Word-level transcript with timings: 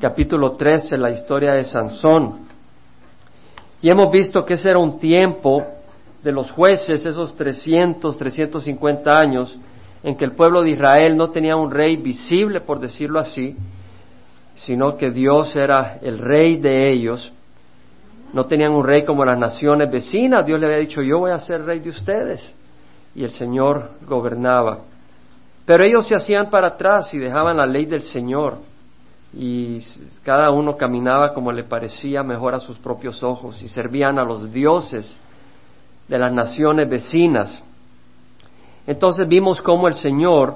capítulo 0.00 0.52
13, 0.52 0.96
la 0.96 1.10
historia 1.10 1.52
de 1.52 1.64
Sansón. 1.64 2.46
Y 3.82 3.90
hemos 3.90 4.10
visto 4.10 4.44
que 4.44 4.54
ese 4.54 4.70
era 4.70 4.78
un 4.78 4.98
tiempo 4.98 5.64
de 6.22 6.32
los 6.32 6.50
jueces, 6.50 7.04
esos 7.04 7.34
300, 7.34 8.16
350 8.16 9.10
años, 9.10 9.58
en 10.02 10.16
que 10.16 10.24
el 10.24 10.32
pueblo 10.32 10.62
de 10.62 10.70
Israel 10.70 11.16
no 11.16 11.30
tenía 11.30 11.56
un 11.56 11.70
rey 11.70 11.96
visible, 11.96 12.60
por 12.60 12.80
decirlo 12.80 13.18
así, 13.18 13.56
sino 14.56 14.96
que 14.96 15.10
Dios 15.10 15.54
era 15.56 15.98
el 16.02 16.18
rey 16.18 16.56
de 16.56 16.92
ellos. 16.92 17.32
No 18.32 18.46
tenían 18.46 18.72
un 18.72 18.84
rey 18.84 19.04
como 19.04 19.24
las 19.24 19.38
naciones 19.38 19.90
vecinas. 19.90 20.44
Dios 20.44 20.60
le 20.60 20.66
había 20.66 20.78
dicho, 20.78 21.02
yo 21.02 21.18
voy 21.18 21.30
a 21.30 21.38
ser 21.38 21.64
rey 21.64 21.80
de 21.80 21.90
ustedes. 21.90 22.54
Y 23.14 23.24
el 23.24 23.30
Señor 23.30 23.92
gobernaba. 24.06 24.80
Pero 25.64 25.84
ellos 25.84 26.06
se 26.06 26.14
hacían 26.14 26.50
para 26.50 26.68
atrás 26.68 27.12
y 27.14 27.18
dejaban 27.18 27.56
la 27.56 27.66
ley 27.66 27.86
del 27.86 28.02
Señor. 28.02 28.58
Y 29.34 29.80
cada 30.22 30.50
uno 30.50 30.76
caminaba 30.76 31.34
como 31.34 31.52
le 31.52 31.64
parecía 31.64 32.22
mejor 32.22 32.54
a 32.54 32.60
sus 32.60 32.78
propios 32.78 33.22
ojos 33.22 33.62
y 33.62 33.68
servían 33.68 34.18
a 34.18 34.24
los 34.24 34.50
dioses 34.52 35.14
de 36.08 36.18
las 36.18 36.32
naciones 36.32 36.88
vecinas. 36.88 37.62
Entonces 38.86 39.28
vimos 39.28 39.60
cómo 39.60 39.86
el 39.86 39.94
Señor, 39.94 40.54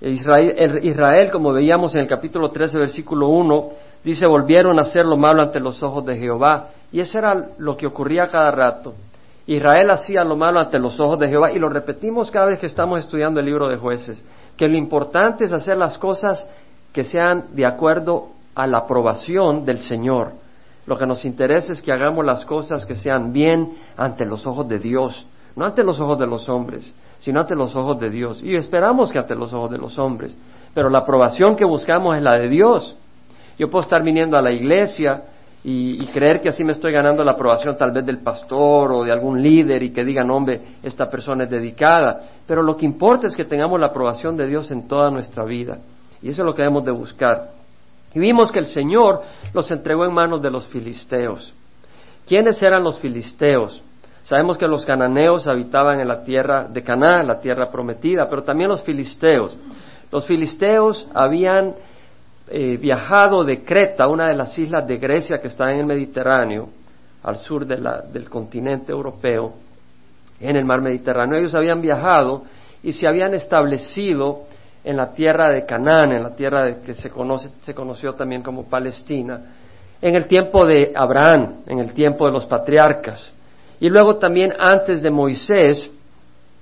Israel, 0.00 0.80
Israel, 0.82 1.30
como 1.30 1.52
veíamos 1.52 1.94
en 1.94 2.00
el 2.00 2.08
capítulo 2.08 2.50
13, 2.50 2.78
versículo 2.78 3.28
1, 3.28 3.68
dice, 4.02 4.26
volvieron 4.26 4.78
a 4.78 4.82
hacer 4.82 5.06
lo 5.06 5.16
malo 5.16 5.42
ante 5.42 5.60
los 5.60 5.80
ojos 5.82 6.04
de 6.04 6.16
Jehová. 6.16 6.70
Y 6.90 7.00
eso 7.00 7.18
era 7.18 7.50
lo 7.58 7.76
que 7.76 7.86
ocurría 7.86 8.26
cada 8.26 8.50
rato. 8.50 8.94
Israel 9.46 9.90
hacía 9.90 10.24
lo 10.24 10.36
malo 10.36 10.60
ante 10.60 10.78
los 10.78 11.00
ojos 11.00 11.18
de 11.18 11.28
Jehová 11.28 11.52
y 11.52 11.58
lo 11.58 11.70
repetimos 11.70 12.30
cada 12.30 12.46
vez 12.46 12.58
que 12.58 12.66
estamos 12.66 12.98
estudiando 12.98 13.40
el 13.40 13.46
libro 13.46 13.68
de 13.68 13.78
jueces, 13.78 14.22
que 14.58 14.68
lo 14.68 14.76
importante 14.76 15.44
es 15.44 15.52
hacer 15.52 15.78
las 15.78 15.96
cosas 15.96 16.46
que 16.98 17.04
sean 17.04 17.44
de 17.52 17.64
acuerdo 17.64 18.30
a 18.56 18.66
la 18.66 18.78
aprobación 18.78 19.64
del 19.64 19.78
Señor. 19.78 20.32
Lo 20.84 20.98
que 20.98 21.06
nos 21.06 21.24
interesa 21.24 21.72
es 21.72 21.80
que 21.80 21.92
hagamos 21.92 22.26
las 22.26 22.44
cosas 22.44 22.84
que 22.84 22.96
sean 22.96 23.32
bien 23.32 23.76
ante 23.96 24.26
los 24.26 24.44
ojos 24.48 24.66
de 24.66 24.80
Dios, 24.80 25.24
no 25.54 25.64
ante 25.64 25.84
los 25.84 26.00
ojos 26.00 26.18
de 26.18 26.26
los 26.26 26.48
hombres 26.48 26.92
sino 27.20 27.40
ante 27.40 27.54
los 27.54 27.74
ojos 27.76 28.00
de 28.00 28.10
Dios. 28.10 28.42
Y 28.42 28.56
esperamos 28.56 29.12
que 29.12 29.18
ante 29.18 29.36
los 29.36 29.52
ojos 29.52 29.70
de 29.70 29.78
los 29.78 29.96
hombres. 29.98 30.36
Pero 30.74 30.90
la 30.90 31.00
aprobación 31.00 31.56
que 31.56 31.64
buscamos 31.64 32.16
es 32.16 32.22
la 32.22 32.38
de 32.38 32.48
Dios. 32.48 32.96
Yo 33.58 33.70
puedo 33.70 33.82
estar 33.82 34.02
viniendo 34.02 34.36
a 34.36 34.42
la 34.42 34.52
iglesia 34.52 35.22
y, 35.64 36.04
creer 36.06 36.40
que 36.40 36.48
así 36.48 36.64
me 36.64 36.72
estoy 36.72 36.92
ganando 36.92 37.22
la 37.24 37.32
aprobación 37.32 37.76
tal 37.76 37.90
vez 37.90 38.06
del 38.06 38.18
pastor 38.18 38.92
o 38.92 39.04
de 39.04 39.12
algún 39.12 39.42
líder 39.42 39.82
y 39.82 39.92
que 39.92 40.04
digan, 40.04 40.30
hombre, 40.30 40.60
esta 40.82 41.08
persona 41.08 41.44
es 41.44 41.50
dedicada. 41.50 42.20
Pero 42.46 42.62
lo 42.62 42.76
que 42.76 42.86
importa 42.86 43.26
es 43.28 43.36
que 43.36 43.44
tengamos 43.44 43.78
la 43.78 43.86
aprobación 43.86 44.36
de 44.36 44.46
Dios 44.46 44.70
en 44.70 44.88
toda 44.88 45.10
nuestra 45.10 45.44
vida. 45.44 45.78
Y 46.22 46.30
eso 46.30 46.42
es 46.42 46.46
lo 46.46 46.54
que 46.54 46.62
debemos 46.62 46.84
de 46.84 46.90
buscar. 46.90 47.50
Y 48.14 48.20
vimos 48.20 48.50
que 48.50 48.58
el 48.58 48.66
Señor 48.66 49.22
los 49.52 49.70
entregó 49.70 50.04
en 50.04 50.12
manos 50.12 50.42
de 50.42 50.50
los 50.50 50.66
filisteos. 50.66 51.52
¿Quiénes 52.26 52.62
eran 52.62 52.82
los 52.84 52.98
filisteos? 52.98 53.82
Sabemos 54.24 54.58
que 54.58 54.66
los 54.66 54.84
cananeos 54.84 55.46
habitaban 55.46 56.00
en 56.00 56.08
la 56.08 56.22
tierra 56.22 56.64
de 56.64 56.82
Canaán, 56.82 57.26
la 57.26 57.40
tierra 57.40 57.70
prometida, 57.70 58.28
pero 58.28 58.42
también 58.42 58.68
los 58.68 58.82
filisteos. 58.82 59.56
Los 60.12 60.26
filisteos 60.26 61.06
habían 61.14 61.74
eh, 62.48 62.76
viajado 62.76 63.44
de 63.44 63.62
Creta, 63.64 64.06
una 64.06 64.28
de 64.28 64.34
las 64.34 64.58
islas 64.58 64.86
de 64.86 64.98
Grecia 64.98 65.40
que 65.40 65.48
está 65.48 65.72
en 65.72 65.80
el 65.80 65.86
Mediterráneo, 65.86 66.68
al 67.22 67.36
sur 67.36 67.66
del 67.66 68.28
continente 68.28 68.92
europeo, 68.92 69.54
en 70.40 70.56
el 70.56 70.64
mar 70.64 70.80
Mediterráneo. 70.80 71.38
Ellos 71.38 71.54
habían 71.54 71.80
viajado 71.80 72.42
y 72.82 72.92
se 72.92 73.08
habían 73.08 73.34
establecido 73.34 74.44
en 74.84 74.96
la 74.96 75.12
tierra 75.12 75.50
de 75.50 75.66
Canaán, 75.66 76.12
en 76.12 76.22
la 76.22 76.34
tierra 76.34 76.80
que 76.84 76.94
se, 76.94 77.10
conoce, 77.10 77.50
se 77.62 77.74
conoció 77.74 78.14
también 78.14 78.42
como 78.42 78.68
Palestina, 78.68 79.40
en 80.00 80.14
el 80.14 80.26
tiempo 80.26 80.64
de 80.64 80.92
Abraham, 80.94 81.62
en 81.66 81.78
el 81.80 81.92
tiempo 81.92 82.26
de 82.26 82.32
los 82.32 82.46
patriarcas. 82.46 83.32
Y 83.80 83.88
luego 83.88 84.16
también 84.16 84.52
antes 84.58 85.02
de 85.02 85.10
Moisés 85.10 85.90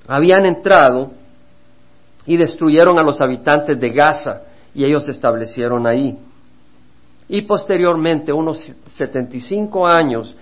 habían 0.08 0.46
entrado 0.46 1.10
y 2.24 2.36
destruyeron 2.36 2.98
a 2.98 3.02
los 3.02 3.20
habitantes 3.20 3.78
de 3.78 3.90
Gaza 3.90 4.42
y 4.74 4.84
ellos 4.84 5.04
se 5.04 5.12
establecieron 5.12 5.86
ahí. 5.86 6.18
Y 7.28 7.42
posteriormente, 7.42 8.32
unos 8.32 8.58
75 8.86 9.86
años 9.86 10.34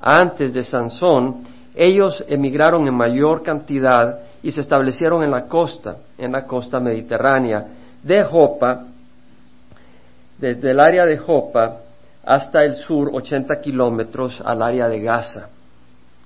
antes 0.00 0.52
de 0.52 0.64
Sansón, 0.64 1.44
ellos 1.74 2.24
emigraron 2.28 2.86
en 2.86 2.94
mayor 2.94 3.42
cantidad 3.42 4.20
y 4.42 4.50
se 4.50 4.60
establecieron 4.60 5.22
en 5.22 5.30
la 5.30 5.46
costa, 5.46 5.96
en 6.18 6.32
la 6.32 6.44
costa 6.44 6.80
mediterránea, 6.80 7.66
de 8.02 8.24
Jopa, 8.24 8.86
desde 10.38 10.72
el 10.72 10.80
área 10.80 11.04
de 11.04 11.18
Jopa 11.18 11.76
hasta 12.24 12.64
el 12.64 12.74
sur, 12.74 13.10
80 13.12 13.60
kilómetros 13.60 14.40
al 14.44 14.62
área 14.62 14.88
de 14.88 15.00
Gaza. 15.00 15.48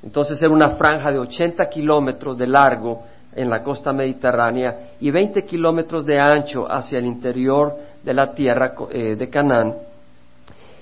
Entonces 0.03 0.41
era 0.41 0.53
una 0.53 0.71
franja 0.71 1.11
de 1.11 1.19
80 1.19 1.69
kilómetros 1.69 2.39
de 2.39 2.47
largo 2.47 3.03
en 3.35 3.51
la 3.51 3.63
costa 3.63 3.93
mediterránea 3.93 4.93
y 5.01 5.11
20 5.11 5.45
kilómetros 5.45 6.07
de 6.07 6.19
ancho 6.19 6.71
hacia 6.71 6.99
el 6.99 7.07
interior 7.07 7.77
de 8.03 8.15
la 8.15 8.33
tierra 8.33 8.75
eh, 8.91 9.17
de 9.17 9.29
Canaán. 9.29 9.75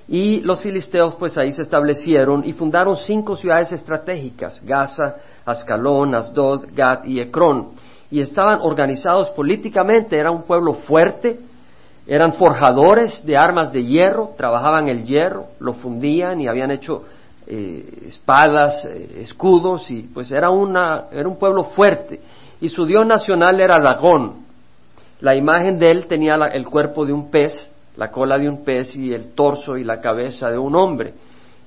Y 0.07 0.41
los 0.41 0.61
filisteos 0.61 1.15
pues 1.15 1.39
ahí 1.39 1.51
se 1.53 1.63
establecieron 1.63 2.45
y 2.45 2.53
fundaron 2.53 2.97
cinco 2.97 3.37
ciudades 3.37 3.73
estratégicas, 3.73 4.63
Gaza, 4.65 5.17
Ascalón, 5.45 6.15
Asdod, 6.15 6.67
Gad 6.75 7.05
y 7.05 7.21
Ecrón. 7.21 7.71
Y 8.11 8.21
estaban 8.21 8.59
organizados 8.61 9.31
políticamente, 9.31 10.19
era 10.19 10.31
un 10.31 10.43
pueblo 10.43 10.75
fuerte, 10.75 11.41
eran 12.07 12.35
forjadores 12.35 13.25
de 13.25 13.37
armas 13.37 13.73
de 13.73 13.83
hierro, 13.83 14.33
trabajaban 14.37 14.89
el 14.89 15.05
hierro, 15.05 15.47
lo 15.59 15.73
fundían 15.75 16.41
y 16.41 16.49
habían 16.49 16.71
hecho 16.71 17.05
eh, 17.47 18.05
espadas, 18.09 18.85
eh, 18.85 19.21
escudos, 19.21 19.91
y 19.91 20.03
pues 20.03 20.31
era, 20.31 20.51
una, 20.51 21.05
era 21.11 21.27
un 21.27 21.39
pueblo 21.39 21.65
fuerte. 21.65 22.21
Y 22.61 22.69
su 22.69 22.85
dios 22.85 23.07
nacional 23.07 23.59
era 23.59 23.81
Dagón. 23.81 24.45
La 25.21 25.35
imagen 25.35 25.79
de 25.79 25.91
él 25.91 26.07
tenía 26.07 26.35
el 26.53 26.67
cuerpo 26.67 27.07
de 27.07 27.13
un 27.15 27.31
pez, 27.31 27.71
la 27.97 28.11
cola 28.11 28.39
de 28.39 28.49
un 28.49 28.65
pez 28.65 28.95
y 28.97 29.13
el 29.13 29.35
torso 29.35 29.77
y 29.77 29.85
la 29.85 30.01
cabeza 30.01 30.49
de 30.49 30.59
un 30.59 30.75
hombre. 30.75 31.15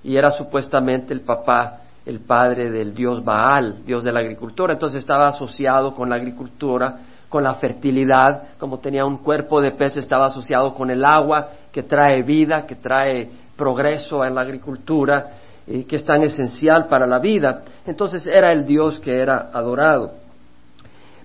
Y 0.03 0.15
era 0.15 0.31
supuestamente 0.31 1.13
el 1.13 1.21
papá, 1.21 1.81
el 2.05 2.19
padre 2.19 2.69
del 2.69 2.93
dios 2.93 3.23
Baal, 3.23 3.85
dios 3.85 4.03
de 4.03 4.11
la 4.11 4.19
agricultura. 4.19 4.73
Entonces 4.73 4.99
estaba 4.99 5.27
asociado 5.27 5.93
con 5.93 6.09
la 6.09 6.15
agricultura, 6.15 6.99
con 7.29 7.43
la 7.43 7.55
fertilidad, 7.55 8.43
como 8.57 8.79
tenía 8.79 9.05
un 9.05 9.17
cuerpo 9.17 9.61
de 9.61 9.71
pez, 9.71 9.97
estaba 9.97 10.27
asociado 10.27 10.73
con 10.73 10.89
el 10.89 11.03
agua 11.03 11.49
que 11.71 11.83
trae 11.83 12.23
vida, 12.23 12.65
que 12.65 12.75
trae 12.75 13.29
progreso 13.55 14.23
en 14.23 14.35
la 14.35 14.41
agricultura 14.41 15.27
que 15.67 15.97
es 15.97 16.05
tan 16.05 16.23
esencial 16.23 16.87
para 16.87 17.05
la 17.05 17.19
vida. 17.19 17.61
Entonces 17.85 18.25
era 18.25 18.53
el 18.53 18.65
Dios 18.65 18.99
que 18.99 19.17
era 19.17 19.49
adorado. 19.51 20.13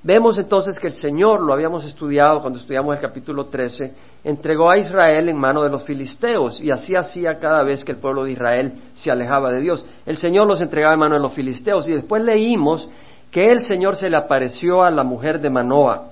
Vemos 0.04 0.36
entonces 0.36 0.80
que 0.80 0.88
el 0.88 0.94
Señor, 0.94 1.42
lo 1.42 1.52
habíamos 1.52 1.84
estudiado 1.84 2.40
cuando 2.40 2.58
estudiamos 2.58 2.96
el 2.96 3.00
capítulo 3.00 3.46
13, 3.46 3.92
entregó 4.24 4.68
a 4.68 4.76
Israel 4.76 5.28
en 5.28 5.36
mano 5.36 5.62
de 5.62 5.70
los 5.70 5.84
filisteos 5.84 6.60
y 6.60 6.72
así 6.72 6.96
hacía 6.96 7.38
cada 7.38 7.62
vez 7.62 7.84
que 7.84 7.92
el 7.92 7.98
pueblo 7.98 8.24
de 8.24 8.32
Israel 8.32 8.72
se 8.94 9.12
alejaba 9.12 9.52
de 9.52 9.60
Dios. 9.60 9.84
El 10.04 10.16
Señor 10.16 10.48
los 10.48 10.60
entregaba 10.60 10.94
en 10.94 11.00
mano 11.00 11.14
de 11.14 11.20
los 11.20 11.32
filisteos 11.32 11.88
y 11.88 11.92
después 11.92 12.20
leímos 12.24 12.88
que 13.30 13.48
el 13.52 13.60
Señor 13.60 13.94
se 13.94 14.10
le 14.10 14.16
apareció 14.16 14.82
a 14.82 14.90
la 14.90 15.04
mujer 15.04 15.40
de 15.40 15.50
Manoah 15.50 16.10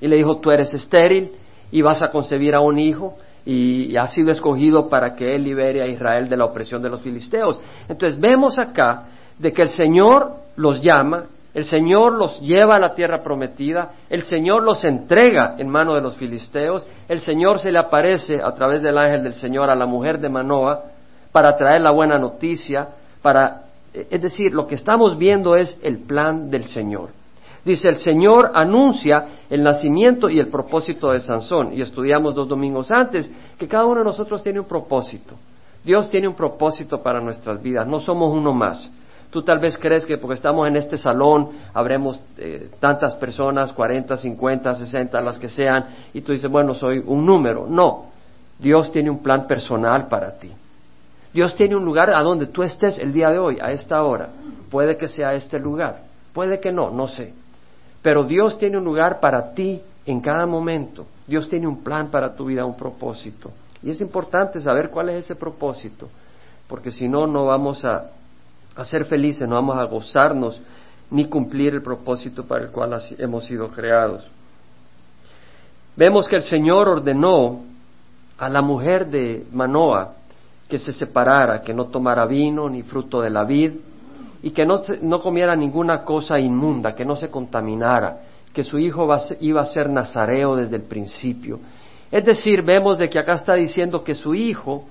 y 0.00 0.08
le 0.08 0.16
dijo, 0.16 0.38
tú 0.38 0.50
eres 0.50 0.74
estéril 0.74 1.30
y 1.70 1.80
vas 1.80 2.02
a 2.02 2.08
concebir 2.08 2.56
a 2.56 2.60
un 2.60 2.76
hijo 2.80 3.18
y 3.46 3.96
ha 3.96 4.08
sido 4.08 4.32
escogido 4.32 4.88
para 4.88 5.14
que 5.14 5.36
Él 5.36 5.44
libere 5.44 5.80
a 5.80 5.86
Israel 5.86 6.28
de 6.28 6.36
la 6.36 6.44
opresión 6.44 6.82
de 6.82 6.90
los 6.90 7.00
filisteos. 7.02 7.60
Entonces 7.88 8.18
vemos 8.18 8.58
acá 8.58 9.04
de 9.38 9.52
que 9.52 9.62
el 9.62 9.68
Señor 9.68 10.32
los 10.56 10.82
llama, 10.82 11.26
el 11.58 11.64
Señor 11.64 12.12
los 12.12 12.40
lleva 12.40 12.76
a 12.76 12.78
la 12.78 12.94
tierra 12.94 13.20
prometida, 13.20 13.90
el 14.08 14.22
Señor 14.22 14.62
los 14.62 14.84
entrega 14.84 15.56
en 15.58 15.68
mano 15.68 15.96
de 15.96 16.00
los 16.00 16.16
filisteos, 16.16 16.86
el 17.08 17.18
Señor 17.18 17.58
se 17.58 17.72
le 17.72 17.80
aparece 17.80 18.40
a 18.40 18.54
través 18.54 18.80
del 18.80 18.96
ángel 18.96 19.24
del 19.24 19.34
Señor 19.34 19.68
a 19.68 19.74
la 19.74 19.84
mujer 19.84 20.20
de 20.20 20.28
Manoa 20.28 20.84
para 21.32 21.56
traer 21.56 21.80
la 21.80 21.90
buena 21.90 22.16
noticia, 22.16 22.90
para, 23.22 23.62
es 23.92 24.22
decir, 24.22 24.54
lo 24.54 24.68
que 24.68 24.76
estamos 24.76 25.18
viendo 25.18 25.56
es 25.56 25.76
el 25.82 25.98
plan 25.98 26.48
del 26.48 26.62
Señor. 26.62 27.08
Dice, 27.64 27.88
el 27.88 27.96
Señor 27.96 28.52
anuncia 28.54 29.26
el 29.50 29.64
nacimiento 29.64 30.30
y 30.30 30.38
el 30.38 30.50
propósito 30.50 31.10
de 31.10 31.18
Sansón. 31.18 31.72
Y 31.72 31.82
estudiamos 31.82 32.36
dos 32.36 32.48
domingos 32.48 32.92
antes 32.92 33.28
que 33.58 33.66
cada 33.66 33.84
uno 33.84 33.98
de 33.98 34.04
nosotros 34.04 34.44
tiene 34.44 34.60
un 34.60 34.68
propósito. 34.68 35.34
Dios 35.82 36.08
tiene 36.08 36.28
un 36.28 36.36
propósito 36.36 37.02
para 37.02 37.20
nuestras 37.20 37.60
vidas, 37.60 37.84
no 37.84 37.98
somos 37.98 38.32
uno 38.32 38.52
más. 38.52 38.88
Tú 39.30 39.42
tal 39.42 39.58
vez 39.58 39.76
crees 39.76 40.06
que 40.06 40.16
porque 40.16 40.36
estamos 40.36 40.66
en 40.66 40.76
este 40.76 40.96
salón 40.96 41.50
habremos 41.74 42.18
eh, 42.38 42.70
tantas 42.80 43.14
personas, 43.16 43.72
40, 43.72 44.16
50, 44.16 44.74
60, 44.74 45.20
las 45.20 45.38
que 45.38 45.48
sean, 45.48 45.86
y 46.14 46.22
tú 46.22 46.32
dices, 46.32 46.50
bueno, 46.50 46.74
soy 46.74 47.02
un 47.04 47.26
número. 47.26 47.66
No, 47.68 48.06
Dios 48.58 48.90
tiene 48.90 49.10
un 49.10 49.22
plan 49.22 49.46
personal 49.46 50.08
para 50.08 50.38
ti. 50.38 50.50
Dios 51.32 51.54
tiene 51.54 51.76
un 51.76 51.84
lugar 51.84 52.10
a 52.10 52.22
donde 52.22 52.46
tú 52.46 52.62
estés 52.62 52.96
el 52.96 53.12
día 53.12 53.28
de 53.28 53.38
hoy, 53.38 53.58
a 53.60 53.70
esta 53.70 54.02
hora. 54.02 54.30
Puede 54.70 54.96
que 54.96 55.08
sea 55.08 55.34
este 55.34 55.58
lugar, 55.58 56.00
puede 56.32 56.58
que 56.58 56.72
no, 56.72 56.90
no 56.90 57.06
sé. 57.06 57.34
Pero 58.00 58.24
Dios 58.24 58.58
tiene 58.58 58.78
un 58.78 58.84
lugar 58.84 59.20
para 59.20 59.52
ti 59.52 59.82
en 60.06 60.20
cada 60.20 60.46
momento. 60.46 61.06
Dios 61.26 61.48
tiene 61.50 61.66
un 61.66 61.82
plan 61.82 62.10
para 62.10 62.34
tu 62.34 62.46
vida, 62.46 62.64
un 62.64 62.76
propósito. 62.76 63.50
Y 63.82 63.90
es 63.90 64.00
importante 64.00 64.60
saber 64.60 64.88
cuál 64.88 65.10
es 65.10 65.26
ese 65.26 65.36
propósito, 65.36 66.08
porque 66.66 66.90
si 66.90 67.08
no, 67.08 67.26
no 67.26 67.44
vamos 67.44 67.84
a, 67.84 68.10
a 68.78 68.84
ser 68.84 69.06
felices, 69.06 69.48
no 69.48 69.56
vamos 69.56 69.76
a 69.76 69.84
gozarnos 69.84 70.60
ni 71.10 71.24
cumplir 71.26 71.74
el 71.74 71.82
propósito 71.82 72.44
para 72.44 72.64
el 72.64 72.70
cual 72.70 72.96
hemos 73.18 73.44
sido 73.44 73.68
creados. 73.68 74.30
Vemos 75.96 76.28
que 76.28 76.36
el 76.36 76.42
Señor 76.42 76.88
ordenó 76.88 77.64
a 78.38 78.48
la 78.48 78.62
mujer 78.62 79.08
de 79.08 79.44
Manoa 79.52 80.14
que 80.68 80.78
se 80.78 80.92
separara, 80.92 81.60
que 81.60 81.74
no 81.74 81.86
tomara 81.86 82.24
vino 82.26 82.68
ni 82.68 82.82
fruto 82.82 83.20
de 83.20 83.30
la 83.30 83.42
vid 83.42 83.72
y 84.42 84.50
que 84.50 84.64
no, 84.64 84.80
no 85.02 85.18
comiera 85.18 85.56
ninguna 85.56 86.04
cosa 86.04 86.38
inmunda, 86.38 86.94
que 86.94 87.04
no 87.04 87.16
se 87.16 87.30
contaminara, 87.30 88.20
que 88.52 88.62
su 88.62 88.78
hijo 88.78 89.08
iba 89.40 89.60
a 89.60 89.66
ser 89.66 89.90
nazareo 89.90 90.54
desde 90.54 90.76
el 90.76 90.82
principio. 90.82 91.58
Es 92.12 92.24
decir, 92.24 92.62
vemos 92.62 92.98
de 92.98 93.08
que 93.08 93.18
acá 93.18 93.32
está 93.32 93.54
diciendo 93.54 94.04
que 94.04 94.14
su 94.14 94.36
hijo 94.36 94.84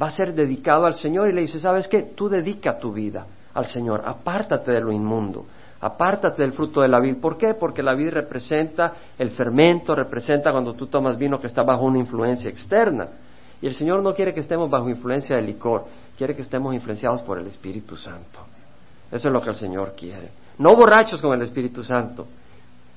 va 0.00 0.06
a 0.06 0.10
ser 0.10 0.34
dedicado 0.34 0.86
al 0.86 0.94
Señor 0.94 1.28
y 1.28 1.34
le 1.34 1.42
dice, 1.42 1.58
¿sabes 1.58 1.88
qué? 1.88 2.02
Tú 2.14 2.28
dedica 2.28 2.78
tu 2.78 2.92
vida 2.92 3.26
al 3.54 3.66
Señor, 3.66 4.02
apártate 4.04 4.70
de 4.70 4.80
lo 4.80 4.92
inmundo, 4.92 5.46
apártate 5.80 6.42
del 6.42 6.52
fruto 6.52 6.80
de 6.80 6.88
la 6.88 7.00
vid. 7.00 7.16
¿Por 7.16 7.36
qué? 7.36 7.54
Porque 7.54 7.82
la 7.82 7.94
vid 7.94 8.10
representa 8.10 8.92
el 9.18 9.30
fermento, 9.30 9.94
representa 9.94 10.52
cuando 10.52 10.74
tú 10.74 10.86
tomas 10.86 11.18
vino 11.18 11.40
que 11.40 11.48
está 11.48 11.62
bajo 11.62 11.84
una 11.84 11.98
influencia 11.98 12.48
externa. 12.48 13.08
Y 13.60 13.66
el 13.66 13.74
Señor 13.74 14.02
no 14.02 14.14
quiere 14.14 14.32
que 14.32 14.40
estemos 14.40 14.70
bajo 14.70 14.88
influencia 14.88 15.34
de 15.34 15.42
licor, 15.42 15.86
quiere 16.16 16.36
que 16.36 16.42
estemos 16.42 16.74
influenciados 16.74 17.22
por 17.22 17.38
el 17.38 17.46
Espíritu 17.48 17.96
Santo. 17.96 18.40
Eso 19.10 19.28
es 19.28 19.34
lo 19.34 19.40
que 19.40 19.50
el 19.50 19.56
Señor 19.56 19.94
quiere. 19.96 20.30
No 20.58 20.76
borrachos 20.76 21.20
con 21.20 21.32
el 21.34 21.42
Espíritu 21.42 21.82
Santo, 21.82 22.26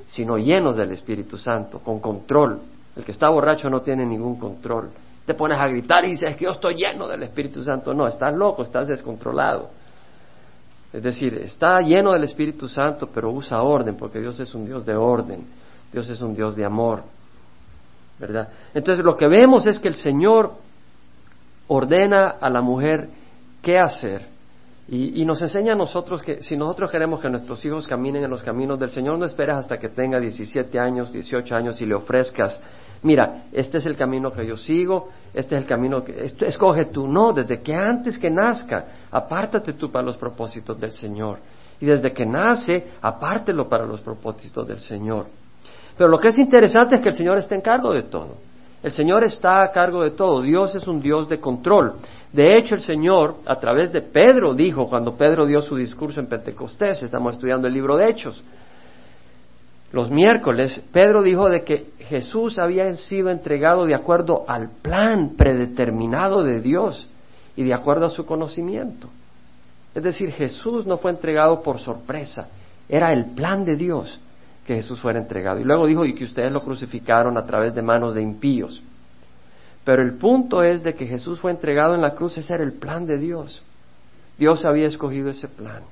sino 0.06 0.38
llenos 0.38 0.75
del 0.75 0.92
Espíritu 0.92 1.38
Santo, 1.38 1.80
con 1.80 2.00
control. 2.00 2.59
El 2.95 3.04
que 3.04 3.12
está 3.12 3.30
borracho 3.30 3.69
no 3.69 3.81
tiene 3.81 4.06
ningún 4.06 4.38
control. 4.38 4.89
Te 5.31 5.38
pones 5.38 5.57
a 5.62 5.68
gritar 5.69 6.04
y 6.04 6.10
dices 6.10 6.36
que 6.36 6.44
yo 6.44 6.51
estoy 6.51 6.75
lleno 6.75 7.07
del 7.07 7.24
Espíritu 7.24 7.63
Santo. 7.63 7.94
No, 7.94 8.06
estás 8.06 8.33
loco, 8.33 8.63
estás 8.63 8.86
descontrolado. 8.86 9.69
Es 10.92 11.01
decir, 11.01 11.36
está 11.36 11.80
lleno 11.80 12.12
del 12.12 12.25
Espíritu 12.25 12.68
Santo, 12.68 13.07
pero 13.13 13.31
usa 13.31 13.62
orden, 13.62 13.95
porque 13.95 14.19
Dios 14.19 14.38
es 14.42 14.54
un 14.54 14.66
Dios 14.66 14.86
de 14.86 14.94
orden, 14.94 15.45
Dios 15.89 16.10
es 16.10 16.19
un 16.19 16.36
Dios 16.36 16.57
de 16.57 16.66
amor. 16.66 17.04
¿Verdad? 18.19 18.50
Entonces 18.74 19.06
lo 19.06 19.16
que 19.16 19.30
vemos 19.30 19.66
es 19.68 19.80
que 19.80 19.88
el 19.88 19.95
Señor 19.95 20.51
ordena 21.69 22.31
a 22.31 22.50
la 22.50 22.60
mujer 22.60 23.07
qué 23.62 23.80
hacer 23.80 24.28
y, 24.93 25.23
nos 25.23 25.41
enseña 25.41 25.71
a 25.71 25.75
nosotros 25.77 26.21
que 26.21 26.43
si 26.43 26.57
nosotros 26.57 26.91
queremos 26.91 27.21
que 27.21 27.29
nuestros 27.29 27.63
hijos 27.63 27.88
caminen 27.88 28.25
en 28.25 28.29
los 28.29 28.43
caminos 28.43 28.77
del 28.77 28.89
Señor, 28.89 29.17
no 29.17 29.23
esperes 29.23 29.55
hasta 29.55 29.79
que 29.79 29.88
tenga 29.88 30.19
17 30.19 30.77
años, 30.77 31.13
18 31.13 31.55
años 31.55 31.79
y 31.81 31.85
le 31.85 31.95
ofrezcas, 31.95 32.59
mira, 33.01 33.45
este 33.53 33.77
es 33.77 33.85
el 33.85 33.95
camino 33.95 34.33
que 34.33 34.45
yo 34.45 34.57
sigo, 34.57 35.07
este 35.33 35.55
es 35.55 35.61
el 35.61 35.65
camino 35.65 36.03
que, 36.03 36.33
escoge 36.41 36.88
tú. 36.88 37.07
No, 37.07 37.31
desde 37.31 37.61
que 37.61 37.73
antes 37.73 38.19
que 38.19 38.29
nazca, 38.29 39.07
apártate 39.09 39.71
tú 39.73 39.89
para 39.89 40.05
los 40.05 40.17
propósitos 40.17 40.77
del 40.77 40.91
Señor. 40.91 41.39
Y 41.79 41.85
desde 41.85 42.11
que 42.11 42.25
nace, 42.25 42.89
apártelo 43.01 43.69
para 43.69 43.85
los 43.85 44.01
propósitos 44.01 44.67
del 44.67 44.81
Señor. 44.81 45.27
Pero 45.97 46.09
lo 46.09 46.19
que 46.19 46.27
es 46.27 46.37
interesante 46.37 46.95
es 46.95 47.01
que 47.01 47.09
el 47.09 47.15
Señor 47.15 47.37
está 47.37 47.55
en 47.55 47.61
cargo 47.61 47.94
de 47.94 48.03
todo. 48.03 48.50
El 48.83 48.92
Señor 48.92 49.24
está 49.24 49.63
a 49.63 49.72
cargo 49.72 50.04
de 50.04 50.12
todo. 50.12 50.42
Dios 50.42 50.74
es 50.75 50.88
un 50.88 51.01
Dios 51.01 51.30
de 51.30 51.39
control. 51.39 51.94
De 52.33 52.57
hecho, 52.57 52.75
el 52.75 52.81
Señor, 52.81 53.36
a 53.45 53.57
través 53.57 53.92
de 53.92 54.01
Pedro, 54.01 54.54
dijo, 54.54 54.89
cuando 54.89 55.16
Pedro 55.16 55.45
dio 55.45 55.62
su 55.62 55.75
discurso 55.75 56.19
en 56.19 56.28
Pentecostés, 56.28 57.04
estamos 57.04 57.33
estudiando 57.33 57.68
el 57.68 57.74
libro 57.74 57.98
de 57.98 58.10
Hechos, 58.10 58.44
los 59.92 60.10
miércoles, 60.10 60.81
Pedro 60.94 61.22
dijo 61.22 61.50
de 61.50 61.63
que 61.63 61.88
Jesús 62.00 62.57
había 62.57 62.94
sido 62.94 63.30
entregado 63.30 63.86
de 63.86 63.94
acuerdo 63.94 64.45
al 64.48 64.69
plan 64.81 65.31
predeterminado 65.36 66.44
de 66.44 66.62
Dios 66.62 67.10
y 67.57 67.63
de 67.63 67.74
acuerdo 67.74 68.06
a 68.06 68.10
su 68.10 68.25
conocimiento. 68.25 69.10
Es 69.94 70.04
decir, 70.04 70.31
Jesús 70.31 70.88
no 70.88 70.98
fue 70.98 71.12
entregado 71.12 71.62
por 71.62 71.80
sorpresa, 71.80 72.48
era 72.88 73.12
el 73.12 73.31
plan 73.31 73.66
de 73.66 73.75
Dios 73.75 74.18
que 74.71 74.77
Jesús 74.77 75.01
fuera 75.01 75.19
entregado. 75.19 75.59
Y 75.59 75.65
luego 75.65 75.85
dijo, 75.85 76.06
y 76.06 76.15
que 76.15 76.23
ustedes 76.23 76.50
lo 76.50 76.63
crucificaron 76.63 77.38
a 77.38 77.45
través 77.45 77.75
de 77.75 77.81
manos 77.81 78.13
de 78.13 78.21
impíos. 78.21 78.81
Pero 79.83 80.01
el 80.01 80.13
punto 80.13 80.63
es 80.63 80.81
de 80.81 80.94
que 80.94 81.06
Jesús 81.06 81.41
fue 81.41 81.51
entregado 81.51 81.94
en 81.94 82.01
la 82.01 82.12
cruz, 82.12 82.38
ese 82.38 82.53
era 82.53 82.63
el 82.63 82.71
plan 82.71 83.06
de 83.06 83.18
Dios. 83.18 83.62
Dios 84.38 84.63
había 84.63 84.88
escogido 84.88 85.29
ese 85.29 85.50
plan. 85.50 85.83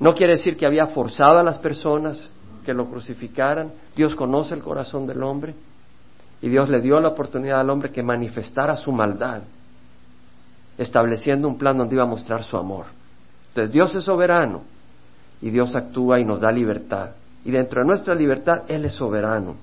No 0.00 0.12
quiere 0.12 0.32
decir 0.32 0.56
que 0.56 0.66
había 0.66 0.88
forzado 0.88 1.38
a 1.38 1.44
las 1.44 1.60
personas 1.60 2.28
que 2.64 2.74
lo 2.74 2.86
crucificaran. 2.90 3.70
Dios 3.94 4.16
conoce 4.16 4.54
el 4.54 4.60
corazón 4.60 5.06
del 5.06 5.22
hombre 5.22 5.54
y 6.42 6.48
Dios 6.48 6.68
le 6.68 6.80
dio 6.80 6.98
la 6.98 7.10
oportunidad 7.10 7.60
al 7.60 7.70
hombre 7.70 7.92
que 7.92 8.02
manifestara 8.02 8.74
su 8.74 8.90
maldad, 8.90 9.42
estableciendo 10.76 11.46
un 11.46 11.56
plan 11.56 11.78
donde 11.78 11.94
iba 11.94 12.02
a 12.02 12.08
mostrar 12.08 12.42
su 12.42 12.56
amor. 12.56 12.86
Entonces 13.50 13.72
Dios 13.72 13.94
es 13.94 14.02
soberano 14.02 14.62
y 15.40 15.50
Dios 15.50 15.76
actúa 15.76 16.18
y 16.18 16.24
nos 16.24 16.40
da 16.40 16.50
libertad. 16.50 17.10
Y 17.44 17.50
dentro 17.50 17.80
de 17.80 17.86
nuestra 17.86 18.14
libertad 18.14 18.62
Él 18.68 18.84
es 18.84 18.92
soberano. 18.92 19.56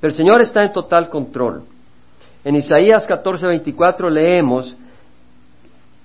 Pero 0.00 0.10
el 0.10 0.16
Señor 0.16 0.40
está 0.40 0.62
en 0.62 0.72
total 0.72 1.08
control. 1.08 1.64
En 2.44 2.54
Isaías 2.54 3.06
14:24 3.06 4.10
leemos 4.10 4.76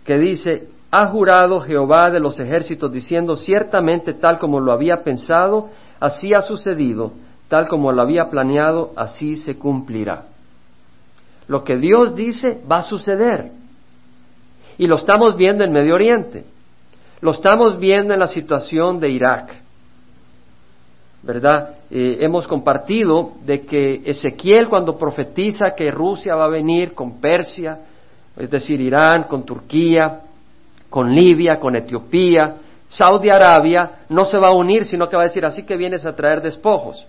que 0.04 0.18
dice, 0.18 0.68
ha 0.92 1.07
jurado 1.07 1.60
Jehová 1.60 2.12
de 2.12 2.19
los 2.19 2.39
ejércitos 2.39 2.92
diciendo, 2.92 3.36
ciertamente 3.36 4.13
tal 4.13 4.38
como 4.38 4.60
lo 4.60 4.71
había 4.71 5.04
pensado, 5.04 5.69
así 6.00 6.33
ha 6.33 6.42
sucedido, 6.42 7.13
tal 7.48 7.68
como 7.68 7.92
lo 7.92 8.01
había 8.01 8.30
planeado, 8.30 8.92
así 8.95 9.38
se 9.38 9.57
cumplirá. 9.57 10.25
Lo 11.48 11.63
que 11.63 11.77
Dios 11.77 12.15
dice 12.15 12.62
va 12.69 12.77
a 12.77 12.83
suceder. 12.83 13.51
Y 14.77 14.88
lo 14.88 14.95
estamos 14.95 15.38
viendo 15.38 15.63
en 15.63 15.71
Medio 15.71 15.95
Oriente. 15.95 16.45
Lo 17.21 17.31
estamos 17.31 17.80
viendo 17.80 18.13
en 18.13 18.19
la 18.19 18.27
situación 18.27 19.00
de 19.00 19.10
Irak. 19.10 19.62
¿Verdad? 21.23 21.75
Eh, 21.89 22.17
hemos 22.19 22.47
compartido 22.47 23.31
de 23.45 23.61
que 23.61 24.01
Ezequiel 24.05 24.67
cuando 24.67 24.97
profetiza 24.97 25.71
que 25.75 25.89
Rusia 25.89 26.35
va 26.35 26.45
a 26.45 26.49
venir 26.49 26.93
con 26.93 27.21
Persia, 27.21 27.79
es 28.35 28.49
decir, 28.49 28.81
Irán, 28.81 29.23
con 29.23 29.45
Turquía, 29.45 30.19
con 30.89 31.13
Libia, 31.13 31.59
con 31.59 31.75
Etiopía, 31.77 32.55
Saudi 32.89 33.29
Arabia 33.29 34.03
no 34.09 34.25
se 34.25 34.37
va 34.37 34.49
a 34.49 34.53
unir, 34.53 34.85
sino 34.85 35.07
que 35.07 35.15
va 35.15 35.23
a 35.23 35.27
decir, 35.27 35.45
así 35.45 35.63
que 35.63 35.77
vienes 35.77 36.05
a 36.05 36.13
traer 36.13 36.41
despojos. 36.41 37.07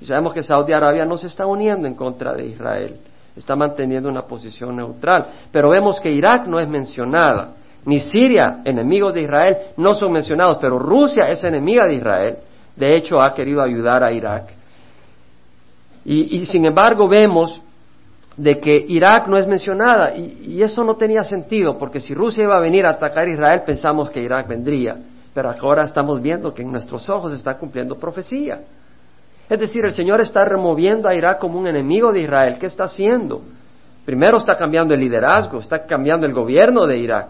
Y 0.00 0.04
sabemos 0.04 0.32
que 0.32 0.42
Saudi 0.42 0.72
Arabia 0.72 1.04
no 1.04 1.16
se 1.18 1.26
está 1.26 1.44
uniendo 1.44 1.86
en 1.86 1.94
contra 1.94 2.32
de 2.32 2.46
Israel, 2.46 2.96
está 3.36 3.56
manteniendo 3.56 4.08
una 4.08 4.22
posición 4.22 4.76
neutral. 4.76 5.26
Pero 5.50 5.70
vemos 5.70 6.00
que 6.00 6.10
Irak 6.10 6.46
no 6.46 6.60
es 6.60 6.68
mencionada 6.68 7.54
ni 7.84 7.98
Siria, 7.98 8.60
enemigos 8.64 9.12
de 9.12 9.22
Israel, 9.22 9.56
no 9.76 9.94
son 9.94 10.12
mencionados, 10.12 10.58
pero 10.60 10.78
Rusia 10.78 11.28
es 11.28 11.42
enemiga 11.42 11.84
de 11.86 11.94
Israel. 11.94 12.36
De 12.76 12.96
hecho, 12.96 13.20
ha 13.20 13.34
querido 13.34 13.62
ayudar 13.62 14.02
a 14.02 14.12
Irak. 14.12 14.44
Y, 16.04 16.44
sin 16.46 16.64
embargo, 16.64 17.08
vemos 17.08 17.60
de 18.36 18.58
que 18.58 18.76
Irak 18.88 19.28
no 19.28 19.36
es 19.36 19.46
mencionada 19.46 20.16
y, 20.16 20.60
eso 20.62 20.82
no 20.82 20.96
tenía 20.96 21.22
sentido, 21.22 21.78
porque 21.78 22.00
si 22.00 22.14
Rusia 22.14 22.44
iba 22.44 22.56
a 22.56 22.60
venir 22.60 22.86
a 22.86 22.90
atacar 22.90 23.26
a 23.26 23.30
Israel, 23.30 23.62
pensamos 23.64 24.10
que 24.10 24.20
Irak 24.20 24.48
vendría. 24.48 24.96
Pero 25.32 25.50
ahora 25.50 25.84
estamos 25.84 26.20
viendo 26.20 26.52
que 26.52 26.62
en 26.62 26.72
nuestros 26.72 27.08
ojos 27.08 27.32
está 27.32 27.56
cumpliendo 27.56 27.96
profecía. 27.96 28.60
Es 29.48 29.60
decir, 29.60 29.84
el 29.84 29.92
Señor 29.92 30.20
está 30.20 30.44
removiendo 30.44 31.08
a 31.08 31.14
Irak 31.14 31.38
como 31.38 31.58
un 31.58 31.66
enemigo 31.66 32.12
de 32.12 32.20
Israel. 32.20 32.56
¿Qué 32.58 32.66
está 32.66 32.84
haciendo? 32.84 33.42
Primero 34.04 34.38
está 34.38 34.56
cambiando 34.56 34.94
el 34.94 35.00
liderazgo, 35.00 35.60
está 35.60 35.86
cambiando 35.86 36.26
el 36.26 36.32
gobierno 36.32 36.86
de 36.86 36.98
Irak. 36.98 37.28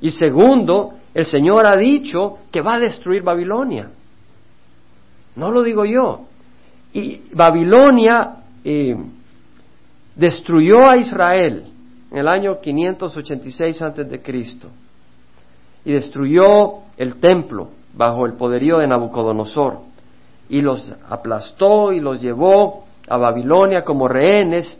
Y 0.00 0.10
segundo, 0.10 0.94
el 1.14 1.24
Señor 1.24 1.66
ha 1.66 1.76
dicho 1.76 2.38
que 2.50 2.60
va 2.60 2.74
a 2.74 2.78
destruir 2.80 3.22
Babilonia. 3.22 3.90
No 5.36 5.50
lo 5.50 5.62
digo 5.62 5.84
yo. 5.84 6.22
Y 6.92 7.22
Babilonia 7.32 8.36
eh, 8.64 8.96
destruyó 10.16 10.88
a 10.88 10.96
Israel 10.96 11.64
en 12.10 12.18
el 12.18 12.28
año 12.28 12.60
586 12.60 13.80
antes 13.82 14.10
de 14.10 14.20
Cristo 14.20 14.68
y 15.84 15.92
destruyó 15.92 16.80
el 16.96 17.14
templo 17.20 17.68
bajo 17.94 18.26
el 18.26 18.34
poderío 18.34 18.78
de 18.78 18.86
Nabucodonosor 18.86 19.78
y 20.48 20.60
los 20.60 20.92
aplastó 21.08 21.92
y 21.92 22.00
los 22.00 22.20
llevó 22.20 22.84
a 23.08 23.16
Babilonia 23.16 23.82
como 23.82 24.08
rehenes 24.08 24.78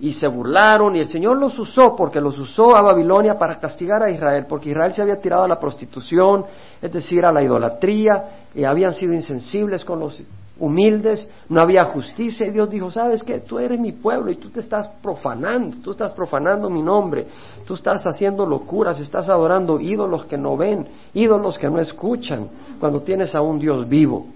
y 0.00 0.12
se 0.12 0.26
burlaron 0.26 0.96
y 0.96 1.00
el 1.00 1.08
Señor 1.08 1.38
los 1.38 1.58
usó 1.58 1.94
porque 1.94 2.20
los 2.20 2.38
usó 2.38 2.74
a 2.74 2.80
Babilonia 2.80 3.38
para 3.38 3.58
castigar 3.58 4.02
a 4.02 4.10
Israel, 4.10 4.46
porque 4.48 4.70
Israel 4.70 4.92
se 4.92 5.02
había 5.02 5.20
tirado 5.20 5.44
a 5.44 5.48
la 5.48 5.60
prostitución, 5.60 6.46
es 6.80 6.92
decir, 6.92 7.24
a 7.24 7.32
la 7.32 7.42
idolatría, 7.42 8.48
y 8.54 8.64
habían 8.64 8.94
sido 8.94 9.12
insensibles 9.12 9.84
con 9.84 10.00
los 10.00 10.24
humildes, 10.58 11.28
no 11.48 11.60
había 11.60 11.84
justicia 11.84 12.46
y 12.46 12.50
Dios 12.50 12.70
dijo, 12.70 12.90
sabes 12.90 13.22
qué, 13.22 13.40
tú 13.40 13.58
eres 13.58 13.78
mi 13.78 13.92
pueblo 13.92 14.30
y 14.30 14.36
tú 14.36 14.48
te 14.50 14.60
estás 14.60 14.88
profanando, 15.02 15.78
tú 15.82 15.90
estás 15.90 16.12
profanando 16.12 16.70
mi 16.70 16.82
nombre, 16.82 17.26
tú 17.66 17.74
estás 17.74 18.06
haciendo 18.06 18.46
locuras, 18.46 19.00
estás 19.00 19.28
adorando 19.28 19.78
ídolos 19.80 20.24
que 20.24 20.38
no 20.38 20.56
ven, 20.56 20.86
ídolos 21.12 21.58
que 21.58 21.68
no 21.68 21.78
escuchan, 21.78 22.48
cuando 22.78 23.02
tienes 23.02 23.34
a 23.34 23.42
un 23.42 23.58
Dios 23.58 23.86
vivo. 23.88 24.26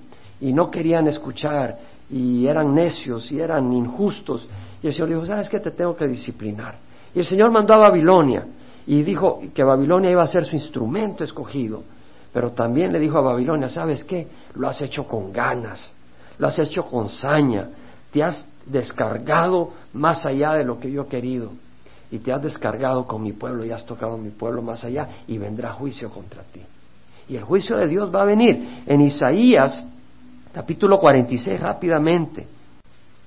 Y 0.41 0.53
no 0.53 0.71
querían 0.71 1.07
escuchar 1.07 1.79
y 2.11 2.47
eran 2.47 2.75
necios 2.75 3.31
y 3.33 3.41
eran 3.41 3.73
injustos. 3.73 4.49
Y 4.83 4.87
el 4.87 4.93
Señor 4.93 5.09
dijo, 5.09 5.27
¿sabes 5.27 5.49
qué? 5.49 5.61
Te 5.61 5.71
tengo 5.71 5.97
que 5.97 6.07
disciplinar. 6.07 6.77
Y 7.15 7.21
el 7.21 7.25
Señor 7.25 7.51
mandó 7.51 7.75
a 7.75 7.79
Babilonia 7.79 8.47
y 8.87 9.03
dijo 9.03 9.41
que 9.55 9.63
Babilonia 9.63 10.11
iba 10.11 10.23
a 10.23 10.27
ser 10.27 10.45
su 10.45 10.57
instrumento 10.57 11.25
escogido. 11.25 11.83
Pero 12.33 12.51
también 12.51 12.93
le 12.93 12.99
dijo 12.99 13.19
a 13.19 13.23
Babilonia, 13.23 13.69
¿sabes 13.69 14.05
qué? 14.05 14.27
Lo 14.55 14.69
has 14.69 14.83
hecho 14.83 15.07
con 15.07 15.33
ganas, 15.33 15.93
lo 16.39 16.49
has 16.49 16.59
hecho 16.59 16.85
con 16.85 17.09
saña, 17.09 17.69
te 18.11 18.23
has 18.23 18.49
descargado 18.67 19.71
más 19.93 20.27
allá 20.27 20.55
de 20.55 20.65
lo 20.65 20.79
que 20.79 20.91
yo 20.91 21.03
he 21.03 21.07
querido 21.07 21.53
y 22.11 22.19
te 22.19 22.33
has 22.33 22.43
descargado 22.43 23.07
con 23.07 23.23
mi 23.23 23.33
pueblo 23.33 23.65
y 23.65 23.71
has 23.71 23.85
tocado 23.85 24.17
mi 24.17 24.31
pueblo 24.31 24.63
más 24.63 24.85
allá 24.85 25.09
y 25.27 25.39
vendrá 25.39 25.73
juicio 25.73 26.11
contra 26.11 26.43
ti. 26.43 26.61
Y 27.29 27.37
el 27.37 27.45
juicio 27.45 27.77
de 27.77 27.89
Dios 27.89 28.15
va 28.15 28.23
a 28.23 28.27
venir. 28.27 28.83
En 28.87 29.01
Isaías, 29.01 29.83
capítulo 30.55 30.99
46, 31.01 31.61
rápidamente. 31.61 32.47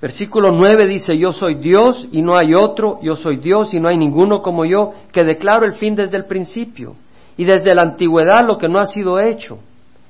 Versículo 0.02 0.52
9 0.52 0.88
dice, 0.88 1.18
yo 1.18 1.34
soy 1.34 1.56
Dios 1.56 2.08
y 2.12 2.22
no 2.22 2.38
hay 2.38 2.54
otro, 2.54 3.00
yo 3.02 3.16
soy 3.16 3.38
Dios 3.38 3.74
y 3.74 3.80
no 3.80 3.90
hay 3.90 3.98
ninguno 3.98 4.42
como 4.42 4.64
yo, 4.64 4.94
que 5.12 5.26
declaro 5.26 5.66
el 5.66 5.74
fin 5.74 5.96
desde 5.96 6.16
el 6.16 6.26
principio 6.26 6.96
y 7.36 7.44
desde 7.44 7.76
la 7.76 7.82
antigüedad 7.82 8.46
lo 8.46 8.58
que 8.58 8.70
no 8.70 8.80
ha 8.80 8.86
sido 8.86 9.20
hecho. 9.20 9.60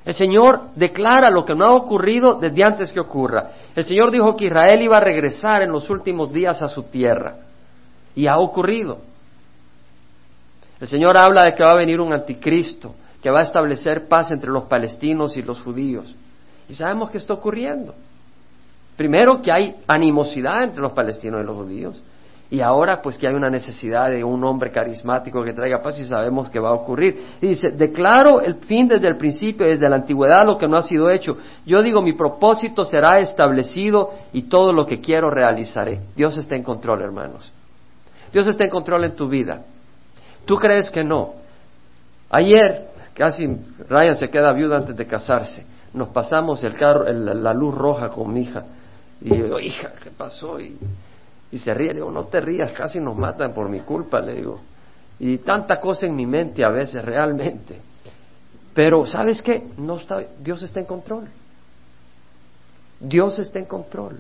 El 0.06 0.14
Señor 0.14 0.70
declara 0.76 1.32
lo 1.32 1.44
que 1.44 1.56
no 1.56 1.66
ha 1.66 1.76
ocurrido 1.76 2.36
desde 2.36 2.64
antes 2.64 2.92
que 2.92 3.00
ocurra. 3.00 3.50
El 3.76 3.84
Señor 3.84 4.12
dijo 4.12 4.36
que 4.38 4.46
Israel 4.46 4.82
iba 4.82 4.98
a 4.98 5.02
regresar 5.02 5.64
en 5.64 5.72
los 5.72 5.90
últimos 5.90 6.32
días 6.32 6.62
a 6.62 6.70
su 6.70 6.84
tierra. 6.84 7.36
Y 8.16 8.28
ha 8.28 8.38
ocurrido. 8.38 9.00
El 10.80 10.88
Señor 10.88 11.18
habla 11.18 11.44
de 11.44 11.56
que 11.56 11.64
va 11.64 11.72
a 11.72 11.78
venir 11.78 12.00
un 12.00 12.14
anticristo, 12.14 12.96
que 13.22 13.30
va 13.30 13.40
a 13.40 13.44
establecer 13.44 14.08
paz 14.08 14.32
entre 14.32 14.50
los 14.50 14.64
palestinos 14.66 15.36
y 15.36 15.42
los 15.42 15.60
judíos. 15.62 16.16
Y 16.70 16.74
sabemos 16.74 17.10
que 17.10 17.18
está 17.18 17.34
ocurriendo. 17.34 17.94
Primero 18.96 19.42
que 19.42 19.52
hay 19.52 19.76
animosidad 19.88 20.64
entre 20.64 20.82
los 20.82 20.92
palestinos 20.92 21.42
y 21.42 21.46
los 21.46 21.56
judíos. 21.56 22.02
Y 22.50 22.62
ahora 22.62 23.02
pues 23.02 23.18
que 23.18 23.28
hay 23.28 23.34
una 23.34 23.50
necesidad 23.50 24.10
de 24.10 24.24
un 24.24 24.42
hombre 24.46 24.72
carismático 24.72 25.44
que 25.44 25.52
traiga 25.52 25.82
paz 25.82 26.00
y 26.00 26.06
sabemos 26.06 26.50
que 26.50 26.60
va 26.60 26.70
a 26.70 26.74
ocurrir. 26.74 27.36
Y 27.42 27.48
dice, 27.48 27.72
declaro 27.72 28.42
el 28.42 28.56
fin 28.56 28.88
desde 28.88 29.08
el 29.08 29.18
principio, 29.18 29.68
desde 29.68 29.90
la 29.90 29.98
antigüedad, 29.98 30.46
lo 30.46 30.58
que 30.58 30.68
no 30.68 30.78
ha 30.78 30.84
sido 30.84 31.10
hecho. 31.10 31.38
Yo 31.66 31.84
digo, 31.84 32.02
mi 32.02 32.14
propósito 32.14 32.86
será 32.86 33.20
establecido 33.20 34.14
y 34.32 34.44
todo 34.44 34.72
lo 34.72 34.86
que 34.86 35.02
quiero 35.02 35.30
realizaré. 35.30 36.00
Dios 36.16 36.38
está 36.38 36.56
en 36.56 36.64
control, 36.64 37.02
hermanos. 37.02 37.52
Dios 38.32 38.48
está 38.48 38.64
en 38.64 38.70
control 38.70 39.04
en 39.04 39.16
tu 39.16 39.28
vida. 39.28 39.64
¿Tú 40.46 40.56
crees 40.56 40.90
que 40.90 41.04
no? 41.04 41.34
Ayer, 42.30 42.88
casi 43.14 43.46
Ryan 43.90 44.16
se 44.16 44.30
queda 44.30 44.54
viuda 44.54 44.78
antes 44.78 44.96
de 44.96 45.06
casarse. 45.06 45.66
Nos 45.94 46.10
pasamos 46.10 46.64
el 46.64 46.76
carro, 46.76 47.12
la 47.12 47.54
luz 47.54 47.76
roja 47.76 48.10
con 48.10 48.34
mi 48.34 48.42
hija. 48.42 48.66
Y 49.22 49.30
yo 49.30 49.46
digo, 49.46 49.60
hija, 49.60 49.94
¿qué 50.04 50.12
pasó? 50.12 50.60
Y 50.60 50.78
y 51.52 51.58
se 51.58 51.74
ríe, 51.74 51.90
le 51.90 51.96
digo, 51.96 52.12
no 52.12 52.26
te 52.26 52.42
rías, 52.42 52.72
casi 52.74 53.00
nos 53.00 53.16
matan 53.16 53.54
por 53.54 53.70
mi 53.70 53.80
culpa, 53.82 54.20
le 54.20 54.36
digo. 54.36 54.60
Y 55.20 55.38
tanta 55.40 55.80
cosa 55.80 56.06
en 56.06 56.16
mi 56.16 56.26
mente 56.26 56.64
a 56.64 56.70
veces, 56.70 57.04
realmente. 57.04 57.80
Pero, 58.74 59.06
¿sabes 59.06 59.42
qué? 59.42 59.68
No 59.78 59.98
está, 59.98 60.22
Dios 60.40 60.62
está 60.62 60.80
en 60.80 60.86
control. 60.86 61.28
Dios 63.00 63.40
está 63.40 63.60
en 63.60 63.66
control. 63.66 64.20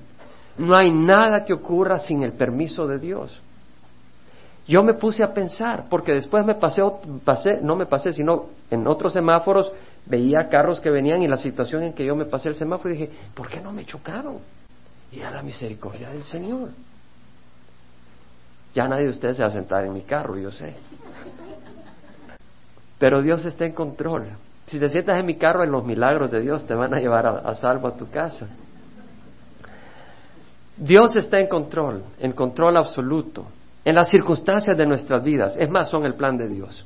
No 0.57 0.75
hay 0.75 0.89
nada 0.89 1.43
que 1.43 1.53
ocurra 1.53 1.99
sin 1.99 2.23
el 2.23 2.33
permiso 2.33 2.87
de 2.87 2.97
Dios. 2.97 3.39
Yo 4.67 4.83
me 4.83 4.95
puse 4.95 5.23
a 5.23 5.33
pensar, 5.33 5.85
porque 5.89 6.13
después 6.13 6.45
me 6.45 6.55
pasé, 6.55 6.81
pasé, 7.23 7.59
no 7.61 7.75
me 7.75 7.85
pasé, 7.85 8.13
sino 8.13 8.47
en 8.71 8.87
otros 8.87 9.13
semáforos 9.13 9.71
veía 10.09 10.47
carros 10.47 10.79
que 10.79 10.89
venían 10.89 11.21
y 11.21 11.27
la 11.27 11.37
situación 11.37 11.83
en 11.83 11.93
que 11.93 12.05
yo 12.05 12.15
me 12.15 12.25
pasé 12.25 12.49
el 12.49 12.55
semáforo 12.55 12.93
y 12.93 12.97
dije, 12.97 13.11
¿por 13.33 13.49
qué 13.49 13.59
no 13.59 13.71
me 13.71 13.85
chocaron? 13.85 14.39
Y 15.11 15.21
a 15.21 15.31
la 15.31 15.43
misericordia 15.43 16.09
del 16.09 16.23
Señor. 16.23 16.69
Ya 18.73 18.87
nadie 18.87 19.05
de 19.05 19.09
ustedes 19.09 19.37
se 19.37 19.41
va 19.41 19.49
a 19.49 19.51
sentar 19.51 19.85
en 19.85 19.93
mi 19.93 20.01
carro, 20.01 20.37
yo 20.37 20.51
sé. 20.51 20.75
Pero 22.99 23.21
Dios 23.21 23.45
está 23.45 23.65
en 23.65 23.73
control. 23.73 24.27
Si 24.65 24.79
te 24.79 24.89
sientas 24.89 25.17
en 25.17 25.25
mi 25.25 25.35
carro, 25.35 25.63
en 25.63 25.71
los 25.71 25.85
milagros 25.85 26.29
de 26.29 26.41
Dios 26.41 26.65
te 26.65 26.73
van 26.73 26.93
a 26.93 26.99
llevar 26.99 27.25
a, 27.25 27.55
salvo 27.55 27.87
a 27.87 27.95
tu 27.95 28.09
casa. 28.09 28.47
Dios 30.75 31.15
está 31.15 31.39
en 31.39 31.47
control, 31.47 32.03
en 32.19 32.33
control 32.33 32.77
absoluto, 32.77 33.47
en 33.83 33.95
las 33.95 34.09
circunstancias 34.09 34.77
de 34.77 34.85
nuestras 34.85 35.23
vidas. 35.23 35.55
Es 35.57 35.69
más, 35.69 35.89
son 35.89 36.05
el 36.05 36.15
plan 36.15 36.37
de 36.37 36.47
Dios. 36.47 36.85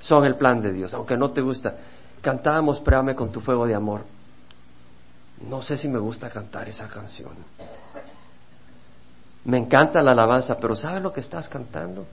Son 0.00 0.24
el 0.24 0.36
plan 0.36 0.60
de 0.60 0.72
Dios, 0.72 0.94
aunque 0.94 1.16
no 1.16 1.30
te 1.30 1.40
gusta. 1.40 1.74
Cantábamos 2.20 2.80
Préame 2.80 3.14
con 3.14 3.30
tu 3.30 3.40
fuego 3.40 3.66
de 3.66 3.74
amor. 3.74 4.04
No 5.48 5.62
sé 5.62 5.76
si 5.76 5.88
me 5.88 5.98
gusta 5.98 6.30
cantar 6.30 6.68
esa 6.68 6.88
canción. 6.88 7.32
Me 9.44 9.58
encanta 9.58 10.02
la 10.02 10.12
alabanza, 10.12 10.58
pero 10.58 10.76
¿sabes 10.76 11.02
lo 11.02 11.12
que 11.12 11.20
estás 11.20 11.48
cantando? 11.48 12.06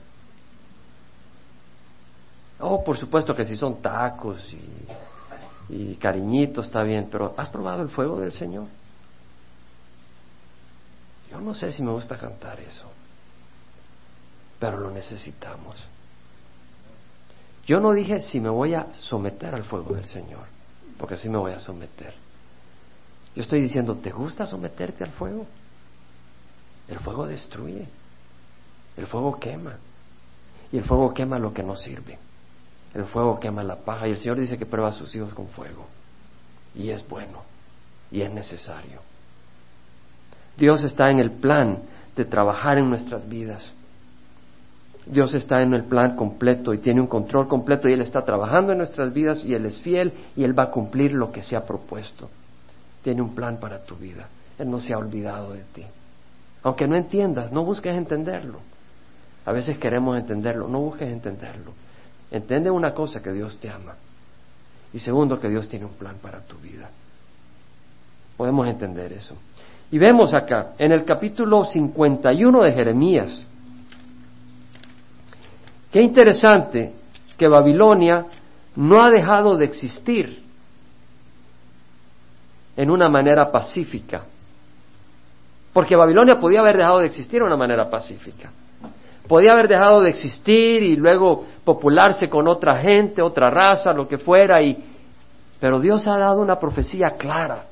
Oh, 2.60 2.82
por 2.82 2.96
supuesto 2.96 3.34
que 3.34 3.44
si 3.44 3.56
son 3.56 3.82
tacos 3.82 4.52
y, 4.52 4.86
y 5.68 5.96
cariñitos 5.96 6.66
está 6.66 6.82
bien, 6.82 7.08
pero 7.10 7.34
¿has 7.36 7.48
probado 7.48 7.82
el 7.82 7.90
fuego 7.90 8.18
del 8.18 8.32
Señor? 8.32 8.66
Yo 11.30 11.40
no 11.40 11.54
sé 11.54 11.72
si 11.72 11.82
me 11.82 11.90
gusta 11.90 12.16
cantar 12.16 12.60
eso, 12.60 12.86
pero 14.58 14.78
lo 14.78 14.90
necesitamos. 14.90 15.76
Yo 17.66 17.80
no 17.80 17.92
dije 17.92 18.22
si 18.22 18.40
me 18.40 18.48
voy 18.48 18.74
a 18.74 18.94
someter 18.94 19.54
al 19.54 19.64
fuego 19.64 19.94
del 19.94 20.06
Señor, 20.06 20.44
porque 20.98 21.14
así 21.14 21.28
me 21.28 21.38
voy 21.38 21.52
a 21.52 21.58
someter. 21.58 22.14
Yo 23.34 23.42
estoy 23.42 23.60
diciendo, 23.60 23.96
¿te 23.96 24.10
gusta 24.10 24.46
someterte 24.46 25.04
al 25.04 25.10
fuego? 25.10 25.46
El 26.88 27.00
fuego 27.00 27.26
destruye, 27.26 27.86
el 28.96 29.06
fuego 29.06 29.38
quema, 29.40 29.76
y 30.70 30.78
el 30.78 30.84
fuego 30.84 31.12
quema 31.12 31.38
lo 31.38 31.52
que 31.52 31.64
no 31.64 31.76
sirve, 31.76 32.18
el 32.94 33.04
fuego 33.04 33.40
quema 33.40 33.64
la 33.64 33.76
paja, 33.76 34.06
y 34.06 34.12
el 34.12 34.18
Señor 34.18 34.38
dice 34.38 34.56
que 34.56 34.66
prueba 34.66 34.90
a 34.90 34.92
sus 34.92 35.12
hijos 35.16 35.34
con 35.34 35.48
fuego, 35.48 35.86
y 36.74 36.90
es 36.90 37.06
bueno, 37.08 37.42
y 38.12 38.22
es 38.22 38.32
necesario. 38.32 39.00
Dios 40.56 40.84
está 40.84 41.10
en 41.10 41.18
el 41.18 41.32
plan 41.32 41.82
de 42.14 42.24
trabajar 42.24 42.78
en 42.78 42.88
nuestras 42.88 43.28
vidas. 43.28 43.72
Dios 45.06 45.34
está 45.34 45.62
en 45.62 45.72
el 45.72 45.84
plan 45.84 46.16
completo 46.16 46.74
y 46.74 46.78
tiene 46.78 47.00
un 47.00 47.06
control 47.06 47.46
completo 47.46 47.88
y 47.88 47.92
Él 47.92 48.00
está 48.00 48.24
trabajando 48.24 48.72
en 48.72 48.78
nuestras 48.78 49.12
vidas 49.12 49.44
y 49.44 49.54
Él 49.54 49.64
es 49.66 49.80
fiel 49.80 50.12
y 50.34 50.42
Él 50.42 50.58
va 50.58 50.64
a 50.64 50.70
cumplir 50.70 51.12
lo 51.12 51.30
que 51.30 51.44
se 51.44 51.56
ha 51.56 51.64
propuesto. 51.64 52.28
Tiene 53.02 53.22
un 53.22 53.34
plan 53.34 53.58
para 53.58 53.84
tu 53.84 53.94
vida. 53.94 54.28
Él 54.58 54.68
no 54.68 54.80
se 54.80 54.92
ha 54.92 54.98
olvidado 54.98 55.52
de 55.52 55.62
ti. 55.72 55.84
Aunque 56.64 56.88
no 56.88 56.96
entiendas, 56.96 57.52
no 57.52 57.64
busques 57.64 57.96
entenderlo. 57.96 58.58
A 59.44 59.52
veces 59.52 59.78
queremos 59.78 60.18
entenderlo, 60.18 60.66
no 60.66 60.80
busques 60.80 61.08
entenderlo. 61.08 61.72
Entiende 62.32 62.68
una 62.68 62.92
cosa, 62.92 63.22
que 63.22 63.30
Dios 63.30 63.58
te 63.58 63.70
ama. 63.70 63.94
Y 64.92 64.98
segundo, 64.98 65.38
que 65.38 65.48
Dios 65.48 65.68
tiene 65.68 65.84
un 65.84 65.92
plan 65.92 66.16
para 66.20 66.40
tu 66.40 66.56
vida. 66.56 66.90
Podemos 68.36 68.66
entender 68.66 69.12
eso. 69.12 69.36
Y 69.92 69.98
vemos 69.98 70.34
acá, 70.34 70.72
en 70.78 70.90
el 70.90 71.04
capítulo 71.04 71.64
51 71.64 72.64
de 72.64 72.72
Jeremías, 72.72 73.46
qué 75.96 76.02
interesante 76.02 76.92
que 77.38 77.48
Babilonia 77.48 78.26
no 78.74 79.02
ha 79.02 79.08
dejado 79.08 79.56
de 79.56 79.64
existir 79.64 80.42
en 82.76 82.90
una 82.90 83.08
manera 83.08 83.50
pacífica. 83.50 84.24
Porque 85.72 85.96
Babilonia 85.96 86.38
podía 86.38 86.60
haber 86.60 86.76
dejado 86.76 86.98
de 86.98 87.06
existir 87.06 87.40
de 87.40 87.46
una 87.46 87.56
manera 87.56 87.88
pacífica. 87.88 88.50
Podía 89.26 89.52
haber 89.52 89.68
dejado 89.68 90.02
de 90.02 90.10
existir 90.10 90.82
y 90.82 90.96
luego 90.96 91.46
popularse 91.64 92.28
con 92.28 92.46
otra 92.46 92.76
gente, 92.76 93.22
otra 93.22 93.48
raza, 93.48 93.94
lo 93.94 94.06
que 94.06 94.18
fuera, 94.18 94.60
y... 94.60 94.76
pero 95.58 95.80
Dios 95.80 96.06
ha 96.08 96.18
dado 96.18 96.42
una 96.42 96.58
profecía 96.58 97.12
clara. 97.12 97.64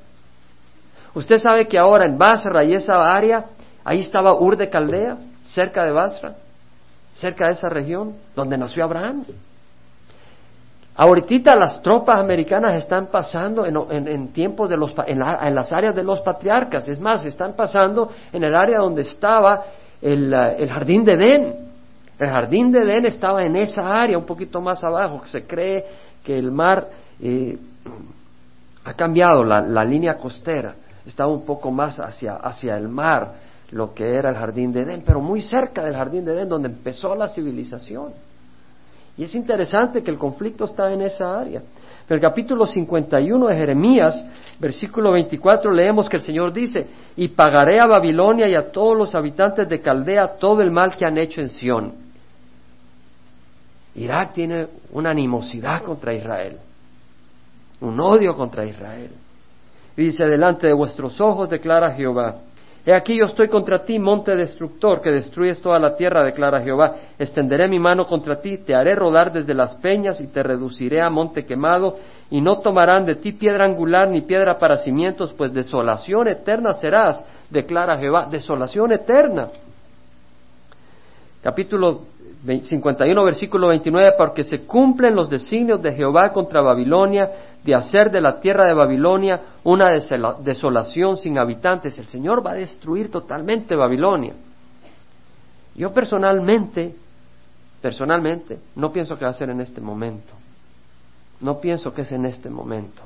Usted 1.13 1.37
sabe 1.37 1.69
que 1.69 1.79
ahora 1.79 2.07
en 2.07 2.17
Basra 2.17 2.65
y 2.65 2.73
esa 2.73 3.03
área, 3.15 3.45
ahí 3.85 3.99
estaba 3.99 4.33
Ur 4.33 4.57
de 4.57 4.71
Caldea, 4.71 5.19
cerca 5.43 5.85
de 5.85 5.93
Basra, 5.93 6.37
cerca 7.15 7.47
de 7.47 7.53
esa 7.53 7.69
región 7.69 8.15
donde 8.35 8.59
nació 8.59 8.85
Abraham. 8.85 9.25
Ahorita 10.97 11.57
las 11.57 11.83
tropas 11.83 12.21
americanas 12.21 12.77
están 12.77 13.07
pasando 13.07 13.67
en, 13.67 14.29
tiempos 14.29 14.69
de 14.69 14.77
los, 14.77 14.95
en, 15.07 15.19
las 15.19 15.73
áreas 15.73 15.95
de 15.95 16.05
los 16.05 16.21
patriarcas, 16.21 16.87
es 16.87 17.01
más, 17.01 17.25
están 17.27 17.55
pasando 17.55 18.11
en 18.33 18.45
el 18.45 18.55
área 18.55 18.79
donde 18.79 19.03
estaba 19.03 19.65
el, 20.01 20.33
eh, 20.33 20.69
jardín 20.69 21.05
de 21.05 21.13
Edén. 21.15 21.55
El 22.17 22.29
jardín 22.29 22.71
de 22.71 22.83
Edén 22.83 23.07
estaba 23.07 23.45
en 23.45 23.57
esa 23.57 24.01
área, 24.01 24.17
un 24.17 24.25
poquito 24.25 24.61
más 24.61 24.85
abajo, 24.85 25.21
que 25.23 25.29
se 25.29 25.43
cree 25.45 25.85
que 26.23 26.39
el 26.39 26.53
mar 26.53 26.89
eh, 27.21 27.59
ha 28.85 28.93
cambiado, 28.95 29.43
la, 29.43 29.63
la, 29.63 29.85
línea 29.85 30.17
costera, 30.17 30.77
estaba 31.05 31.33
un 31.33 31.45
poco 31.45 31.73
más 31.73 31.99
hacia, 31.99 32.35
hacia 32.37 32.77
el 32.77 32.89
mar, 32.89 33.33
lo 33.75 33.93
que 33.93 34.17
era 34.17 34.31
el 34.31 34.37
jardín 34.37 34.73
de 34.73 34.83
Edén, 34.83 35.03
pero 35.05 35.21
muy 35.21 35.43
cerca 35.43 35.83
del 35.83 35.97
jardín 35.97 36.25
de 36.25 36.33
Edén, 36.33 36.49
donde 36.49 36.69
empezó 36.69 37.13
la 37.17 37.29
civilización. 37.29 38.13
Y 39.17 39.25
es 39.25 39.35
interesante 39.35 40.01
que 40.01 40.13
el 40.13 40.17
conflicto 40.17 40.65
está 40.65 40.93
en 40.93 41.03
esa 41.03 41.41
área. 41.41 41.61
En 42.09 42.15
el 42.15 42.21
capítulo 42.21 42.67
51 42.67 43.49
de 43.49 43.57
Jeremías, 43.57 44.25
versículo 44.61 45.11
24, 45.11 45.73
leemos 45.73 46.09
que 46.09 46.19
el 46.19 46.23
Señor 46.23 46.53
dice, 46.53 46.87
y 47.17 47.29
pagaré 47.29 47.81
a 47.81 47.87
Babilonia 47.87 48.47
y 48.49 48.55
a 48.55 48.71
todos 48.71 48.97
los 48.97 49.13
habitantes 49.17 49.69
de 49.69 49.81
Caldea 49.81 50.37
todo 50.37 50.63
el 50.63 50.71
mal 50.71 50.97
que 50.97 51.05
han 51.05 51.19
hecho 51.19 51.41
en 51.41 51.49
Sión. 51.49 51.95
Irak 53.97 54.35
tiene 54.35 54.69
una 54.93 55.11
animosidad 55.11 55.83
contra 55.83 56.15
Israel, 56.15 56.59
un 57.81 57.99
odio 57.99 58.37
contra 58.37 58.65
Israel. 58.65 59.11
dice, 59.97 60.29
delante 60.29 60.69
de 60.69 60.73
vuestros 60.75 61.21
ojos 61.21 61.51
declara 61.51 61.95
Jehová, 61.95 62.37
He 62.87 62.93
aquí 62.93 63.17
yo 63.17 63.25
estoy 63.25 63.49
contra 63.49 63.83
ti, 63.83 63.99
monte 63.99 64.37
destructor, 64.37 65.01
que 65.01 65.11
destruyes 65.11 65.59
toda 65.63 65.79
la 65.79 65.97
tierra, 65.97 66.23
declara 66.23 66.61
Jehová. 66.61 66.95
Extenderé 67.19 67.67
mi 67.67 67.79
mano 67.79 68.07
contra 68.07 68.41
ti, 68.41 68.59
te 68.59 68.75
haré 68.75 68.95
rodar 68.95 69.33
desde 69.33 69.55
las 69.55 69.75
peñas 69.77 70.21
y 70.21 70.27
te 70.27 70.43
reduciré 70.43 71.01
a 71.01 71.09
monte 71.09 71.47
quemado, 71.47 71.97
y 72.31 72.43
no 72.43 72.59
tomarán 72.61 73.07
de 73.07 73.15
ti 73.15 73.33
piedra 73.33 73.65
angular 73.65 74.09
ni 74.09 74.21
piedra 74.21 74.59
para 74.59 74.77
cimientos, 74.77 75.33
pues 75.33 75.55
desolación 75.55 76.29
eterna 76.29 76.75
serás, 76.75 77.25
declara 77.49 77.97
Jehová. 77.97 78.27
Desolación 78.31 78.93
eterna. 78.93 79.49
Capítulo 81.43 82.03
51, 82.45 83.25
versículo 83.25 83.69
29, 83.69 84.13
porque 84.19 84.45
se 84.45 84.67
cumplen 84.67 85.15
los 85.15 85.31
designios 85.31 85.81
de 85.81 85.95
Jehová 85.95 86.33
contra 86.33 86.61
Babilonia, 86.61 87.31
de 87.65 87.75
hacer 87.75 88.11
de 88.11 88.21
la 88.21 88.39
tierra 88.39 88.67
de 88.67 88.75
Babilonia 88.75 89.41
una 89.65 89.91
desolación 89.91 91.17
sin 91.17 91.39
habitantes. 91.39 91.99
El 91.99 92.07
Señor 92.07 92.47
va 92.47 92.51
a 92.51 92.57
destruir 92.57 93.11
totalmente 93.11 93.75
Babilonia. 93.75 94.35
Yo 95.75 95.93
personalmente, 95.95 96.95
personalmente, 97.81 98.59
no 98.77 98.93
pienso 98.93 99.19
que 99.19 99.25
va 99.25 99.31
a 99.31 99.35
ser 99.35 99.49
en 99.49 99.63
este 99.63 99.81
momento. 99.81 100.35
No 101.41 101.61
pienso 101.61 101.95
que 101.95 102.03
es 102.03 102.13
en 102.13 102.27
este 102.27 102.51
momento. 102.51 103.03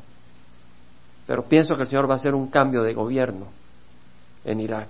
Pero 1.26 1.44
pienso 1.44 1.76
que 1.76 1.82
el 1.82 1.88
Señor 1.88 2.10
va 2.10 2.14
a 2.14 2.16
hacer 2.16 2.34
un 2.34 2.48
cambio 2.48 2.82
de 2.82 2.92
gobierno 2.92 3.46
en 4.44 4.60
Irak. 4.60 4.88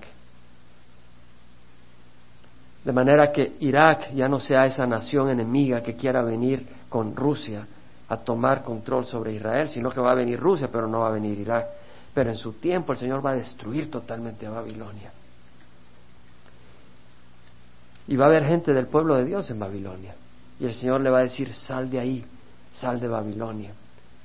De 2.85 2.93
manera 2.93 3.33
que 3.33 3.57
Irak 3.61 4.13
ya 4.15 4.29
no 4.29 4.41
sea 4.41 4.67
esa 4.67 4.87
nación 4.87 5.31
enemiga 5.31 5.83
que 5.83 5.95
quiera 5.95 6.23
venir 6.23 6.67
con 6.89 7.15
Rusia 7.15 7.67
a 8.09 8.17
tomar 8.17 8.63
control 8.63 9.05
sobre 9.05 9.35
Israel, 9.35 9.69
sino 9.69 9.91
que 9.91 10.01
va 10.01 10.13
a 10.13 10.15
venir 10.15 10.41
Rusia, 10.41 10.69
pero 10.73 10.87
no 10.87 11.01
va 11.01 11.09
a 11.09 11.13
venir 11.13 11.39
Irak. 11.39 11.67
Pero 12.15 12.31
en 12.31 12.37
su 12.37 12.55
tiempo 12.55 12.93
el 12.93 12.99
Señor 12.99 13.25
va 13.25 13.33
a 13.33 13.35
destruir 13.35 13.91
totalmente 13.91 14.47
a 14.47 14.51
Babilonia. 14.51 15.13
Y 18.07 18.17
va 18.17 18.25
a 18.25 18.29
haber 18.29 18.47
gente 18.47 18.73
del 18.73 18.87
pueblo 18.87 19.17
de 19.17 19.27
Dios 19.27 19.51
en 19.51 19.59
Babilonia. 19.59 20.15
Y 20.59 20.65
el 20.65 20.75
Señor 20.75 21.03
le 21.03 21.11
va 21.11 21.19
a 21.19 21.23
decir, 21.23 21.53
sal 21.53 21.91
de 21.91 22.01
ahí, 22.01 22.25
sal 22.73 22.99
de 22.99 23.09
Babilonia. 23.09 23.73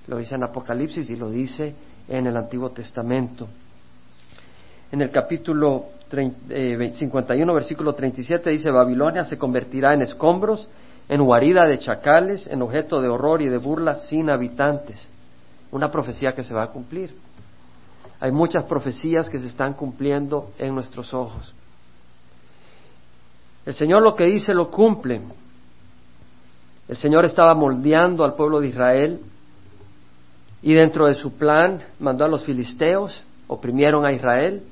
Lo 0.08 0.18
dice 0.18 0.36
en 0.36 0.44
Apocalipsis 0.44 1.10
y 1.10 1.18
lo 1.18 1.30
dice 1.30 1.76
en 2.08 2.28
el 2.28 2.38
Antiguo 2.38 2.70
Testamento. 2.70 3.48
En 4.92 5.02
el 5.02 5.12
capítulo 5.12 5.88
51, 6.14 7.52
eh, 7.52 7.56
versículo 7.56 7.94
37 7.94 8.52
dice, 8.52 8.70
Babilonia 8.70 9.26
se 9.26 9.38
convertirá 9.38 9.94
en 9.94 10.04
escombros, 10.04 10.68
en 11.10 11.24
guarida 11.24 11.66
de 11.66 11.80
chacales, 11.80 12.48
en 12.48 12.62
objeto 12.62 13.02
de 13.02 13.08
horror 13.08 13.42
y 13.42 13.50
de 13.50 13.58
burla 13.58 13.96
sin 13.96 14.30
habitantes. 14.30 15.08
Una 15.72 15.92
profecía 15.92 16.34
que 16.34 16.44
se 16.44 16.54
va 16.54 16.64
a 16.64 16.68
cumplir. 16.68 17.16
Hay 18.20 18.32
muchas 18.32 18.66
profecías 18.66 19.30
que 19.30 19.40
se 19.40 19.48
están 19.48 19.74
cumpliendo 19.74 20.52
en 20.60 20.76
nuestros 20.76 21.14
ojos. 21.14 21.54
El 23.66 23.74
Señor 23.74 24.04
lo 24.04 24.16
que 24.16 24.26
dice 24.26 24.54
lo 24.54 24.70
cumple. 24.70 25.20
El 26.88 26.98
Señor 26.98 27.26
estaba 27.26 27.56
moldeando 27.56 28.24
al 28.24 28.36
pueblo 28.36 28.60
de 28.60 28.68
Israel 28.68 29.20
y 30.62 30.74
dentro 30.74 31.08
de 31.08 31.16
su 31.16 31.34
plan 31.34 31.82
mandó 32.00 32.24
a 32.24 32.28
los 32.28 32.44
filisteos, 32.44 33.24
oprimieron 33.48 34.06
a 34.06 34.12
Israel 34.12 34.64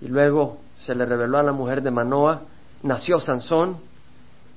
y 0.00 0.08
luego 0.08 0.58
se 0.80 0.94
le 0.94 1.04
reveló 1.04 1.38
a 1.38 1.42
la 1.42 1.52
mujer 1.52 1.82
de 1.82 1.90
Manoa, 1.90 2.42
nació 2.82 3.18
Sansón 3.18 3.76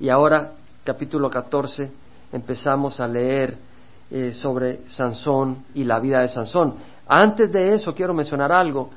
y 0.00 0.08
ahora 0.08 0.52
capítulo 0.84 1.30
14 1.30 1.90
empezamos 2.32 3.00
a 3.00 3.06
leer 3.06 3.56
eh, 4.10 4.32
sobre 4.32 4.88
Sansón 4.88 5.64
y 5.74 5.84
la 5.84 6.00
vida 6.00 6.20
de 6.20 6.28
Sansón. 6.28 6.74
Antes 7.06 7.52
de 7.52 7.74
eso 7.74 7.94
quiero 7.94 8.14
mencionar 8.14 8.52
algo. 8.52 8.90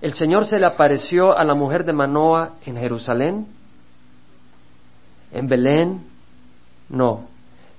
El 0.00 0.14
Señor 0.14 0.46
se 0.46 0.58
le 0.58 0.66
apareció 0.66 1.36
a 1.36 1.44
la 1.44 1.54
mujer 1.54 1.84
de 1.84 1.92
Manoa 1.92 2.54
en 2.64 2.76
Jerusalén, 2.76 3.46
en 5.32 5.48
Belén, 5.48 6.04
no. 6.88 7.26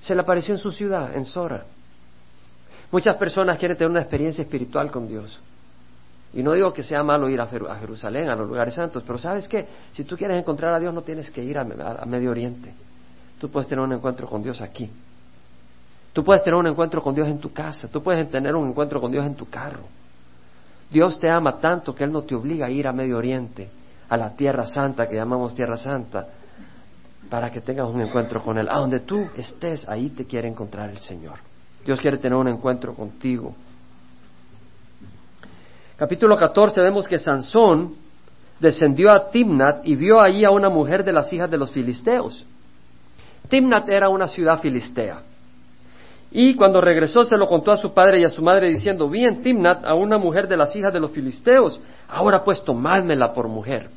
Se 0.00 0.14
le 0.14 0.20
apareció 0.20 0.54
en 0.54 0.60
su 0.60 0.70
ciudad, 0.70 1.14
en 1.16 1.24
Sora. 1.24 1.64
Muchas 2.92 3.16
personas 3.16 3.58
quieren 3.58 3.76
tener 3.76 3.90
una 3.90 4.00
experiencia 4.00 4.42
espiritual 4.42 4.90
con 4.90 5.08
Dios. 5.08 5.40
Y 6.32 6.42
no 6.42 6.52
digo 6.52 6.72
que 6.72 6.84
sea 6.84 7.02
malo 7.02 7.28
ir 7.28 7.40
a 7.40 7.46
Jerusalén, 7.46 8.28
a 8.28 8.36
los 8.36 8.46
lugares 8.46 8.74
santos, 8.74 9.02
pero 9.04 9.18
sabes 9.18 9.48
qué, 9.48 9.66
si 9.92 10.04
tú 10.04 10.16
quieres 10.16 10.38
encontrar 10.38 10.72
a 10.72 10.78
Dios 10.78 10.94
no 10.94 11.02
tienes 11.02 11.30
que 11.30 11.42
ir 11.42 11.58
a, 11.58 11.64
Medio 11.64 12.30
Oriente. 12.30 12.72
Tú 13.40 13.50
puedes 13.50 13.68
tener 13.68 13.84
un 13.84 13.92
encuentro 13.92 14.28
con 14.28 14.42
Dios 14.42 14.60
aquí. 14.60 14.88
Tú 16.12 16.22
puedes 16.22 16.42
tener 16.44 16.58
un 16.58 16.66
encuentro 16.66 17.02
con 17.02 17.14
Dios 17.14 17.26
en 17.26 17.38
tu 17.38 17.52
casa. 17.52 17.88
Tú 17.88 18.02
puedes 18.02 18.30
tener 18.30 18.54
un 18.54 18.68
encuentro 18.68 19.00
con 19.00 19.10
Dios 19.10 19.26
en 19.26 19.34
tu 19.34 19.48
carro. 19.48 19.82
Dios 20.90 21.18
te 21.18 21.28
ama 21.28 21.58
tanto 21.58 21.94
que 21.94 22.04
Él 22.04 22.12
no 22.12 22.22
te 22.22 22.34
obliga 22.34 22.66
a 22.66 22.70
ir 22.70 22.86
a 22.86 22.92
Medio 22.92 23.16
Oriente, 23.16 23.68
a 24.08 24.16
la 24.16 24.34
Tierra 24.34 24.66
Santa 24.66 25.08
que 25.08 25.16
llamamos 25.16 25.54
Tierra 25.54 25.76
Santa, 25.76 26.26
para 27.28 27.50
que 27.50 27.60
tengas 27.60 27.88
un 27.88 28.02
encuentro 28.02 28.42
con 28.42 28.58
Él. 28.58 28.68
A 28.68 28.78
donde 28.78 29.00
tú 29.00 29.26
estés, 29.36 29.88
ahí 29.88 30.10
te 30.10 30.26
quiere 30.26 30.46
encontrar 30.48 30.90
el 30.90 30.98
Señor. 30.98 31.38
Dios 31.84 32.00
quiere 32.00 32.18
tener 32.18 32.36
un 32.36 32.48
encuentro 32.48 32.94
contigo 32.94 33.54
capítulo 36.00 36.34
14 36.34 36.80
vemos 36.80 37.06
que 37.06 37.18
Sansón 37.18 37.94
descendió 38.58 39.10
a 39.10 39.28
Timnat 39.28 39.86
y 39.86 39.96
vio 39.96 40.18
allí 40.18 40.46
a 40.46 40.50
una 40.50 40.70
mujer 40.70 41.04
de 41.04 41.12
las 41.12 41.30
hijas 41.30 41.50
de 41.50 41.58
los 41.58 41.70
filisteos. 41.72 42.46
Timnat 43.50 43.86
era 43.86 44.08
una 44.08 44.26
ciudad 44.26 44.60
filistea. 44.60 45.20
Y 46.30 46.54
cuando 46.54 46.80
regresó 46.80 47.22
se 47.24 47.36
lo 47.36 47.46
contó 47.46 47.70
a 47.70 47.76
su 47.76 47.92
padre 47.92 48.18
y 48.18 48.24
a 48.24 48.30
su 48.30 48.42
madre 48.42 48.68
diciendo, 48.68 49.10
vi 49.10 49.26
en 49.26 49.42
Timnat 49.42 49.84
a 49.84 49.92
una 49.92 50.16
mujer 50.16 50.48
de 50.48 50.56
las 50.56 50.74
hijas 50.74 50.90
de 50.90 51.00
los 51.00 51.10
filisteos, 51.10 51.78
ahora 52.08 52.44
pues 52.44 52.64
tomádmela 52.64 53.34
por 53.34 53.48
mujer. 53.48 53.90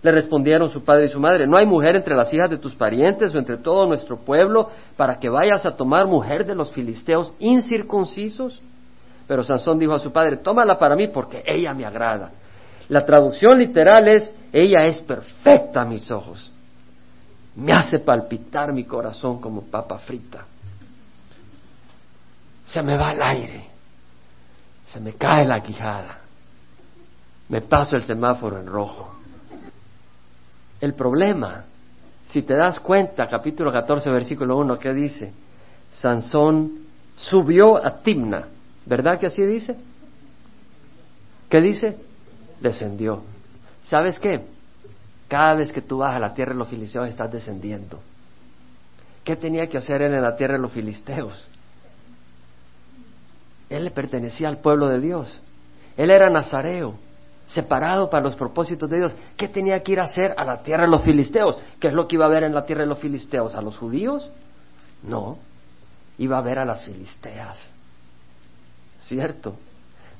Le 0.00 0.10
respondieron 0.10 0.70
su 0.70 0.84
padre 0.84 1.04
y 1.04 1.08
su 1.08 1.20
madre, 1.20 1.46
¿no 1.46 1.58
hay 1.58 1.66
mujer 1.66 1.96
entre 1.96 2.16
las 2.16 2.32
hijas 2.32 2.48
de 2.48 2.56
tus 2.56 2.74
parientes 2.74 3.34
o 3.34 3.38
entre 3.38 3.58
todo 3.58 3.86
nuestro 3.86 4.16
pueblo 4.16 4.70
para 4.96 5.18
que 5.18 5.28
vayas 5.28 5.66
a 5.66 5.76
tomar 5.76 6.06
mujer 6.06 6.46
de 6.46 6.54
los 6.54 6.72
filisteos 6.72 7.34
incircuncisos? 7.40 8.62
Pero 9.28 9.44
Sansón 9.44 9.78
dijo 9.78 9.92
a 9.92 10.00
su 10.00 10.10
padre, 10.10 10.38
tómala 10.38 10.78
para 10.78 10.96
mí 10.96 11.08
porque 11.08 11.44
ella 11.46 11.74
me 11.74 11.84
agrada. 11.84 12.32
La 12.88 13.04
traducción 13.04 13.58
literal 13.58 14.08
es, 14.08 14.34
ella 14.50 14.86
es 14.86 15.00
perfecta 15.02 15.82
a 15.82 15.84
mis 15.84 16.10
ojos. 16.10 16.50
Me 17.54 17.74
hace 17.74 17.98
palpitar 17.98 18.72
mi 18.72 18.84
corazón 18.84 19.38
como 19.38 19.64
papa 19.64 19.98
frita. 19.98 20.46
Se 22.64 22.82
me 22.82 22.96
va 22.96 23.10
el 23.10 23.22
aire. 23.22 23.66
Se 24.86 24.98
me 24.98 25.12
cae 25.12 25.44
la 25.44 25.62
quijada. 25.62 26.20
Me 27.50 27.60
paso 27.60 27.96
el 27.96 28.04
semáforo 28.04 28.58
en 28.58 28.66
rojo. 28.66 29.14
El 30.80 30.94
problema, 30.94 31.64
si 32.24 32.42
te 32.42 32.54
das 32.54 32.80
cuenta, 32.80 33.28
capítulo 33.28 33.70
14, 33.70 34.10
versículo 34.10 34.56
1, 34.56 34.78
¿qué 34.78 34.94
dice? 34.94 35.34
Sansón 35.90 36.86
subió 37.16 37.84
a 37.84 37.98
Timna 37.98 38.46
¿Verdad 38.88 39.20
que 39.20 39.26
así 39.26 39.44
dice? 39.44 39.76
¿Qué 41.50 41.60
dice? 41.60 41.98
Descendió. 42.60 43.22
¿Sabes 43.82 44.18
qué? 44.18 44.46
Cada 45.28 45.54
vez 45.54 45.70
que 45.70 45.82
tú 45.82 45.98
vas 45.98 46.16
a 46.16 46.18
la 46.18 46.32
tierra 46.32 46.52
de 46.52 46.58
los 46.58 46.68
filisteos 46.68 47.06
estás 47.06 47.30
descendiendo. 47.30 48.00
¿Qué 49.24 49.36
tenía 49.36 49.68
que 49.68 49.76
hacer 49.76 50.00
él 50.00 50.14
en 50.14 50.22
la 50.22 50.36
tierra 50.36 50.54
de 50.54 50.60
los 50.60 50.72
filisteos? 50.72 51.48
Él 53.68 53.84
le 53.84 53.90
pertenecía 53.90 54.48
al 54.48 54.58
pueblo 54.58 54.88
de 54.88 55.00
Dios. 55.00 55.42
Él 55.98 56.10
era 56.10 56.30
nazareo, 56.30 56.94
separado 57.46 58.08
para 58.08 58.24
los 58.24 58.36
propósitos 58.36 58.88
de 58.88 58.96
Dios. 58.96 59.12
¿Qué 59.36 59.48
tenía 59.48 59.82
que 59.82 59.92
ir 59.92 60.00
a 60.00 60.04
hacer 60.04 60.34
a 60.34 60.46
la 60.46 60.62
tierra 60.62 60.84
de 60.84 60.90
los 60.90 61.02
filisteos? 61.02 61.58
¿Qué 61.78 61.88
es 61.88 61.92
lo 61.92 62.08
que 62.08 62.16
iba 62.16 62.24
a 62.24 62.30
ver 62.30 62.44
en 62.44 62.54
la 62.54 62.64
tierra 62.64 62.82
de 62.82 62.88
los 62.88 62.98
filisteos? 62.98 63.54
¿A 63.54 63.60
los 63.60 63.76
judíos? 63.76 64.30
No, 65.02 65.36
iba 66.16 66.38
a 66.38 66.40
ver 66.40 66.58
a 66.58 66.64
las 66.64 66.86
filisteas. 66.86 67.77
¿Cierto? 69.08 69.56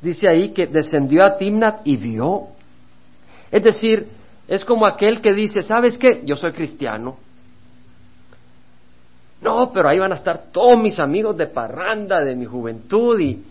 Dice 0.00 0.28
ahí 0.28 0.50
que 0.50 0.66
descendió 0.66 1.24
a 1.24 1.36
Timnat 1.36 1.86
y 1.86 1.96
vio. 1.96 2.48
Es 3.50 3.62
decir, 3.62 4.08
es 4.46 4.64
como 4.64 4.86
aquel 4.86 5.20
que 5.20 5.32
dice, 5.32 5.62
¿sabes 5.62 5.98
qué? 5.98 6.22
Yo 6.24 6.36
soy 6.36 6.52
cristiano. 6.52 7.18
No, 9.40 9.72
pero 9.72 9.88
ahí 9.88 9.98
van 9.98 10.12
a 10.12 10.16
estar 10.16 10.46
todos 10.50 10.78
mis 10.80 10.98
amigos 10.98 11.36
de 11.36 11.46
parranda, 11.46 12.24
de 12.24 12.34
mi 12.34 12.44
juventud, 12.44 13.20
y 13.20 13.44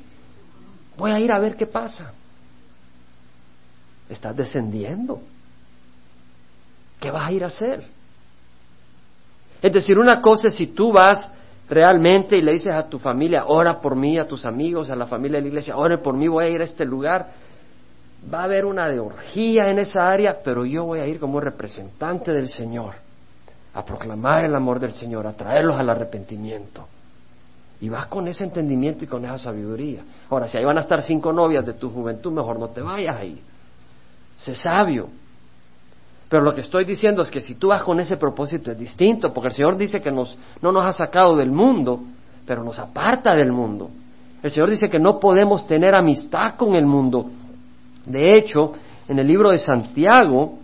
voy 0.98 1.12
a 1.12 1.20
ir 1.20 1.32
a 1.32 1.40
ver 1.40 1.56
qué 1.56 1.66
pasa. 1.66 2.12
Estás 4.10 4.36
descendiendo. 4.36 5.22
¿Qué 7.00 7.12
vas 7.12 7.28
a 7.28 7.32
ir 7.32 7.44
a 7.44 7.48
hacer? 7.48 7.86
Es 9.62 9.72
decir, 9.72 9.98
una 9.98 10.22
cosa 10.22 10.48
es 10.48 10.56
si 10.56 10.68
tú 10.68 10.92
vas 10.92 11.30
realmente 11.70 12.38
y 12.38 12.42
le 12.42 12.54
dices 12.54 12.74
a 12.74 12.88
tu 12.88 13.00
familia, 13.00 13.46
ora 13.48 13.80
por 13.80 13.96
mí, 13.96 14.18
a 14.18 14.28
tus 14.28 14.46
amigos, 14.46 14.90
a 14.90 14.96
la 14.96 15.06
familia 15.06 15.38
de 15.38 15.44
la 15.44 15.48
iglesia, 15.48 15.78
ora 15.78 16.02
por 16.02 16.16
mí, 16.16 16.28
voy 16.28 16.46
a 16.46 16.50
ir 16.50 16.62
a 16.62 16.66
este 16.66 16.86
lugar. 16.86 17.28
Va 18.34 18.42
a 18.42 18.44
haber 18.44 18.66
una 18.66 18.88
de 18.90 19.00
orgía 19.00 19.70
en 19.70 19.80
esa 19.80 20.08
área, 20.08 20.40
pero 20.44 20.66
yo 20.66 20.86
voy 20.86 21.00
a 21.00 21.08
ir 21.08 21.20
como 21.20 21.40
representante 21.40 22.34
del 22.34 22.50
Señor 22.50 22.96
a 23.74 23.86
proclamar 23.86 24.44
el 24.44 24.56
amor 24.56 24.80
del 24.80 24.94
Señor, 24.94 25.28
a 25.28 25.34
traerlos 25.34 25.80
al 25.80 25.88
arrepentimiento. 25.90 26.88
Y 27.80 27.90
vas 27.90 28.08
con 28.08 28.28
ese 28.28 28.44
entendimiento 28.44 29.04
y 29.04 29.08
con 29.08 29.24
esa 29.24 29.38
sabiduría. 29.38 30.02
Ahora, 30.32 30.48
si 30.48 30.58
ahí 30.58 30.66
van 30.66 30.80
a 30.80 30.82
estar 30.82 31.04
cinco 31.04 31.32
novias 31.32 31.64
de 31.64 31.74
tu 31.74 31.92
juventud, 31.92 32.32
mejor 32.32 32.58
no 32.58 32.70
te 32.70 32.82
vayas 32.82 33.16
ahí. 33.16 33.40
Sé 34.38 34.56
sabio. 34.56 35.10
Pero 36.30 36.44
lo 36.44 36.54
que 36.54 36.62
estoy 36.62 36.84
diciendo 36.84 37.22
es 37.22 37.32
que 37.32 37.42
si 37.42 37.56
tú 37.56 37.70
vas 37.70 37.84
con 37.84 38.00
ese 38.00 38.18
propósito 38.18 38.72
es 38.72 38.78
distinto, 38.78 39.34
porque 39.34 39.48
el 39.50 39.54
Señor 39.54 39.78
dice 39.78 40.02
que 40.02 40.12
nos, 40.12 40.38
no 40.62 40.72
nos 40.72 40.86
ha 40.86 40.92
sacado 40.92 41.36
del 41.36 41.52
mundo, 41.52 42.02
pero 42.46 42.64
nos 42.64 42.80
aparta 42.80 43.34
del 43.36 43.52
mundo. 43.52 43.90
El 44.44 44.52
Señor 44.52 44.70
dice 44.70 44.90
que 44.90 45.00
no 45.00 45.20
podemos 45.20 45.66
tener 45.66 45.96
amistad 45.96 46.56
con 46.56 46.76
el 46.76 46.86
mundo. 46.86 47.30
De 48.06 48.38
hecho, 48.38 48.74
en 49.08 49.20
el 49.20 49.28
libro 49.28 49.52
de 49.52 49.58
Santiago, 49.58 50.60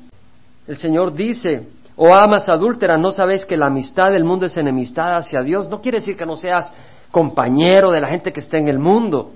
el 0.68 0.78
Señor 0.78 1.14
dice, 1.14 1.68
oh 1.96 2.14
amas 2.14 2.48
adúlteras, 2.50 3.00
¿no 3.00 3.12
sabéis 3.12 3.46
que 3.46 3.58
la 3.58 3.68
amistad 3.68 4.12
del 4.12 4.24
mundo 4.24 4.46
es 4.46 4.56
enemistad 4.58 5.18
hacia 5.18 5.42
Dios? 5.42 5.70
No 5.70 5.82
quiere 5.82 6.00
decir 6.00 6.16
que 6.16 6.26
no 6.26 6.38
seas 6.38 6.72
compañero 7.12 7.92
de 7.92 8.02
la 8.02 8.08
gente 8.08 8.32
que 8.32 8.40
está 8.40 8.58
en 8.58 8.68
el 8.68 8.80
mundo, 8.80 9.32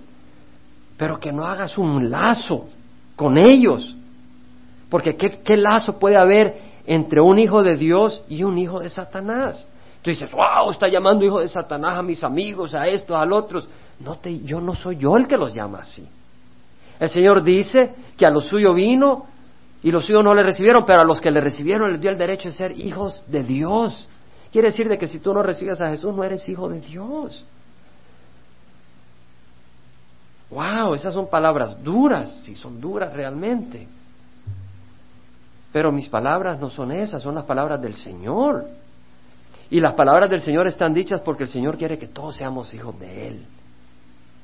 pero 0.97 1.19
que 1.19 1.31
no 1.31 1.45
hagas 1.45 1.77
un 1.77 2.09
lazo 2.09 2.65
con 3.15 3.37
ellos. 3.37 3.96
Porque 4.89 5.15
¿qué, 5.15 5.58
lazo 5.58 6.00
puede 6.00 6.17
haber 6.17 6.62
entre 6.86 7.21
un 7.21 7.39
hijo 7.39 7.63
de 7.63 7.76
Dios 7.76 8.23
y 8.30 8.43
un 8.43 8.58
hijo 8.58 8.80
de 8.80 8.89
Satanás? 8.89 9.67
Tú 10.02 10.10
dices, 10.10 10.32
wow, 10.32 10.71
está 10.71 10.88
llamando 10.88 11.26
hijo 11.26 11.41
de 11.41 11.50
Satanás 11.50 11.97
a 11.97 12.02
mis 12.02 12.23
amigos, 12.23 12.73
a 12.73 12.88
estos, 12.88 13.15
a 13.15 13.26
los 13.26 13.43
otros. 13.43 13.67
No 14.00 14.17
te, 14.17 14.39
yo 14.39 14.62
no 14.62 14.76
soy 14.76 14.97
yo 14.97 15.17
el 15.17 15.28
que 15.28 15.38
los 15.38 15.54
llama 15.54 15.80
así. 15.80 16.08
El 17.00 17.10
Señor 17.10 17.43
dice 17.43 17.93
que 18.15 18.26
a 18.26 18.30
los 18.30 18.45
suyos 18.45 18.73
vino 18.73 19.26
y 19.84 19.91
los 19.91 20.06
suyos 20.06 20.23
no 20.23 20.34
le 20.34 20.43
recibieron, 20.43 20.86
pero 20.86 21.02
a 21.02 21.06
los 21.06 21.19
que 21.19 21.30
le 21.30 21.41
recibieron 21.41 21.91
les 21.91 22.02
dio 22.02 22.10
el 22.10 22.17
derecho 22.17 22.47
de 22.50 22.56
ser 22.56 22.80
hijos 22.80 23.21
de 23.28 23.43
Dios. 23.43 24.08
Quiere 24.52 24.69
decir 24.69 24.88
de 24.88 24.97
que 24.97 25.08
si 25.08 25.19
tú 25.19 25.34
no 25.34 25.43
recibes 25.43 25.82
a 25.82 25.89
Jesús 25.89 26.15
no 26.15 26.23
eres 26.23 26.47
hijo 26.47 26.69
de 26.69 26.80
Dios. 26.80 27.43
Wow, 30.50 30.93
esas 30.93 31.13
son 31.13 31.30
palabras 31.30 31.84
duras, 31.84 32.39
si 32.43 32.56
son 32.56 32.80
duras 32.80 33.12
realmente. 33.12 33.88
Pero 35.71 35.91
mis 35.91 36.10
palabras 36.10 36.60
no 36.60 36.69
son 36.69 36.91
esas, 36.91 37.21
son 37.21 37.36
las 37.36 37.45
palabras 37.45 37.82
del 37.82 37.95
Señor. 37.95 38.65
Y 39.69 39.80
las 39.80 39.93
palabras 39.93 40.30
del 40.30 40.41
Señor 40.41 40.67
están 40.67 40.93
dichas 40.93 41.21
porque 41.21 41.43
el 41.43 41.49
Señor 41.49 41.77
quiere 41.77 41.97
que 41.97 42.08
todos 42.08 42.38
seamos 42.38 42.73
hijos 42.73 42.97
de 42.99 43.27
Él. 43.27 43.45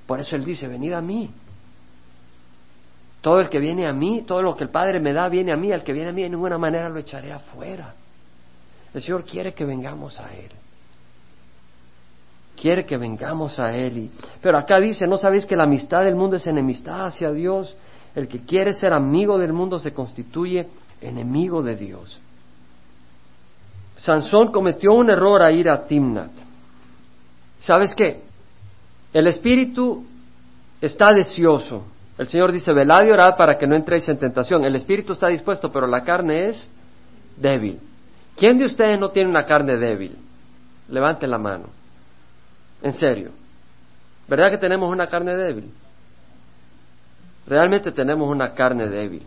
Por 0.05 0.19
eso 0.19 0.36
Él 0.36 0.43
dice, 0.43 0.67
venid 0.67 0.93
a 0.93 1.01
mí. 1.01 1.29
Todo 3.21 3.39
el 3.39 3.49
que 3.49 3.59
viene 3.59 3.88
a 3.88 3.93
mí, 3.93 4.23
todo 4.27 4.41
lo 4.41 4.57
que 4.57 4.65
el 4.65 4.69
Padre 4.69 4.99
me 4.99 5.13
da, 5.13 5.29
viene 5.29 5.53
a 5.53 5.55
mí. 5.55 5.71
El 5.71 5.83
que 5.83 5.93
viene 5.93 6.09
a 6.09 6.13
mí 6.13 6.23
de 6.23 6.29
ninguna 6.29 6.57
manera 6.57 6.89
lo 6.89 6.99
echaré 6.99 7.31
afuera. 7.31 7.93
El 8.93 9.01
Señor 9.01 9.23
quiere 9.23 9.53
que 9.53 9.63
vengamos 9.63 10.19
a 10.19 10.33
Él. 10.33 10.51
Quiere 12.57 12.86
que 12.86 12.97
vengamos 12.97 13.57
a 13.59 13.73
Él. 13.73 14.12
Pero 14.41 14.57
acá 14.57 14.79
dice, 14.81 15.07
¿no 15.07 15.17
sabéis 15.17 15.45
que 15.45 15.55
la 15.55 15.63
amistad 15.63 16.03
del 16.03 16.15
mundo 16.15 16.36
es 16.36 16.45
enemistad 16.45 17.05
hacia 17.05 17.31
Dios? 17.31 17.73
El 18.13 18.27
que 18.27 18.39
quiere 18.41 18.73
ser 18.73 18.91
amigo 18.91 19.38
del 19.38 19.53
mundo 19.53 19.79
se 19.79 19.93
constituye 19.93 20.67
enemigo 21.05 21.61
de 21.61 21.75
Dios. 21.75 22.19
Sansón 23.97 24.51
cometió 24.51 24.93
un 24.93 25.09
error 25.09 25.41
a 25.41 25.51
ir 25.51 25.69
a 25.69 25.85
Timnat. 25.85 26.31
¿Sabes 27.59 27.93
qué? 27.95 28.21
El 29.13 29.27
espíritu 29.27 30.05
está 30.81 31.13
deseoso. 31.13 31.85
El 32.17 32.27
Señor 32.27 32.51
dice, 32.51 32.73
velad 32.73 33.05
y 33.05 33.11
orad 33.11 33.37
para 33.37 33.57
que 33.57 33.67
no 33.67 33.75
entréis 33.75 34.07
en 34.09 34.17
tentación. 34.17 34.63
El 34.65 34.75
espíritu 34.75 35.13
está 35.13 35.27
dispuesto, 35.27 35.71
pero 35.71 35.87
la 35.87 36.03
carne 36.03 36.49
es 36.49 36.67
débil. 37.37 37.79
¿Quién 38.35 38.57
de 38.57 38.65
ustedes 38.65 38.99
no 38.99 39.09
tiene 39.09 39.29
una 39.29 39.45
carne 39.45 39.77
débil? 39.77 40.17
Levante 40.89 41.27
la 41.27 41.37
mano. 41.37 41.65
En 42.81 42.93
serio. 42.93 43.31
¿Verdad 44.27 44.51
que 44.51 44.57
tenemos 44.57 44.91
una 44.91 45.07
carne 45.07 45.35
débil? 45.35 45.71
Realmente 47.47 47.91
tenemos 47.91 48.29
una 48.29 48.53
carne 48.53 48.87
débil. 48.87 49.23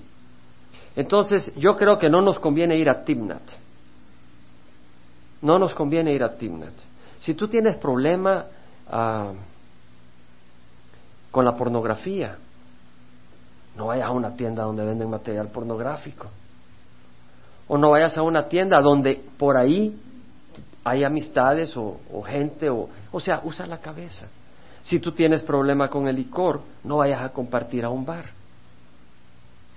Entonces, 0.97 1.53
yo 1.57 1.77
creo 1.77 1.99
que 1.99 2.09
no 2.09 2.23
nos 2.23 2.39
conviene 2.39 2.77
ir 2.77 2.89
a 2.89 3.05
Timnat. 3.05 3.43
No 5.43 5.59
nos 5.59 5.75
conviene 5.75 6.13
ir 6.15 6.25
a 6.25 6.37
Timnat. 6.37 6.73
Si 7.21 7.35
tú 7.35 7.49
tienes 7.49 7.77
problema 7.77 8.47
ah, 8.91 9.33
con 11.31 11.45
la 11.45 11.55
pornografía, 11.55 12.39
no 13.77 13.89
vayas 13.89 14.07
a 14.07 14.11
una 14.11 14.35
tienda 14.35 14.63
donde 14.63 14.87
venden 14.87 15.11
material 15.11 15.49
pornográfico. 15.49 16.29
O 17.69 17.77
no 17.77 17.91
vayas 17.91 18.17
a 18.17 18.23
una 18.23 18.49
tienda 18.49 18.81
donde 18.81 19.23
por 19.37 19.59
ahí 19.59 20.01
hay 20.83 21.05
amistades 21.05 21.77
o, 21.77 22.01
o 22.11 22.23
gente, 22.23 22.71
o, 22.71 22.89
o 23.13 23.21
sea, 23.21 23.43
usa 23.45 23.67
la 23.67 23.79
cabeza. 23.79 24.29
Si 24.83 24.99
tú 24.99 25.13
tienes 25.13 25.43
problema 25.43 25.91
con 25.91 26.09
el 26.09 26.17
licor, 26.17 26.63
no 26.85 26.99
vayas 26.99 27.21
a 27.21 27.31
compartir 27.31 27.85
a 27.85 27.91
un 27.91 28.07
bar 28.07 28.36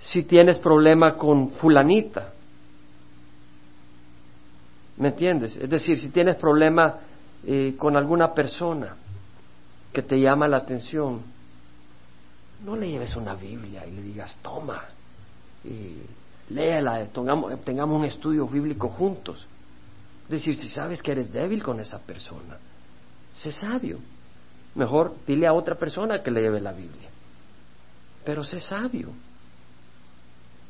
si 0.00 0.22
tienes 0.22 0.58
problema 0.58 1.14
con 1.14 1.50
fulanita. 1.50 2.32
¿Me 4.96 5.08
entiendes? 5.08 5.56
Es 5.56 5.68
decir, 5.68 5.98
si 5.98 6.08
tienes 6.08 6.36
problema 6.36 6.98
eh, 7.46 7.74
con 7.78 7.96
alguna 7.96 8.34
persona 8.34 8.96
que 9.92 10.02
te 10.02 10.18
llama 10.20 10.48
la 10.48 10.58
atención, 10.58 11.22
no 12.64 12.76
le 12.76 12.90
lleves 12.90 13.16
una 13.16 13.34
Biblia 13.34 13.86
y 13.86 13.92
le 13.92 14.02
digas, 14.02 14.36
toma, 14.42 14.84
y 15.64 15.96
léela, 16.50 17.06
tengamos, 17.06 17.60
tengamos 17.64 17.98
un 17.98 18.04
estudio 18.04 18.46
bíblico 18.46 18.88
juntos. 18.88 19.46
Es 20.24 20.30
decir, 20.30 20.56
si 20.56 20.68
sabes 20.68 21.02
que 21.02 21.12
eres 21.12 21.32
débil 21.32 21.62
con 21.62 21.80
esa 21.80 21.98
persona, 21.98 22.58
sé 23.32 23.52
sabio. 23.52 23.98
Mejor 24.74 25.14
dile 25.26 25.46
a 25.46 25.52
otra 25.52 25.74
persona 25.74 26.22
que 26.22 26.30
le 26.30 26.42
lleve 26.42 26.60
la 26.60 26.72
Biblia. 26.72 27.08
Pero 28.24 28.44
sé 28.44 28.60
sabio 28.60 29.08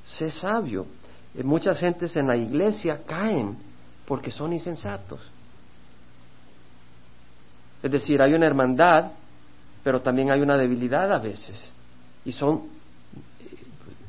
sé 0.04 0.30
sabio. 0.30 0.86
Eh, 1.34 1.42
muchas 1.42 1.78
gentes 1.78 2.16
en 2.16 2.26
la 2.26 2.36
iglesia 2.36 3.02
caen 3.06 3.56
porque 4.06 4.30
son 4.30 4.52
insensatos. 4.52 5.20
Es 7.82 7.90
decir, 7.90 8.20
hay 8.20 8.34
una 8.34 8.46
hermandad, 8.46 9.12
pero 9.82 10.00
también 10.00 10.30
hay 10.30 10.40
una 10.40 10.56
debilidad 10.56 11.12
a 11.12 11.18
veces. 11.18 11.70
Y 12.24 12.32
son, 12.32 12.62
eh, 13.40 13.56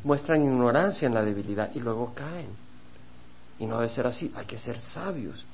muestran 0.03 0.43
ignorancia 0.43 1.07
en 1.07 1.13
la 1.13 1.23
debilidad 1.23 1.71
y 1.73 1.79
luego 1.79 2.13
caen. 2.13 2.49
Y 3.59 3.65
no 3.65 3.77
debe 3.77 3.89
ser 3.89 4.07
así, 4.07 4.31
hay 4.35 4.45
que 4.45 4.57
ser 4.57 4.79
sabios. 4.79 5.45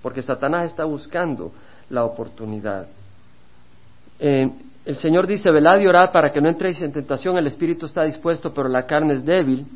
Porque 0.00 0.22
Satanás 0.22 0.66
está 0.66 0.84
buscando 0.84 1.52
la 1.90 2.04
oportunidad. 2.04 2.86
Eh, 4.20 4.50
el 4.88 4.96
Señor 4.96 5.26
dice, 5.26 5.50
velad 5.50 5.80
y 5.80 5.86
orad 5.86 6.12
para 6.12 6.32
que 6.32 6.40
no 6.40 6.48
entréis 6.48 6.80
en 6.80 6.92
tentación, 6.92 7.36
el 7.36 7.46
espíritu 7.46 7.84
está 7.84 8.04
dispuesto, 8.04 8.54
pero 8.54 8.70
la 8.70 8.86
carne 8.86 9.12
es 9.12 9.22
débil. 9.22 9.66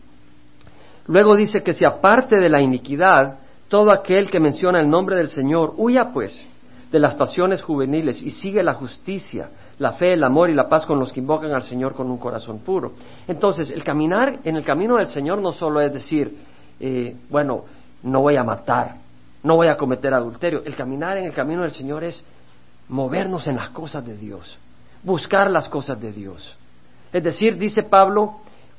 Luego 1.06 1.36
dice 1.36 1.62
que 1.62 1.74
se 1.74 1.84
aparte 1.84 2.36
de 2.36 2.48
la 2.48 2.62
iniquidad 2.62 3.40
todo 3.68 3.92
aquel 3.92 4.30
que 4.30 4.40
menciona 4.40 4.80
el 4.80 4.88
nombre 4.88 5.16
del 5.16 5.28
Señor, 5.28 5.74
huya 5.76 6.12
pues 6.14 6.42
de 6.90 6.98
las 6.98 7.14
pasiones 7.14 7.60
juveniles 7.60 8.22
y 8.22 8.30
sigue 8.30 8.62
la 8.62 8.72
justicia, 8.72 9.50
la 9.78 9.92
fe, 9.92 10.14
el 10.14 10.24
amor 10.24 10.48
y 10.48 10.54
la 10.54 10.66
paz 10.66 10.86
con 10.86 10.98
los 10.98 11.12
que 11.12 11.20
invocan 11.20 11.52
al 11.52 11.62
Señor 11.62 11.94
con 11.94 12.10
un 12.10 12.16
corazón 12.16 12.60
puro. 12.60 12.92
Entonces, 13.28 13.70
el 13.70 13.84
caminar 13.84 14.38
en 14.44 14.56
el 14.56 14.64
camino 14.64 14.96
del 14.96 15.08
Señor 15.08 15.42
no 15.42 15.52
solo 15.52 15.82
es 15.82 15.92
decir, 15.92 16.38
eh, 16.80 17.14
bueno, 17.28 17.66
no 18.02 18.22
voy 18.22 18.36
a 18.36 18.44
matar, 18.44 18.94
no 19.42 19.56
voy 19.56 19.68
a 19.68 19.76
cometer 19.76 20.14
adulterio. 20.14 20.62
El 20.64 20.74
caminar 20.74 21.18
en 21.18 21.26
el 21.26 21.34
camino 21.34 21.60
del 21.60 21.72
Señor 21.72 22.02
es 22.02 22.24
movernos 22.88 23.46
en 23.46 23.56
las 23.56 23.68
cosas 23.68 24.06
de 24.06 24.16
Dios 24.16 24.58
buscar 25.02 25.50
las 25.50 25.68
cosas 25.68 26.00
de 26.00 26.12
Dios. 26.12 26.56
Es 27.12 27.22
decir, 27.22 27.58
dice 27.58 27.82
Pablo, 27.82 28.36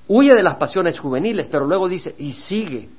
huye 0.07 0.33
de 0.33 0.43
las 0.43 0.55
pasiones 0.55 0.99
juveniles, 0.99 1.47
pero 1.47 1.65
luego 1.65 1.88
dice, 1.88 2.15
y 2.17 2.33
sigue. 2.33 2.89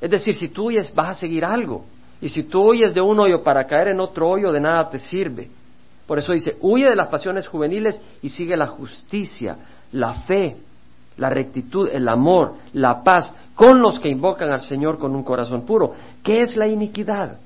Es 0.00 0.10
decir, 0.10 0.34
si 0.34 0.48
tú 0.48 0.66
huyes, 0.66 0.94
vas 0.94 1.10
a 1.10 1.14
seguir 1.14 1.44
algo. 1.44 1.84
Y 2.20 2.28
si 2.28 2.44
tú 2.44 2.70
huyes 2.70 2.94
de 2.94 3.00
un 3.00 3.18
hoyo 3.20 3.42
para 3.42 3.66
caer 3.66 3.88
en 3.88 4.00
otro 4.00 4.28
hoyo, 4.28 4.52
de 4.52 4.60
nada 4.60 4.88
te 4.88 4.98
sirve. 4.98 5.48
Por 6.06 6.18
eso 6.18 6.32
dice, 6.32 6.56
huye 6.60 6.88
de 6.88 6.96
las 6.96 7.08
pasiones 7.08 7.48
juveniles 7.48 8.00
y 8.22 8.28
sigue 8.28 8.56
la 8.56 8.66
justicia, 8.66 9.56
la 9.92 10.14
fe, 10.14 10.56
la 11.16 11.30
rectitud, 11.30 11.88
el 11.92 12.08
amor, 12.08 12.54
la 12.72 13.02
paz, 13.02 13.32
con 13.54 13.80
los 13.80 13.98
que 13.98 14.08
invocan 14.08 14.50
al 14.50 14.60
Señor 14.60 14.98
con 14.98 15.14
un 15.14 15.22
corazón 15.22 15.64
puro. 15.64 15.94
¿Qué 16.22 16.42
es 16.42 16.56
la 16.56 16.68
iniquidad? 16.68 17.38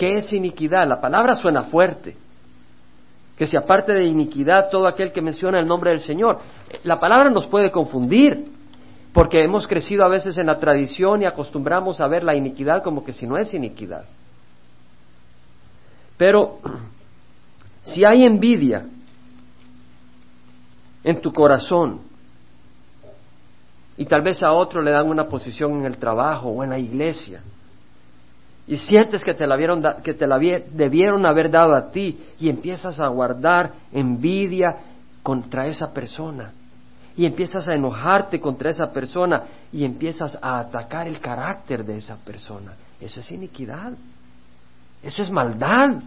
¿Qué 0.00 0.16
es 0.16 0.32
iniquidad? 0.32 0.88
La 0.88 0.98
palabra 0.98 1.36
suena 1.36 1.64
fuerte. 1.64 2.16
Que 3.36 3.46
se 3.46 3.58
aparte 3.58 3.92
de 3.92 4.06
iniquidad 4.06 4.70
todo 4.70 4.86
aquel 4.86 5.12
que 5.12 5.20
menciona 5.20 5.60
el 5.60 5.66
nombre 5.66 5.90
del 5.90 6.00
Señor. 6.00 6.38
La 6.84 6.98
palabra 6.98 7.28
nos 7.28 7.46
puede 7.46 7.70
confundir, 7.70 8.50
porque 9.12 9.44
hemos 9.44 9.66
crecido 9.66 10.02
a 10.02 10.08
veces 10.08 10.38
en 10.38 10.46
la 10.46 10.58
tradición 10.58 11.20
y 11.20 11.26
acostumbramos 11.26 12.00
a 12.00 12.06
ver 12.06 12.24
la 12.24 12.34
iniquidad 12.34 12.82
como 12.82 13.04
que 13.04 13.12
si 13.12 13.26
no 13.26 13.36
es 13.36 13.52
iniquidad. 13.52 14.06
Pero 16.16 16.60
si 17.82 18.02
hay 18.02 18.24
envidia 18.24 18.86
en 21.04 21.20
tu 21.20 21.30
corazón 21.30 22.00
y 23.98 24.06
tal 24.06 24.22
vez 24.22 24.42
a 24.42 24.52
otro 24.52 24.80
le 24.80 24.92
dan 24.92 25.10
una 25.10 25.28
posición 25.28 25.80
en 25.80 25.84
el 25.84 25.98
trabajo 25.98 26.48
o 26.48 26.64
en 26.64 26.70
la 26.70 26.78
iglesia 26.78 27.42
y 28.70 28.76
sientes 28.76 29.24
que 29.24 29.34
te 29.34 29.48
la, 29.48 29.96
que 30.00 30.14
te 30.14 30.28
la 30.28 30.38
debieron 30.38 31.26
haber 31.26 31.50
dado 31.50 31.74
a 31.74 31.90
ti 31.90 32.20
y 32.38 32.48
empiezas 32.48 33.00
a 33.00 33.08
guardar 33.08 33.72
envidia 33.90 34.76
contra 35.24 35.66
esa 35.66 35.92
persona 35.92 36.52
y 37.16 37.26
empiezas 37.26 37.68
a 37.68 37.74
enojarte 37.74 38.38
contra 38.40 38.70
esa 38.70 38.92
persona 38.92 39.42
y 39.72 39.84
empiezas 39.84 40.38
a 40.40 40.60
atacar 40.60 41.08
el 41.08 41.18
carácter 41.18 41.84
de 41.84 41.96
esa 41.96 42.16
persona. 42.18 42.74
Eso 43.00 43.18
es 43.18 43.32
iniquidad. 43.32 43.92
Eso 45.02 45.22
es 45.22 45.30
maldad. 45.30 46.00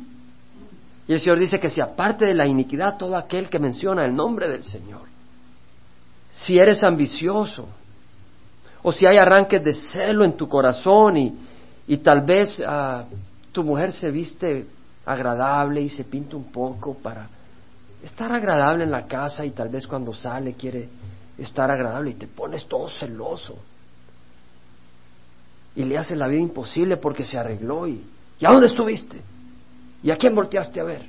Y 1.06 1.12
el 1.12 1.20
Señor 1.20 1.40
dice 1.40 1.60
que 1.60 1.70
si 1.70 1.82
aparte 1.82 2.24
de 2.24 2.34
la 2.34 2.48
iniquidad 2.48 2.96
todo 2.96 3.18
aquel 3.18 3.50
que 3.50 3.60
menciona 3.60 4.06
el 4.06 4.16
nombre 4.16 4.48
del 4.48 4.64
Señor, 4.64 5.02
si 6.32 6.58
eres 6.58 6.82
ambicioso, 6.82 7.68
o 8.82 8.94
si 8.94 9.06
hay 9.06 9.18
arranques 9.18 9.62
de 9.62 9.74
celo 9.74 10.24
en 10.24 10.38
tu 10.38 10.48
corazón 10.48 11.18
y, 11.18 11.38
y 11.88 11.98
tal 11.98 12.22
vez 12.22 12.62
ah, 12.66 13.06
tu 13.52 13.64
mujer 13.64 13.92
se 13.92 14.10
viste 14.12 14.66
agradable 15.06 15.82
y 15.82 15.90
se 15.90 16.04
pinta 16.04 16.36
un 16.36 16.52
poco 16.52 16.96
para 16.96 17.28
estar 18.02 18.32
agradable 18.32 18.84
en 18.84 18.92
la 18.92 19.06
casa 19.06 19.46
y 19.46 19.52
tal 19.52 19.70
vez 19.70 19.86
cuando 19.88 20.14
sale 20.14 20.54
quiere 20.54 20.90
estar 21.38 21.70
agradable 21.70 22.12
y 22.12 22.16
te 22.16 22.28
pones 22.28 22.66
todo 22.66 22.90
celoso 22.90 23.58
y 25.76 25.84
le 25.84 25.98
hace 25.98 26.16
la 26.16 26.28
vida 26.28 26.42
imposible 26.42 26.98
porque 26.98 27.24
se 27.24 27.38
arregló 27.38 27.88
y 27.88 28.04
¿y 28.40 28.46
a 28.46 28.52
dónde 28.52 28.68
estuviste? 28.68 29.22
¿Y 30.04 30.12
a 30.12 30.18
quién 30.18 30.36
volteaste 30.36 30.80
a 30.80 30.84
ver? 30.84 31.06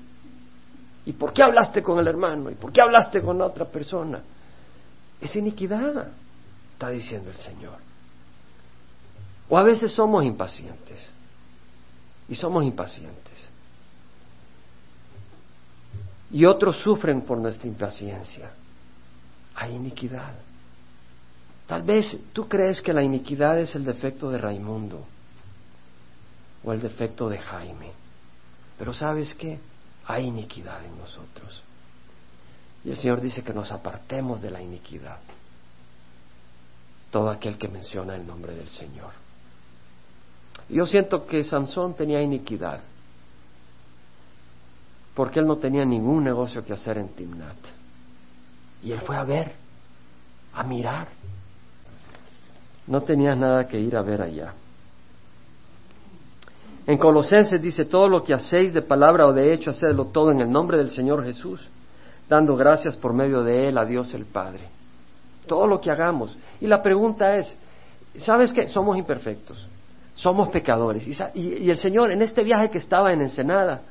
¿Y 1.06 1.12
por 1.12 1.32
qué 1.32 1.42
hablaste 1.42 1.82
con 1.82 1.98
el 1.98 2.06
hermano? 2.06 2.50
¿Y 2.50 2.54
por 2.54 2.72
qué 2.72 2.80
hablaste 2.80 3.20
con 3.20 3.38
la 3.38 3.46
otra 3.46 3.64
persona? 3.66 4.22
Es 5.20 5.34
iniquidad, 5.36 6.08
está 6.72 6.90
diciendo 6.90 7.30
el 7.30 7.36
Señor. 7.36 7.76
O 9.48 9.58
a 9.58 9.62
veces 9.62 9.92
somos 9.92 10.24
impacientes. 10.24 10.98
Y 12.28 12.34
somos 12.34 12.64
impacientes. 12.64 13.34
Y 16.30 16.44
otros 16.46 16.78
sufren 16.78 17.22
por 17.22 17.38
nuestra 17.38 17.68
impaciencia. 17.68 18.50
Hay 19.54 19.74
iniquidad. 19.74 20.34
Tal 21.66 21.82
vez 21.82 22.18
tú 22.32 22.48
crees 22.48 22.80
que 22.80 22.92
la 22.92 23.02
iniquidad 23.02 23.58
es 23.58 23.74
el 23.74 23.84
defecto 23.84 24.30
de 24.30 24.38
Raimundo 24.38 25.06
o 26.64 26.72
el 26.72 26.80
defecto 26.80 27.28
de 27.28 27.38
Jaime. 27.38 27.92
Pero 28.78 28.92
sabes 28.92 29.34
qué? 29.34 29.58
Hay 30.06 30.24
iniquidad 30.24 30.84
en 30.84 30.98
nosotros. 30.98 31.62
Y 32.84 32.90
el 32.90 32.96
Señor 32.96 33.20
dice 33.20 33.42
que 33.42 33.54
nos 33.54 33.72
apartemos 33.72 34.42
de 34.42 34.50
la 34.50 34.60
iniquidad. 34.60 35.18
Todo 37.10 37.30
aquel 37.30 37.56
que 37.56 37.68
menciona 37.68 38.16
el 38.16 38.26
nombre 38.26 38.54
del 38.54 38.68
Señor. 38.68 39.23
Yo 40.68 40.86
siento 40.86 41.26
que 41.26 41.44
Sansón 41.44 41.94
tenía 41.94 42.22
iniquidad. 42.22 42.80
Porque 45.14 45.40
él 45.40 45.46
no 45.46 45.56
tenía 45.56 45.84
ningún 45.84 46.24
negocio 46.24 46.64
que 46.64 46.72
hacer 46.72 46.98
en 46.98 47.08
Timnat. 47.08 47.56
Y 48.82 48.92
él 48.92 49.00
fue 49.00 49.16
a 49.16 49.24
ver, 49.24 49.52
a 50.52 50.62
mirar. 50.64 51.08
No 52.86 53.02
tenía 53.02 53.34
nada 53.34 53.66
que 53.66 53.78
ir 53.78 53.96
a 53.96 54.02
ver 54.02 54.20
allá. 54.20 54.54
En 56.86 56.98
Colosenses 56.98 57.62
dice, 57.62 57.86
todo 57.86 58.08
lo 58.08 58.22
que 58.22 58.34
hacéis 58.34 58.74
de 58.74 58.82
palabra 58.82 59.26
o 59.26 59.32
de 59.32 59.54
hecho, 59.54 59.70
hacedlo 59.70 60.06
todo 60.06 60.32
en 60.32 60.40
el 60.40 60.50
nombre 60.50 60.76
del 60.76 60.90
Señor 60.90 61.24
Jesús, 61.24 61.66
dando 62.28 62.56
gracias 62.56 62.96
por 62.96 63.14
medio 63.14 63.42
de 63.42 63.68
Él 63.68 63.78
a 63.78 63.86
Dios 63.86 64.12
el 64.12 64.26
Padre. 64.26 64.68
Todo 65.46 65.66
lo 65.66 65.80
que 65.80 65.90
hagamos. 65.90 66.36
Y 66.60 66.66
la 66.66 66.82
pregunta 66.82 67.36
es, 67.36 67.56
¿sabes 68.18 68.52
qué? 68.52 68.68
Somos 68.68 68.98
imperfectos, 68.98 69.66
somos 70.14 70.48
pecadores. 70.48 71.06
Y, 71.34 71.70
el 71.70 71.76
Señor, 71.76 72.10
en 72.10 72.22
este 72.22 72.42
viaje 72.44 72.70
que 72.70 72.78
estaba 72.78 73.12
en 73.12 73.20
Ensenada, 73.20 73.82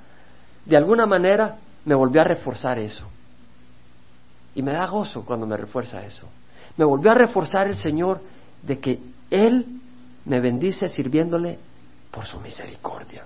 de 0.65 0.77
alguna 0.77 1.05
manera 1.05 1.57
me 1.85 1.95
volvió 1.95 2.21
a 2.21 2.25
reforzar 2.25 2.79
eso. 2.79 3.05
Y 4.55 4.61
me 4.61 4.71
da 4.71 4.85
gozo 4.87 5.25
cuando 5.25 5.45
me 5.45 5.57
refuerza 5.57 6.03
eso. 6.03 6.27
Me 6.77 6.85
volvió 6.85 7.11
a 7.11 7.15
reforzar 7.15 7.67
el 7.67 7.75
Señor 7.75 8.21
de 8.61 8.79
que 8.79 8.99
Él 9.29 9.65
me 10.25 10.39
bendice 10.39 10.87
sirviéndole 10.87 11.59
por 12.11 12.25
su 12.25 12.39
misericordia. 12.39 13.25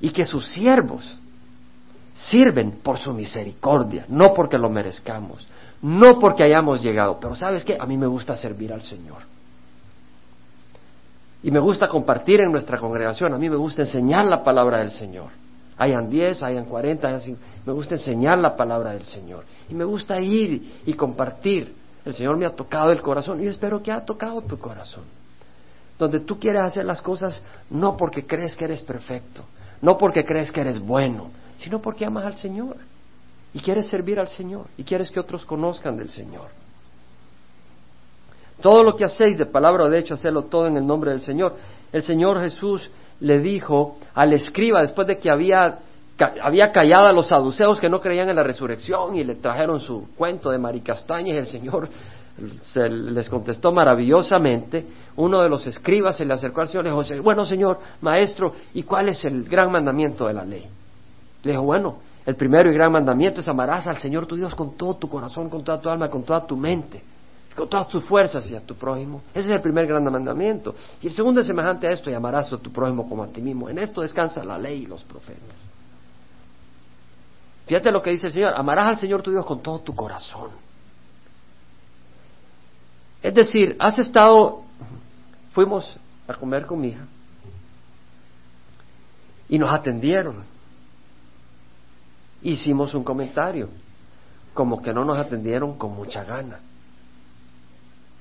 Y 0.00 0.10
que 0.10 0.24
sus 0.24 0.50
siervos 0.50 1.18
sirven 2.14 2.72
por 2.82 2.98
su 2.98 3.14
misericordia, 3.14 4.04
no 4.08 4.34
porque 4.34 4.58
lo 4.58 4.68
merezcamos, 4.68 5.46
no 5.80 6.18
porque 6.18 6.44
hayamos 6.44 6.82
llegado, 6.82 7.18
pero 7.20 7.34
sabes 7.36 7.64
qué, 7.64 7.76
a 7.78 7.86
mí 7.86 7.96
me 7.96 8.06
gusta 8.06 8.34
servir 8.34 8.72
al 8.72 8.82
Señor. 8.82 9.22
Y 11.42 11.50
me 11.50 11.58
gusta 11.58 11.88
compartir 11.88 12.40
en 12.40 12.52
nuestra 12.52 12.78
congregación, 12.78 13.34
a 13.34 13.38
mí 13.38 13.50
me 13.50 13.56
gusta 13.56 13.82
enseñar 13.82 14.26
la 14.26 14.44
palabra 14.44 14.78
del 14.78 14.90
Señor. 14.90 15.30
Hayan 15.76 16.08
diez, 16.08 16.42
hayan 16.42 16.66
cuarenta, 16.66 17.08
hayan 17.08 17.36
me 17.66 17.72
gusta 17.72 17.96
enseñar 17.96 18.38
la 18.38 18.54
palabra 18.56 18.92
del 18.92 19.04
Señor. 19.04 19.44
Y 19.68 19.74
me 19.74 19.84
gusta 19.84 20.20
ir 20.20 20.82
y 20.86 20.92
compartir. 20.94 21.74
El 22.04 22.14
Señor 22.14 22.36
me 22.36 22.46
ha 22.46 22.50
tocado 22.50 22.92
el 22.92 23.00
corazón 23.00 23.42
y 23.42 23.46
espero 23.46 23.82
que 23.82 23.90
ha 23.90 24.04
tocado 24.04 24.42
tu 24.42 24.58
corazón 24.58 25.04
donde 26.02 26.18
tú 26.18 26.38
quieres 26.38 26.62
hacer 26.62 26.84
las 26.84 27.00
cosas 27.00 27.40
no 27.70 27.96
porque 27.96 28.26
crees 28.26 28.56
que 28.56 28.64
eres 28.64 28.82
perfecto, 28.82 29.44
no 29.80 29.96
porque 29.96 30.24
crees 30.24 30.50
que 30.50 30.60
eres 30.60 30.80
bueno, 30.80 31.30
sino 31.58 31.80
porque 31.80 32.04
amas 32.04 32.24
al 32.24 32.36
Señor 32.36 32.76
y 33.54 33.60
quieres 33.60 33.86
servir 33.86 34.18
al 34.18 34.26
Señor 34.26 34.66
y 34.76 34.82
quieres 34.82 35.12
que 35.12 35.20
otros 35.20 35.44
conozcan 35.44 35.96
del 35.96 36.08
Señor. 36.08 36.48
Todo 38.62 38.84
lo 38.84 38.96
que 38.96 39.04
hacéis 39.04 39.36
de 39.36 39.44
palabra 39.44 39.84
o 39.84 39.90
de 39.90 39.98
hecho, 39.98 40.14
hacerlo 40.14 40.44
todo 40.44 40.68
en 40.68 40.76
el 40.76 40.86
nombre 40.86 41.10
del 41.10 41.20
Señor. 41.20 41.56
El 41.92 42.02
Señor 42.02 42.40
Jesús 42.40 42.88
le 43.20 43.40
dijo 43.40 43.96
al 44.14 44.32
escriba, 44.32 44.80
después 44.80 45.06
de 45.06 45.18
que 45.18 45.30
había, 45.30 45.80
había 46.42 46.72
callado 46.72 47.08
a 47.08 47.12
los 47.12 47.26
saduceos 47.26 47.80
que 47.80 47.88
no 47.88 48.00
creían 48.00 48.30
en 48.30 48.36
la 48.36 48.42
resurrección 48.42 49.16
y 49.16 49.24
le 49.24 49.34
trajeron 49.34 49.80
su 49.80 50.08
cuento 50.16 50.50
de 50.50 50.58
maricastañas, 50.58 51.36
el 51.36 51.46
Señor 51.46 51.88
se 52.62 52.88
les 52.88 53.28
contestó 53.28 53.72
maravillosamente. 53.72 54.86
Uno 55.16 55.42
de 55.42 55.48
los 55.48 55.66
escribas 55.66 56.16
se 56.16 56.24
le 56.24 56.32
acercó 56.32 56.60
al 56.62 56.68
Señor 56.68 56.86
y 56.86 56.88
le 56.88 56.94
dijo, 56.94 57.22
bueno 57.22 57.44
Señor, 57.44 57.78
maestro, 58.00 58.54
¿y 58.74 58.84
cuál 58.84 59.08
es 59.08 59.24
el 59.24 59.44
gran 59.44 59.70
mandamiento 59.70 60.26
de 60.26 60.34
la 60.34 60.44
ley? 60.44 60.66
Le 61.42 61.50
dijo, 61.50 61.62
bueno, 61.62 61.96
el 62.24 62.36
primero 62.36 62.70
y 62.70 62.74
gran 62.74 62.92
mandamiento 62.92 63.40
es 63.40 63.48
amarás 63.48 63.86
al 63.88 63.96
Señor 63.98 64.26
tu 64.26 64.36
Dios 64.36 64.54
con 64.54 64.76
todo 64.76 64.94
tu 64.94 65.08
corazón, 65.08 65.48
con 65.48 65.64
toda 65.64 65.80
tu 65.80 65.88
alma, 65.88 66.08
con 66.08 66.22
toda 66.22 66.46
tu 66.46 66.56
mente, 66.56 67.02
con 67.56 67.68
todas 67.68 67.88
tus 67.88 68.04
fuerzas 68.04 68.50
y 68.50 68.54
a 68.54 68.60
tu 68.60 68.74
prójimo. 68.74 69.22
Ese 69.34 69.48
es 69.48 69.54
el 69.56 69.60
primer 69.60 69.86
gran 69.86 70.04
mandamiento. 70.04 70.74
Y 71.00 71.08
el 71.08 71.12
segundo 71.12 71.40
es 71.40 71.46
semejante 71.46 71.86
a 71.86 71.90
esto, 71.90 72.10
y 72.10 72.14
amarás 72.14 72.52
a 72.52 72.58
tu 72.58 72.72
prójimo 72.72 73.08
como 73.08 73.22
a 73.22 73.28
ti 73.28 73.40
mismo. 73.40 73.68
En 73.68 73.78
esto 73.78 74.00
descansa 74.00 74.44
la 74.44 74.58
ley 74.58 74.82
y 74.82 74.86
los 74.86 75.02
profetas. 75.04 75.66
Fíjate 77.66 77.92
lo 77.92 78.02
que 78.02 78.10
dice 78.10 78.26
el 78.26 78.32
Señor, 78.32 78.54
amarás 78.56 78.86
al 78.86 78.96
Señor 78.96 79.22
tu 79.22 79.30
Dios 79.30 79.46
con 79.46 79.62
todo 79.62 79.78
tu 79.80 79.94
corazón 79.94 80.50
es 83.22 83.32
decir, 83.32 83.76
has 83.78 83.98
estado, 83.98 84.62
fuimos 85.52 85.96
a 86.26 86.34
comer 86.34 86.66
con 86.66 86.80
mi 86.80 86.88
hija 86.88 87.06
y 89.48 89.58
nos 89.58 89.70
atendieron. 89.70 90.44
Hicimos 92.42 92.92
un 92.94 93.04
comentario, 93.04 93.68
como 94.52 94.82
que 94.82 94.92
no 94.92 95.04
nos 95.04 95.16
atendieron 95.18 95.78
con 95.78 95.94
mucha 95.94 96.24
gana. 96.24 96.58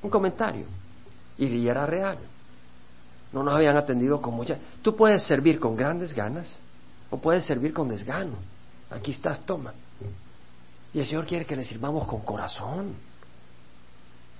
Un 0.01 0.09
comentario, 0.09 0.65
y 1.37 1.67
era 1.67 1.85
real. 1.85 2.17
No 3.31 3.43
nos 3.43 3.53
habían 3.53 3.77
atendido 3.77 4.21
con 4.21 4.33
mucha. 4.33 4.57
Tú 4.81 4.95
puedes 4.95 5.23
servir 5.23 5.59
con 5.59 5.75
grandes 5.75 6.13
ganas 6.13 6.53
o 7.09 7.17
puedes 7.17 7.45
servir 7.45 7.73
con 7.73 7.87
desgano. 7.87 8.35
Aquí 8.89 9.11
estás, 9.11 9.45
toma. 9.45 9.73
Y 10.93 10.99
el 10.99 11.05
Señor 11.05 11.25
quiere 11.25 11.45
que 11.45 11.55
le 11.55 11.63
sirvamos 11.63 12.05
con 12.07 12.21
corazón 12.21 12.95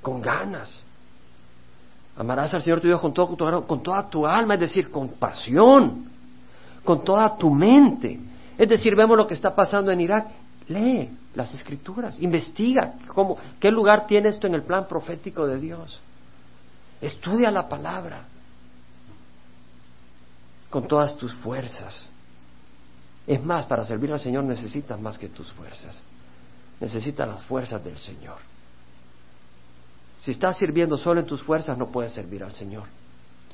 con 0.02 0.22
ganas. 0.22 0.84
Amarás 2.18 2.54
al 2.54 2.62
Señor 2.62 2.82
tu 2.82 2.88
Dios 2.88 3.00
con, 3.00 3.14
todo, 3.14 3.66
con 3.66 3.82
toda 3.82 4.10
tu 4.10 4.26
alma, 4.26 4.56
es 4.56 4.62
decir, 4.62 4.92
con 4.92 5.10
pasión, 5.10 6.06
con 6.84 7.04
toda 7.04 7.38
tu 7.38 7.50
mente. 7.52 8.20
Es 8.58 8.68
decir, 8.68 8.96
vemos 8.96 9.18
lo 9.18 9.26
que 9.26 9.34
está 9.34 9.56
pasando 9.56 9.92
en 9.92 10.02
Irak. 10.02 10.28
Lee 10.72 11.10
las 11.36 11.54
escrituras, 11.54 12.20
investiga 12.20 12.96
cómo, 13.08 13.38
qué 13.60 13.72
lugar 13.72 14.08
tiene 14.08 14.30
esto 14.30 14.48
en 14.48 14.56
el 14.56 14.64
plan 14.64 14.88
profético 14.88 15.48
de 15.48 15.60
Dios. 15.60 16.00
Estudia 17.02 17.50
la 17.52 17.68
palabra 17.68 18.26
con 20.70 20.88
todas 20.88 21.16
tus 21.18 21.34
fuerzas. 21.34 22.08
Es 23.28 23.44
más, 23.44 23.66
para 23.66 23.86
servir 23.86 24.12
al 24.12 24.20
Señor 24.20 24.44
necesitas 24.44 25.00
más 25.00 25.18
que 25.18 25.30
tus 25.30 25.52
fuerzas. 25.52 26.00
Necesitas 26.80 27.28
las 27.28 27.44
fuerzas 27.44 27.84
del 27.84 27.98
Señor. 27.98 28.38
Si 30.20 30.32
estás 30.32 30.58
sirviendo 30.58 30.98
solo 30.98 31.20
en 31.20 31.26
tus 31.26 31.42
fuerzas, 31.42 31.78
no 31.78 31.88
puedes 31.88 32.14
servir 32.14 32.44
al 32.44 32.54
Señor. 32.54 32.84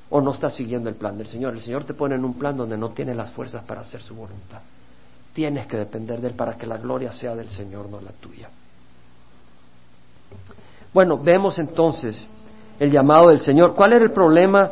O 0.10 0.21
no 0.21 0.34
estás 0.34 0.56
siguiendo 0.56 0.89
el 0.89 0.95
plan 0.95 1.17
del 1.17 1.27
Señor. 1.27 1.53
El 1.53 1.62
Señor 1.62 1.84
te 1.84 1.93
pone 1.93 2.15
en 2.15 2.23
un 2.23 2.34
plan 2.34 2.56
donde 2.56 2.77
no 2.77 2.91
tienes 2.91 3.15
las 3.15 3.32
fuerzas 3.32 3.63
para 3.63 3.82
hacer 3.82 4.01
su 4.01 4.15
voluntad. 4.15 4.62
Tienes 5.38 5.67
que 5.67 5.78
depender 5.78 6.19
de 6.19 6.30
Él 6.30 6.34
para 6.34 6.58
que 6.58 6.65
la 6.65 6.78
gloria 6.78 7.12
sea 7.12 7.36
del 7.36 7.47
Señor, 7.50 7.88
no 7.91 8.02
la 8.02 8.10
tuya. 8.10 8.50
Bueno, 10.91 11.19
vemos 11.19 11.60
entonces 11.60 12.28
el 12.80 12.89
llamado 12.89 13.28
del 13.28 13.38
Señor. 13.38 13.76
¿Cuál 13.76 13.93
era 13.93 14.04
el 14.04 14.12
problema? 14.12 14.71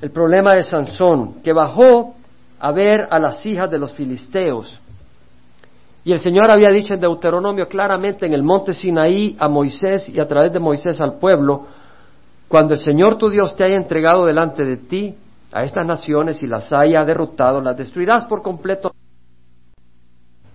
El 0.00 0.12
problema 0.12 0.54
de 0.54 0.62
Sansón, 0.62 1.42
que 1.42 1.52
bajó 1.52 2.14
a 2.60 2.70
ver 2.70 3.08
a 3.10 3.18
las 3.18 3.44
hijas 3.44 3.68
de 3.68 3.78
los 3.78 3.92
filisteos. 3.94 4.78
Y 6.04 6.12
el 6.12 6.20
Señor 6.20 6.48
había 6.48 6.70
dicho 6.70 6.94
en 6.94 7.00
Deuteronomio 7.00 7.66
claramente 7.66 8.26
en 8.26 8.34
el 8.34 8.44
monte 8.44 8.72
Sinaí 8.72 9.36
a 9.40 9.48
Moisés 9.48 10.08
y 10.08 10.20
a 10.20 10.28
través 10.28 10.52
de 10.52 10.60
Moisés 10.60 11.00
al 11.00 11.18
pueblo, 11.18 11.66
cuando 12.46 12.74
el 12.74 12.78
Señor 12.78 13.18
tu 13.18 13.28
Dios 13.28 13.56
te 13.56 13.64
haya 13.64 13.74
entregado 13.74 14.24
delante 14.24 14.64
de 14.64 14.76
ti 14.76 15.16
a 15.50 15.64
estas 15.64 15.84
naciones 15.84 16.40
y 16.44 16.46
las 16.46 16.72
haya 16.72 17.04
derrotado, 17.04 17.60
las 17.60 17.76
destruirás 17.76 18.24
por 18.26 18.40
completo 18.40 18.92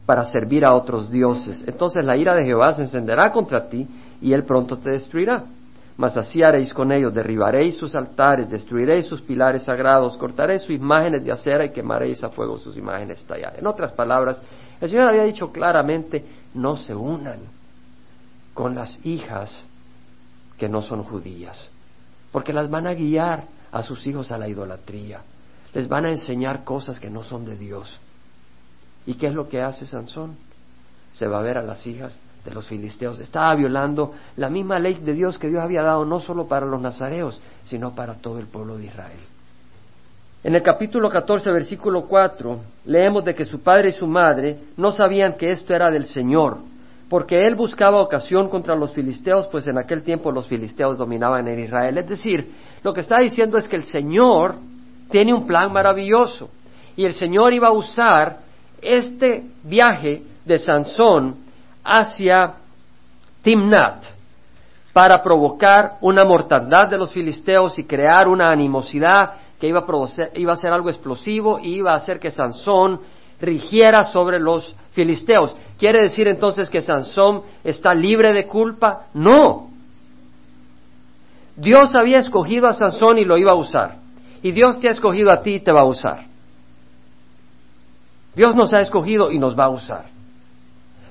para 0.08 0.24
servir 0.24 0.64
a 0.64 0.74
otros 0.74 1.12
dioses. 1.12 1.62
Entonces 1.68 2.04
la 2.04 2.16
ira 2.16 2.34
de 2.34 2.46
Jehová 2.46 2.74
se 2.74 2.84
encenderá 2.84 3.30
contra 3.30 3.68
ti 3.68 3.86
y 4.22 4.32
él 4.32 4.46
pronto 4.46 4.78
te 4.78 4.92
destruirá. 4.92 5.44
Mas 5.98 6.16
así 6.16 6.42
haréis 6.42 6.74
con 6.74 6.94
ellos, 6.94 7.14
derribaréis 7.14 7.76
sus 7.76 7.94
altares, 7.94 8.50
destruiréis 8.50 9.06
sus 9.06 9.22
pilares 9.22 9.64
sagrados, 9.64 10.16
cortaréis 10.16 10.62
sus 10.62 10.76
imágenes 10.76 11.26
de 11.26 11.32
acera 11.32 11.66
y 11.66 11.72
quemaréis 11.72 12.24
a 12.24 12.30
fuego 12.30 12.58
sus 12.58 12.78
imágenes 12.78 13.26
talladas. 13.26 13.60
En 13.60 13.68
otras 13.68 13.92
palabras, 13.92 14.42
el 14.80 14.90
Señor 14.90 15.10
había 15.10 15.24
dicho 15.24 15.52
claramente, 15.52 16.24
no 16.54 16.78
se 16.78 16.96
unan 16.96 17.40
con 18.54 18.76
las 18.76 19.06
hijas 19.06 19.62
que 20.58 20.70
no 20.70 20.84
son 20.84 21.04
judías, 21.04 21.70
porque 22.32 22.54
las 22.54 22.70
van 22.70 22.88
a 22.88 22.94
guiar 22.94 23.44
a 23.74 23.84
sus 23.84 24.08
hijos 24.08 24.32
a 24.32 24.38
la 24.38 24.48
idolatría, 24.48 25.20
les 25.74 25.90
van 25.90 26.06
a 26.06 26.12
enseñar 26.12 26.64
cosas 26.64 26.98
que 26.98 27.10
no 27.10 27.24
son 27.24 27.44
de 27.44 27.58
Dios. 27.58 28.00
¿Y 29.08 29.16
qué 29.16 29.28
es 29.28 29.34
lo 29.34 29.48
que 29.48 29.62
hace 29.62 29.88
Sansón? 29.88 30.36
Se 31.14 31.28
va 31.28 31.40
a 31.40 31.42
ver 31.42 31.58
a 31.58 31.64
las 31.64 31.88
hijas 31.88 32.20
de 32.44 32.54
los 32.54 32.68
filisteos. 32.68 33.20
Estaba 33.20 33.56
violando 33.56 34.14
la 34.36 34.50
misma 34.50 34.78
ley 34.80 34.96
de 34.96 35.14
Dios 35.14 35.40
que 35.40 35.48
Dios 35.48 35.64
había 35.64 35.82
dado 35.82 36.06
no 36.06 36.20
solo 36.20 36.48
para 36.48 36.66
los 36.66 36.82
nazareos, 36.82 37.42
sino 37.64 37.96
para 37.96 38.16
todo 38.16 38.38
el 38.38 38.48
pueblo 38.48 38.78
de 38.78 38.86
Israel. 38.86 39.20
En 40.44 40.56
el 40.56 40.62
capítulo 40.62 41.10
14, 41.10 41.50
versículo 41.52 42.06
4, 42.06 42.60
leemos 42.86 43.24
de 43.24 43.34
que 43.34 43.46
su 43.46 43.62
padre 43.62 43.90
y 43.90 43.94
su 43.94 44.08
madre 44.08 44.60
no 44.76 44.92
sabían 44.92 45.36
que 45.36 45.52
esto 45.52 45.74
era 45.74 45.90
del 45.90 46.06
Señor, 46.06 46.58
porque 47.10 47.48
él 47.48 47.56
buscaba 47.56 48.02
ocasión 48.02 48.50
contra 48.50 48.76
los 48.76 48.92
filisteos, 48.92 49.48
pues 49.48 49.68
en 49.68 49.78
aquel 49.78 50.04
tiempo 50.04 50.32
los 50.34 50.48
filisteos 50.48 50.98
dominaban 50.98 51.48
en 51.48 51.60
Israel. 51.60 51.98
Es 51.98 52.10
decir, 52.10 52.52
lo 52.84 52.94
que 52.94 53.02
está 53.02 53.20
diciendo 53.20 53.58
es 53.58 53.68
que 53.70 53.78
el 53.78 53.84
Señor 53.86 54.56
tiene 55.10 55.34
un 55.34 55.48
plan 55.48 55.72
maravilloso 55.72 56.50
y 56.98 57.06
el 57.06 57.14
Señor 57.14 57.54
iba 57.54 57.70
a 57.70 57.74
usar 57.74 58.47
este 58.82 59.46
viaje 59.64 60.24
de 60.46 60.58
Sansón 60.58 61.36
hacia 61.84 62.56
Timnat 63.42 64.04
para 64.94 65.22
provocar 65.22 65.98
una 66.02 66.26
mortandad 66.26 66.90
de 66.90 66.98
los 66.98 67.12
filisteos 67.12 67.78
y 67.78 67.84
crear 67.84 68.28
una 68.28 68.50
animosidad 68.50 69.36
que 69.60 69.68
iba 69.68 69.80
a, 69.80 69.86
producir, 69.86 70.30
iba 70.36 70.54
a 70.54 70.58
ser 70.58 70.72
algo 70.72 70.90
explosivo 70.90 71.60
y 71.60 71.76
iba 71.76 71.94
a 71.94 71.98
hacer 71.98 72.20
que 72.20 72.32
Sansón 72.32 73.00
rigiera 73.40 74.04
sobre 74.04 74.40
los 74.40 74.76
filisteos. 74.92 75.56
¿Quiere 75.78 76.02
decir 76.02 76.28
entonces 76.28 76.70
que 76.70 76.82
Sansón 76.82 77.44
está 77.64 77.94
libre 77.94 78.34
de 78.34 78.48
culpa? 78.48 79.08
No. 79.14 79.70
Dios 81.56 81.94
había 81.96 82.20
escogido 82.20 82.68
a 82.68 82.74
Sansón 82.74 83.18
y 83.18 83.26
lo 83.26 83.38
iba 83.38 83.52
a 83.52 83.56
usar. 83.56 83.96
Y 84.44 84.52
Dios 84.52 84.80
te 84.80 84.88
ha 84.88 84.92
escogido 84.92 85.32
a 85.32 85.42
ti 85.42 85.56
y 85.56 85.60
te 85.60 85.72
va 85.72 85.82
a 85.82 85.86
usar. 85.86 86.27
Dios 88.38 88.56
nos 88.56 88.72
ha 88.72 88.82
escogido 88.82 89.32
y 89.32 89.40
nos 89.40 89.58
va 89.58 89.66
a 89.66 89.70
usar. 89.70 90.06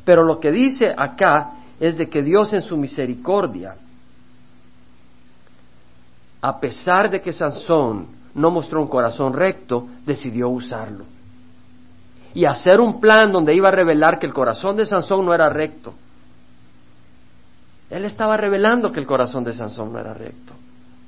Pero 0.05 0.23
lo 0.23 0.39
que 0.39 0.53
dice 0.53 0.95
acá 0.97 1.55
es 1.81 1.99
de 1.99 2.09
que 2.09 2.23
Dios 2.23 2.53
en 2.53 2.62
su 2.62 2.77
misericordia, 2.77 3.75
a 6.41 6.61
pesar 6.61 7.11
de 7.11 7.21
que 7.21 7.33
Sansón 7.33 8.07
no 8.33 8.53
mostró 8.53 8.81
un 8.81 8.87
corazón 8.87 9.33
recto, 9.33 9.89
decidió 10.07 10.49
usarlo. 10.51 11.05
Y 12.33 12.45
hacer 12.45 12.79
un 12.79 13.01
plan 13.01 13.33
donde 13.33 13.57
iba 13.57 13.69
a 13.69 13.73
revelar 13.73 14.21
que 14.21 14.27
el 14.27 14.33
corazón 14.33 14.77
de 14.77 14.87
Sansón 14.87 15.27
no 15.27 15.35
era 15.35 15.49
recto. 15.49 15.95
Él 17.91 18.05
estaba 18.05 18.37
revelando 18.37 18.93
que 18.93 19.01
el 19.01 19.07
corazón 19.07 19.43
de 19.43 19.53
Sansón 19.53 19.93
no 19.93 19.99
era 19.99 20.15
recto, 20.15 20.53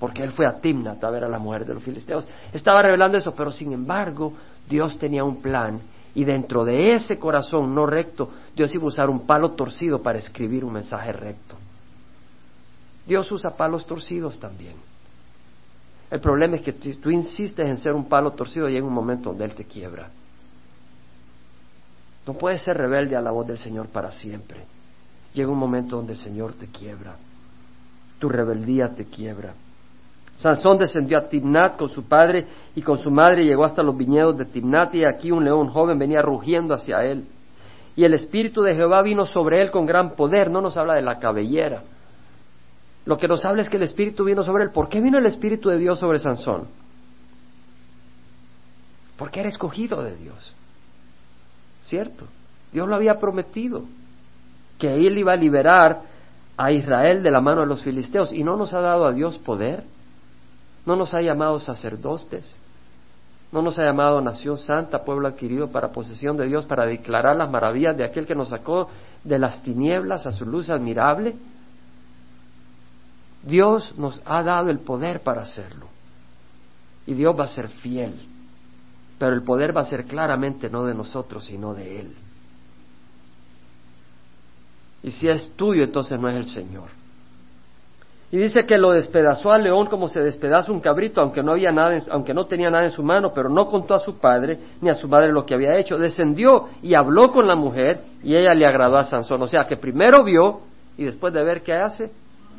porque 0.00 0.24
él 0.24 0.32
fue 0.32 0.46
a 0.46 0.58
Timnat 0.58 1.04
a 1.04 1.10
ver 1.10 1.22
a 1.22 1.28
la 1.28 1.38
mujer 1.38 1.64
de 1.64 1.74
los 1.74 1.82
filisteos. 1.84 2.26
Estaba 2.52 2.82
revelando 2.82 3.16
eso, 3.16 3.32
pero 3.36 3.52
sin 3.52 3.72
embargo 3.72 4.32
Dios 4.68 4.98
tenía 4.98 5.22
un 5.22 5.40
plan 5.40 5.80
y 6.14 6.24
dentro 6.24 6.64
de 6.64 6.94
ese 6.94 7.18
corazón 7.18 7.74
no 7.74 7.86
recto, 7.86 8.30
Dios 8.54 8.74
iba 8.74 8.84
a 8.84 8.88
usar 8.88 9.10
un 9.10 9.26
palo 9.26 9.52
torcido 9.52 10.02
para 10.02 10.18
escribir 10.18 10.64
un 10.64 10.72
mensaje 10.72 11.12
recto. 11.12 11.56
Dios 13.06 13.30
usa 13.32 13.56
palos 13.56 13.86
torcidos 13.86 14.38
también. 14.38 14.74
El 16.10 16.20
problema 16.20 16.56
es 16.56 16.62
que 16.62 16.72
tú 16.72 17.10
insistes 17.10 17.66
en 17.66 17.76
ser 17.76 17.92
un 17.92 18.08
palo 18.08 18.32
torcido 18.32 18.68
y 18.68 18.72
llega 18.72 18.86
un 18.86 18.92
momento 18.92 19.30
donde 19.30 19.44
Él 19.44 19.54
te 19.54 19.64
quiebra. 19.64 20.10
No 22.26 22.34
puedes 22.34 22.62
ser 22.62 22.76
rebelde 22.76 23.16
a 23.16 23.22
la 23.22 23.30
voz 23.30 23.46
del 23.46 23.58
Señor 23.58 23.88
para 23.88 24.12
siempre. 24.12 24.64
Llega 25.32 25.50
un 25.50 25.58
momento 25.58 25.96
donde 25.96 26.12
el 26.14 26.18
Señor 26.18 26.54
te 26.54 26.66
quiebra. 26.66 27.16
Tu 28.18 28.28
rebeldía 28.28 28.94
te 28.94 29.06
quiebra. 29.06 29.54
Sansón 30.38 30.78
descendió 30.78 31.18
a 31.18 31.28
Timnat 31.28 31.76
con 31.76 31.88
su 31.88 32.04
padre 32.04 32.46
y 32.76 32.82
con 32.82 32.98
su 32.98 33.10
madre 33.10 33.44
llegó 33.44 33.64
hasta 33.64 33.82
los 33.82 33.96
viñedos 33.96 34.38
de 34.38 34.44
Timnat 34.44 34.94
y 34.94 35.04
aquí 35.04 35.32
un 35.32 35.44
león 35.44 35.68
joven 35.68 35.98
venía 35.98 36.22
rugiendo 36.22 36.74
hacia 36.74 37.02
él. 37.02 37.24
Y 37.96 38.04
el 38.04 38.14
espíritu 38.14 38.62
de 38.62 38.76
Jehová 38.76 39.02
vino 39.02 39.26
sobre 39.26 39.60
él 39.60 39.72
con 39.72 39.84
gran 39.84 40.14
poder. 40.14 40.48
No 40.48 40.60
nos 40.60 40.76
habla 40.76 40.94
de 40.94 41.02
la 41.02 41.18
cabellera. 41.18 41.82
Lo 43.04 43.16
que 43.16 43.26
nos 43.26 43.44
habla 43.44 43.62
es 43.62 43.68
que 43.68 43.78
el 43.78 43.82
espíritu 43.82 44.22
vino 44.22 44.44
sobre 44.44 44.62
él. 44.62 44.70
¿Por 44.70 44.88
qué 44.88 45.00
vino 45.00 45.18
el 45.18 45.26
espíritu 45.26 45.70
de 45.70 45.78
Dios 45.78 45.98
sobre 45.98 46.20
Sansón? 46.20 46.68
Porque 49.16 49.40
era 49.40 49.48
escogido 49.48 50.04
de 50.04 50.14
Dios. 50.14 50.54
¿Cierto? 51.82 52.26
Dios 52.72 52.86
lo 52.86 52.94
había 52.94 53.18
prometido 53.18 53.82
que 54.78 54.94
él 54.94 55.18
iba 55.18 55.32
a 55.32 55.36
liberar 55.36 56.02
a 56.56 56.70
Israel 56.70 57.24
de 57.24 57.30
la 57.32 57.40
mano 57.40 57.62
de 57.62 57.66
los 57.66 57.82
filisteos 57.82 58.32
y 58.32 58.44
no 58.44 58.56
nos 58.56 58.72
ha 58.72 58.80
dado 58.80 59.04
a 59.04 59.12
Dios 59.12 59.36
poder 59.38 59.82
no 60.88 60.96
nos 60.96 61.12
ha 61.12 61.20
llamado 61.20 61.60
sacerdotes, 61.60 62.56
no 63.52 63.60
nos 63.60 63.78
ha 63.78 63.84
llamado 63.84 64.22
nación 64.22 64.56
santa, 64.56 65.04
pueblo 65.04 65.28
adquirido 65.28 65.68
para 65.68 65.92
posesión 65.92 66.38
de 66.38 66.46
Dios, 66.46 66.64
para 66.64 66.86
declarar 66.86 67.36
las 67.36 67.50
maravillas 67.50 67.94
de 67.94 68.04
aquel 68.04 68.26
que 68.26 68.34
nos 68.34 68.48
sacó 68.48 68.88
de 69.22 69.38
las 69.38 69.62
tinieblas 69.62 70.26
a 70.26 70.32
su 70.32 70.46
luz 70.46 70.70
admirable. 70.70 71.36
Dios 73.42 73.94
nos 73.98 74.22
ha 74.24 74.42
dado 74.42 74.70
el 74.70 74.78
poder 74.78 75.20
para 75.20 75.42
hacerlo. 75.42 75.88
Y 77.06 77.12
Dios 77.12 77.38
va 77.38 77.44
a 77.44 77.48
ser 77.48 77.68
fiel. 77.68 78.14
Pero 79.18 79.34
el 79.34 79.42
poder 79.42 79.76
va 79.76 79.82
a 79.82 79.86
ser 79.86 80.06
claramente 80.06 80.70
no 80.70 80.86
de 80.86 80.94
nosotros, 80.94 81.44
sino 81.44 81.74
de 81.74 82.00
Él. 82.00 82.16
Y 85.02 85.10
si 85.10 85.28
es 85.28 85.50
tuyo, 85.54 85.84
entonces 85.84 86.18
no 86.18 86.30
es 86.30 86.36
el 86.36 86.46
Señor. 86.46 86.97
Y 88.30 88.36
dice 88.36 88.66
que 88.66 88.76
lo 88.76 88.90
despedazó 88.90 89.52
al 89.52 89.62
león 89.62 89.86
como 89.86 90.08
se 90.08 90.20
despedaza 90.20 90.70
un 90.70 90.80
cabrito, 90.80 91.22
aunque 91.22 91.42
no 91.42 91.52
había 91.52 91.72
nada, 91.72 91.98
aunque 92.10 92.34
no 92.34 92.44
tenía 92.44 92.68
nada 92.68 92.84
en 92.84 92.90
su 92.90 93.02
mano, 93.02 93.32
pero 93.34 93.48
no 93.48 93.66
contó 93.66 93.94
a 93.94 94.00
su 94.00 94.18
padre 94.18 94.58
ni 94.82 94.90
a 94.90 94.94
su 94.94 95.08
madre 95.08 95.32
lo 95.32 95.46
que 95.46 95.54
había 95.54 95.78
hecho. 95.78 95.96
Descendió 95.96 96.68
y 96.82 96.94
habló 96.94 97.32
con 97.32 97.46
la 97.46 97.56
mujer 97.56 98.02
y 98.22 98.36
ella 98.36 98.52
le 98.52 98.66
agradó 98.66 98.98
a 98.98 99.04
Sansón. 99.04 99.40
O 99.40 99.48
sea 99.48 99.66
que 99.66 99.78
primero 99.78 100.24
vio 100.24 100.60
y 100.98 101.04
después 101.04 101.32
de 101.32 101.42
ver 101.42 101.62
qué 101.62 101.72
hace, 101.72 102.10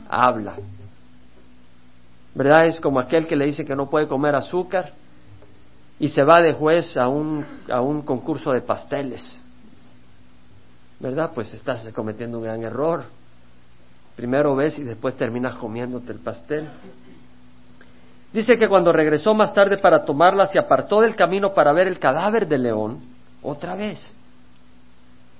habla. 0.09 0.55
¿Verdad? 2.33 2.65
Es 2.65 2.79
como 2.79 2.99
aquel 2.99 3.27
que 3.27 3.35
le 3.35 3.45
dice 3.45 3.63
que 3.63 3.75
no 3.75 3.91
puede 3.91 4.07
comer 4.07 4.33
azúcar 4.33 4.93
y 5.99 6.09
se 6.09 6.23
va 6.23 6.41
de 6.41 6.53
juez 6.53 6.97
a 6.97 7.07
un, 7.07 7.45
a 7.69 7.79
un 7.81 8.01
concurso 8.01 8.53
de 8.53 8.61
pasteles. 8.61 9.39
¿Verdad? 10.99 11.29
Pues 11.35 11.53
estás 11.53 11.87
cometiendo 11.93 12.39
un 12.39 12.43
gran 12.45 12.63
error 12.63 13.18
Primero 14.19 14.53
ves 14.53 14.77
y 14.77 14.83
después 14.83 15.15
terminas 15.15 15.55
comiéndote 15.55 16.11
el 16.11 16.19
pastel. 16.19 16.67
Dice 18.33 18.57
que 18.57 18.67
cuando 18.67 18.91
regresó 18.91 19.33
más 19.33 19.53
tarde 19.53 19.77
para 19.77 20.03
tomarla, 20.03 20.45
se 20.45 20.59
apartó 20.59 20.99
del 20.99 21.15
camino 21.15 21.53
para 21.53 21.71
ver 21.71 21.87
el 21.87 21.99
cadáver 21.99 22.45
del 22.45 22.63
león 22.63 22.99
otra 23.41 23.77
vez. 23.77 24.13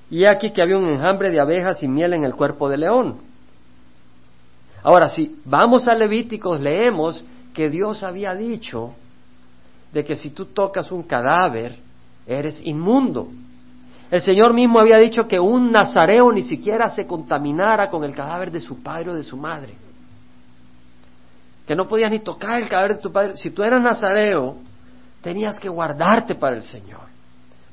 Y 0.09 0.23
aquí 0.23 0.51
que 0.51 0.61
había 0.61 0.77
un 0.77 0.87
enjambre 0.87 1.29
de 1.29 1.41
abejas 1.41 1.83
y 1.83 1.89
miel 1.89 2.13
en 2.13 2.23
el 2.23 2.33
cuerpo 2.35 2.69
del 2.69 2.79
león. 2.79 3.17
Ahora, 4.81 5.09
si 5.09 5.35
vamos 5.43 5.89
a 5.89 5.93
Levíticos, 5.93 6.61
leemos 6.61 7.21
que 7.53 7.69
Dios 7.69 8.01
había 8.01 8.33
dicho 8.33 8.95
de 9.91 10.05
que 10.05 10.15
si 10.15 10.29
tú 10.29 10.45
tocas 10.45 10.89
un 10.89 11.03
cadáver, 11.03 11.75
eres 12.25 12.61
inmundo. 12.65 13.27
El 14.11 14.21
Señor 14.21 14.53
mismo 14.53 14.79
había 14.79 14.97
dicho 14.97 15.27
que 15.27 15.39
un 15.39 15.71
nazareo 15.71 16.31
ni 16.31 16.41
siquiera 16.41 16.89
se 16.89 17.05
contaminara 17.05 17.89
con 17.89 18.03
el 18.03 18.15
cadáver 18.15 18.51
de 18.51 18.59
su 18.59 18.81
padre 18.81 19.11
o 19.11 19.13
de 19.13 19.23
su 19.23 19.37
madre. 19.37 19.75
que 21.67 21.75
no 21.75 21.87
podías 21.87 22.09
ni 22.09 22.19
tocar 22.21 22.59
el 22.59 22.67
cadáver 22.67 22.95
de 22.95 23.03
tu 23.03 23.11
padre. 23.11 23.37
Si 23.37 23.51
tú 23.51 23.61
eras 23.61 23.79
nazareo, 23.79 24.55
tenías 25.21 25.59
que 25.59 25.69
guardarte 25.69 26.33
para 26.33 26.55
el 26.55 26.63
Señor, 26.63 27.01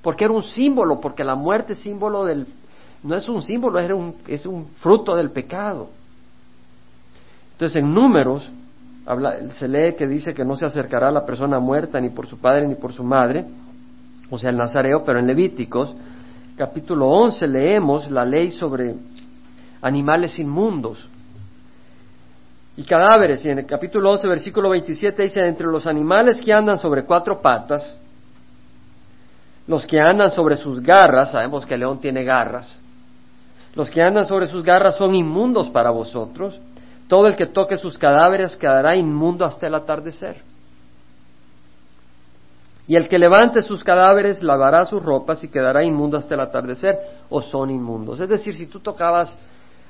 porque 0.03 0.26
era 0.26 0.34
un 0.34 0.43
símbolo, 0.43 1.01
porque 1.01 1.24
la 1.24 1.34
muerte 1.34 1.72
es 1.72 1.78
símbolo 1.78 2.26
del, 2.26 2.47
no 3.03 3.16
es 3.16 3.26
un 3.26 3.41
símbolo, 3.41 3.78
es 3.78 3.91
un, 3.91 4.16
es 4.26 4.45
un 4.45 4.66
fruto 4.80 5.16
del 5.16 5.30
pecado. 5.30 5.89
Entonces 7.53 7.82
en 7.82 7.95
números 7.95 8.51
se 9.53 9.66
lee 9.66 9.95
que 9.97 10.07
dice 10.07 10.34
que 10.34 10.45
no 10.45 10.57
se 10.57 10.66
acercará 10.66 11.09
a 11.09 11.12
la 11.12 11.24
persona 11.24 11.59
muerta 11.59 11.99
ni 11.99 12.11
por 12.11 12.26
su 12.26 12.39
padre 12.39 12.68
ni 12.68 12.74
por 12.74 12.93
su 12.93 13.03
madre, 13.03 13.47
o 14.28 14.39
sea, 14.39 14.51
el 14.51 14.59
nazareo, 14.59 15.05
pero 15.07 15.20
en 15.20 15.26
Levíticos, 15.26 15.97
capítulo 16.57 17.09
11, 17.09 17.47
leemos 17.47 18.11
la 18.11 18.25
ley 18.25 18.51
sobre 18.51 18.95
animales 19.83 20.39
inmundos 20.39 21.07
y 22.77 22.83
cadáveres. 22.83 23.45
Y 23.45 23.51
en 23.51 23.59
el 23.61 23.67
capítulo 23.67 24.11
11, 24.13 24.29
versículo 24.29 24.71
27 24.71 25.23
dice, 25.23 25.45
entre 25.45 25.67
los 25.67 25.87
animales 25.87 26.41
que 26.41 26.53
andan 26.53 26.79
sobre 26.79 27.05
cuatro 27.05 27.41
patas, 27.41 27.97
los 29.67 29.87
que 29.87 30.01
andan 30.01 30.31
sobre 30.31 30.57
sus 30.57 30.81
garras, 30.81 31.33
sabemos 31.33 31.67
que 31.67 31.75
el 31.75 31.81
león 31.81 32.01
tiene 32.01 32.25
garras, 32.25 32.79
los 33.75 33.91
que 33.91 34.01
andan 34.01 34.25
sobre 34.25 34.47
sus 34.47 34.65
garras 34.65 34.97
son 34.97 35.15
inmundos 35.15 35.69
para 35.69 35.91
vosotros, 35.91 36.59
todo 37.09 37.27
el 37.27 37.37
que 37.37 37.47
toque 37.47 37.77
sus 37.77 37.99
cadáveres 37.99 38.57
quedará 38.57 38.97
inmundo 38.97 39.45
hasta 39.45 39.67
el 39.67 39.75
atardecer. 39.75 40.43
Y 42.89 42.97
el 42.97 43.09
que 43.09 43.18
levante 43.18 43.62
sus 43.62 43.82
cadáveres 43.82 44.43
lavará 44.43 44.84
sus 44.84 45.03
ropas 45.03 45.43
y 45.43 45.49
quedará 45.49 45.84
inmundo 45.84 46.16
hasta 46.16 46.34
el 46.34 46.41
atardecer, 46.41 46.97
o 47.28 47.43
son 47.43 47.70
inmundos. 47.70 48.20
Es 48.20 48.28
decir, 48.28 48.55
si 48.55 48.66
tú 48.66 48.80
tocabas 48.80 49.37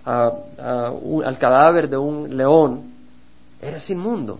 al 0.05 1.38
cadáver 1.38 1.88
de 1.88 1.97
un 1.97 2.36
león, 2.36 2.92
eres 3.61 3.88
inmundo. 3.90 4.38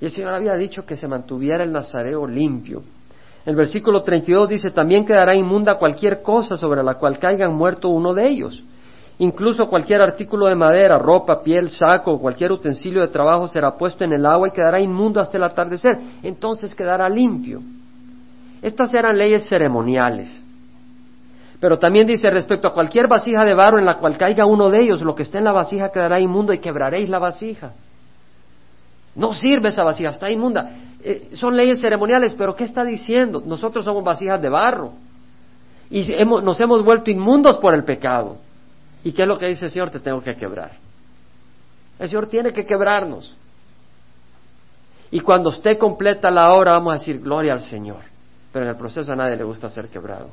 Y 0.00 0.06
el 0.06 0.10
Señor 0.10 0.34
había 0.34 0.54
dicho 0.54 0.84
que 0.84 0.96
se 0.96 1.06
mantuviera 1.06 1.62
el 1.62 1.72
nazareo 1.72 2.26
limpio. 2.26 2.82
El 3.46 3.54
versículo 3.54 4.02
32 4.02 4.48
dice, 4.48 4.70
también 4.70 5.04
quedará 5.04 5.34
inmunda 5.34 5.78
cualquier 5.78 6.22
cosa 6.22 6.56
sobre 6.56 6.82
la 6.82 6.94
cual 6.94 7.18
caigan 7.18 7.54
muerto 7.54 7.90
uno 7.90 8.14
de 8.14 8.26
ellos. 8.26 8.64
Incluso 9.18 9.66
cualquier 9.66 10.02
artículo 10.02 10.46
de 10.46 10.56
madera, 10.56 10.98
ropa, 10.98 11.42
piel, 11.42 11.70
saco 11.70 12.12
o 12.12 12.20
cualquier 12.20 12.50
utensilio 12.50 13.00
de 13.00 13.08
trabajo 13.08 13.46
será 13.46 13.76
puesto 13.76 14.02
en 14.02 14.12
el 14.12 14.26
agua 14.26 14.48
y 14.48 14.50
quedará 14.50 14.80
inmundo 14.80 15.20
hasta 15.20 15.36
el 15.36 15.44
atardecer. 15.44 15.98
Entonces 16.22 16.74
quedará 16.74 17.08
limpio. 17.08 17.60
Estas 18.60 18.92
eran 18.92 19.16
leyes 19.16 19.48
ceremoniales. 19.48 20.42
Pero 21.60 21.78
también 21.78 22.06
dice 22.06 22.28
respecto 22.28 22.66
a 22.68 22.74
cualquier 22.74 23.06
vasija 23.06 23.44
de 23.44 23.54
barro 23.54 23.78
en 23.78 23.84
la 23.84 23.98
cual 23.98 24.18
caiga 24.18 24.46
uno 24.46 24.68
de 24.68 24.80
ellos, 24.80 25.00
lo 25.02 25.14
que 25.14 25.22
esté 25.22 25.38
en 25.38 25.44
la 25.44 25.52
vasija 25.52 25.92
quedará 25.92 26.18
inmundo 26.18 26.52
y 26.52 26.58
quebraréis 26.58 27.08
la 27.08 27.18
vasija. 27.18 27.72
No 29.14 29.32
sirve 29.32 29.68
esa 29.68 29.84
vasija, 29.84 30.10
está 30.10 30.30
inmunda. 30.30 30.72
Eh, 31.02 31.30
son 31.34 31.56
leyes 31.56 31.80
ceremoniales, 31.80 32.34
pero 32.34 32.56
¿qué 32.56 32.64
está 32.64 32.84
diciendo? 32.84 33.42
Nosotros 33.46 33.84
somos 33.84 34.02
vasijas 34.02 34.42
de 34.42 34.48
barro 34.48 34.92
y 35.88 36.04
nos 36.42 36.60
hemos 36.60 36.84
vuelto 36.84 37.10
inmundos 37.10 37.58
por 37.58 37.74
el 37.74 37.84
pecado. 37.84 38.38
¿Y 39.04 39.12
qué 39.12 39.22
es 39.22 39.28
lo 39.28 39.38
que 39.38 39.46
dice 39.46 39.66
el 39.66 39.70
Señor? 39.70 39.90
Te 39.90 40.00
tengo 40.00 40.22
que 40.22 40.34
quebrar. 40.34 40.72
El 41.98 42.08
Señor 42.08 42.26
tiene 42.26 42.52
que 42.52 42.64
quebrarnos. 42.64 43.36
Y 45.10 45.20
cuando 45.20 45.50
esté 45.50 45.78
completa 45.78 46.30
la 46.30 46.52
hora 46.52 46.72
vamos 46.72 46.94
a 46.94 46.98
decir 46.98 47.20
gloria 47.20 47.52
al 47.52 47.62
Señor. 47.62 48.00
Pero 48.52 48.64
en 48.64 48.70
el 48.70 48.76
proceso 48.76 49.12
a 49.12 49.16
nadie 49.16 49.36
le 49.36 49.44
gusta 49.44 49.68
ser 49.68 49.88
quebrado. 49.88 50.30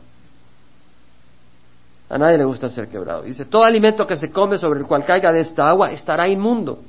A 2.09 2.17
nadie 2.17 2.37
le 2.37 2.45
gusta 2.45 2.69
ser 2.69 2.87
quebrado. 2.87 3.23
Dice, 3.23 3.45
todo 3.45 3.63
alimento 3.63 4.07
que 4.07 4.15
se 4.15 4.31
come 4.31 4.57
sobre 4.57 4.79
el 4.79 4.87
cual 4.87 5.05
caiga 5.05 5.31
de 5.31 5.41
esta 5.41 5.67
agua 5.67 5.91
estará 5.91 6.27
inmundo. 6.27 6.79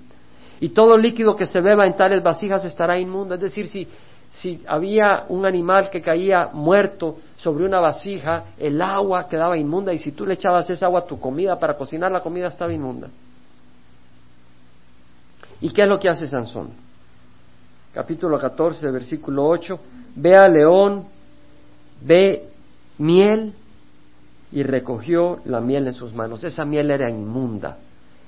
Y 0.61 0.71
todo 0.71 0.97
líquido 0.97 1.37
que 1.37 1.47
se 1.47 1.61
beba 1.61 1.87
en 1.87 1.97
tales 1.97 2.23
vasijas 2.23 2.65
estará 2.65 2.99
inmundo. 2.99 3.35
Es 3.35 3.41
decir, 3.41 3.67
si 3.67 3.89
si 4.33 4.63
había 4.67 5.27
un 5.29 5.45
animal 5.45 5.91
que 5.91 6.01
caía 6.01 6.49
muerto 6.53 7.19
sobre 7.37 7.67
una 7.67 7.81
vasija, 7.81 8.45
el 8.59 8.81
agua 8.81 9.29
quedaba 9.29 9.59
inmunda 9.59 9.93
y 9.93 9.99
si 9.99 10.13
tú 10.13 10.25
le 10.25 10.35
echabas 10.35 10.69
esa 10.71 10.87
agua 10.87 11.01
a 11.01 11.07
tu 11.07 11.21
comida 11.21 11.59
para 11.59 11.77
cocinar, 11.77 12.11
la 12.11 12.21
comida 12.21 12.49
estaba 12.49 12.73
inmunda. 12.73 13.09
¿Y 15.61 15.71
qué 15.71 15.83
es 15.83 15.89
lo 15.89 16.01
que 16.01 16.09
hace 16.09 16.27
Sansón? 16.27 16.71
Capítulo 17.93 18.39
14, 18.39 18.91
versículo 18.91 19.47
8. 19.47 19.79
Ve 20.17 20.35
a 20.35 20.49
león, 20.49 21.05
ve 22.01 22.49
miel 22.99 23.53
y 24.51 24.63
recogió 24.63 25.41
la 25.45 25.61
miel 25.61 25.89
en 25.89 25.95
sus 25.95 26.15
manos. 26.15 26.43
Esa 26.43 26.65
miel 26.65 26.91
era 26.91 27.11
inmunda. 27.11 27.77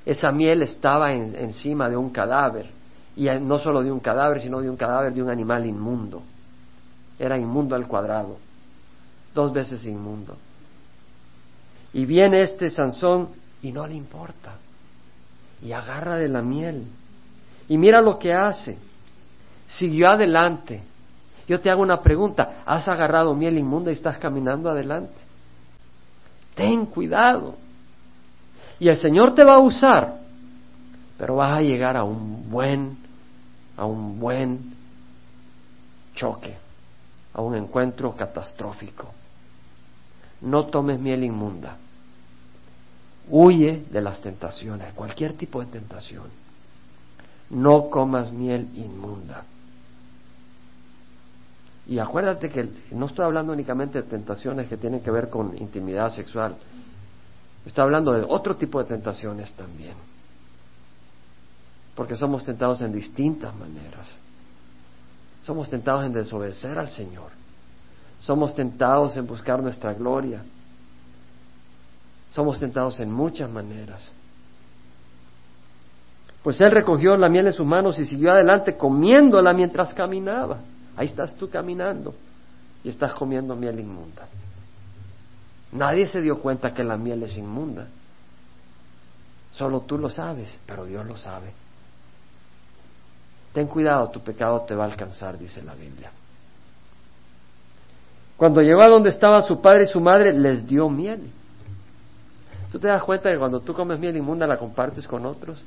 Esa 0.05 0.31
miel 0.31 0.63
estaba 0.63 1.15
encima 1.15 1.89
de 1.89 1.97
un 1.97 2.11
cadáver 2.11 2.84
y 3.17 3.29
no 3.41 3.59
solo 3.59 3.83
de 3.83 3.93
un 3.93 4.01
cadáver, 4.01 4.41
sino 4.41 4.61
de 4.61 4.69
un 4.69 4.77
cadáver 4.77 5.13
de 5.13 5.23
un 5.23 5.31
animal 5.31 5.67
inmundo. 5.67 6.23
Era 7.19 7.39
inmundo 7.39 7.77
al 7.77 7.87
cuadrado, 7.87 8.39
dos 9.35 9.53
veces 9.53 9.85
inmundo. 9.85 10.37
Y 11.93 12.07
viene 12.07 12.43
este 12.43 12.71
Sansón 12.71 13.29
y 13.63 13.71
no 13.71 13.87
le 13.87 13.95
importa, 13.95 14.57
y 15.63 15.73
agarra 15.73 16.17
de 16.17 16.29
la 16.29 16.43
miel. 16.43 16.87
Y 17.69 17.79
mira 17.79 18.01
lo 18.01 18.19
que 18.19 18.35
hace. 18.35 18.77
Siguió 19.67 20.09
adelante. 20.09 20.83
Yo 21.47 21.61
te 21.61 21.71
hago 21.71 21.83
una 21.83 22.03
pregunta, 22.03 22.63
¿has 22.67 22.87
agarrado 22.89 23.35
miel 23.35 23.57
inmunda 23.59 23.91
y 23.91 23.95
estás 23.95 24.19
caminando 24.19 24.69
adelante? 24.69 25.15
Ten 26.55 26.87
cuidado. 26.87 27.55
Y 28.79 28.89
el 28.89 28.97
Señor 28.97 29.35
te 29.35 29.45
va 29.45 29.55
a 29.55 29.59
usar, 29.59 30.19
pero 31.17 31.37
vas 31.37 31.59
a 31.59 31.63
llegar 31.63 31.97
a 31.97 32.05
un 32.05 32.51
buen 32.51 33.04
a 33.77 33.85
un 33.85 34.19
buen 34.19 34.75
choque, 36.15 36.57
a 37.33 37.43
un 37.43 37.55
encuentro 37.55 38.15
catastrófico. 38.15 39.13
No 40.43 40.67
tomes 40.67 40.99
miel 40.99 41.25
inmunda. 41.25 41.77
Huye 43.29 43.87
de 43.91 44.01
las 44.01 44.21
tentaciones, 44.21 44.93
cualquier 44.93 45.35
tipo 45.35 45.61
de 45.61 45.67
tentación. 45.67 46.25
No 47.51 47.89
comas 47.91 48.31
miel 48.33 48.69
inmunda. 48.75 49.45
Y 51.87 51.99
acuérdate 51.99 52.51
que 52.51 52.69
no 52.93 53.07
estoy 53.07 53.25
hablando 53.25 53.53
únicamente 53.53 54.01
de 54.01 54.09
tentaciones 54.09 54.69
que 54.69 54.77
tienen 54.77 55.01
que 55.01 55.11
ver 55.11 55.29
con 55.29 55.57
intimidad 55.59 56.11
sexual. 56.13 56.57
Estoy 57.67 57.83
hablando 57.83 58.13
de 58.13 58.25
otro 58.27 58.57
tipo 58.57 58.79
de 58.79 58.87
tentaciones 58.87 59.53
también 59.55 60.14
porque 61.95 62.17
somos 62.17 62.45
tentados 62.45 62.81
en 62.81 62.93
distintas 62.93 63.55
maneras. 63.55 64.09
Somos 65.43 65.69
tentados 65.69 66.05
en 66.07 66.13
desobedecer 66.13 66.79
al 66.79 66.89
Señor. 66.89 67.31
Somos 68.21 68.55
tentados 68.55 69.17
en 69.17 69.27
buscar 69.27 69.63
nuestra 69.63 69.93
gloria. 69.93 70.43
Somos 72.31 72.59
tentados 72.59 72.99
en 73.01 73.13
muchas 73.13 73.49
maneras. 73.51 74.11
Pues 76.43 76.61
él 76.61 76.73
recogió 76.73 77.17
la 77.17 77.29
miel 77.29 77.47
en 77.47 77.53
sus 77.53 77.67
manos 77.67 77.99
y 77.99 78.07
siguió 78.07 78.33
adelante 78.33 78.77
comiéndola 78.77 79.53
mientras 79.53 79.95
caminaba. 79.95 80.59
Ahí 80.97 81.07
estás 81.07 81.37
tú 81.37 81.49
caminando 81.49 82.15
y 82.83 82.89
estás 82.89 83.13
comiendo 83.15 83.55
miel 83.55 83.81
inmunda. 83.81 84.27
Nadie 85.73 86.07
se 86.07 86.21
dio 86.21 86.41
cuenta 86.41 86.73
que 86.73 86.85
la 86.85 86.97
miel 86.97 87.23
es 87.23 87.37
inmunda. 87.37 87.87
Solo 89.53 89.81
tú 89.81 89.99
lo 89.99 90.11
sabes, 90.11 90.59
pero 90.67 90.85
Dios 90.85 91.07
lo 91.07 91.17
sabe. 91.17 91.53
Ten 93.55 93.69
cuidado, 93.69 94.11
tu 94.11 94.21
pecado 94.21 94.63
te 94.67 94.75
va 94.75 94.83
a 94.83 94.89
alcanzar, 94.89 95.39
dice 95.39 95.63
la 95.63 95.75
Biblia. 95.77 96.11
Cuando 98.37 98.61
llegó 98.61 98.83
a 98.83 98.89
donde 98.89 99.11
estaban 99.11 99.45
su 99.45 99.63
padre 99.63 99.85
y 99.85 99.87
su 99.87 100.01
madre, 100.01 100.33
les 100.33 100.67
dio 100.67 100.91
miel. 100.91 101.31
¿Tú 102.73 102.81
te 102.81 102.89
das 102.89 103.05
cuenta 103.05 103.31
que 103.31 103.39
cuando 103.39 103.61
tú 103.61 103.73
comes 103.73 104.01
miel 104.01 104.17
inmunda 104.17 104.45
la 104.49 104.59
compartes 104.59 105.07
con 105.07 105.25
otros? 105.25 105.63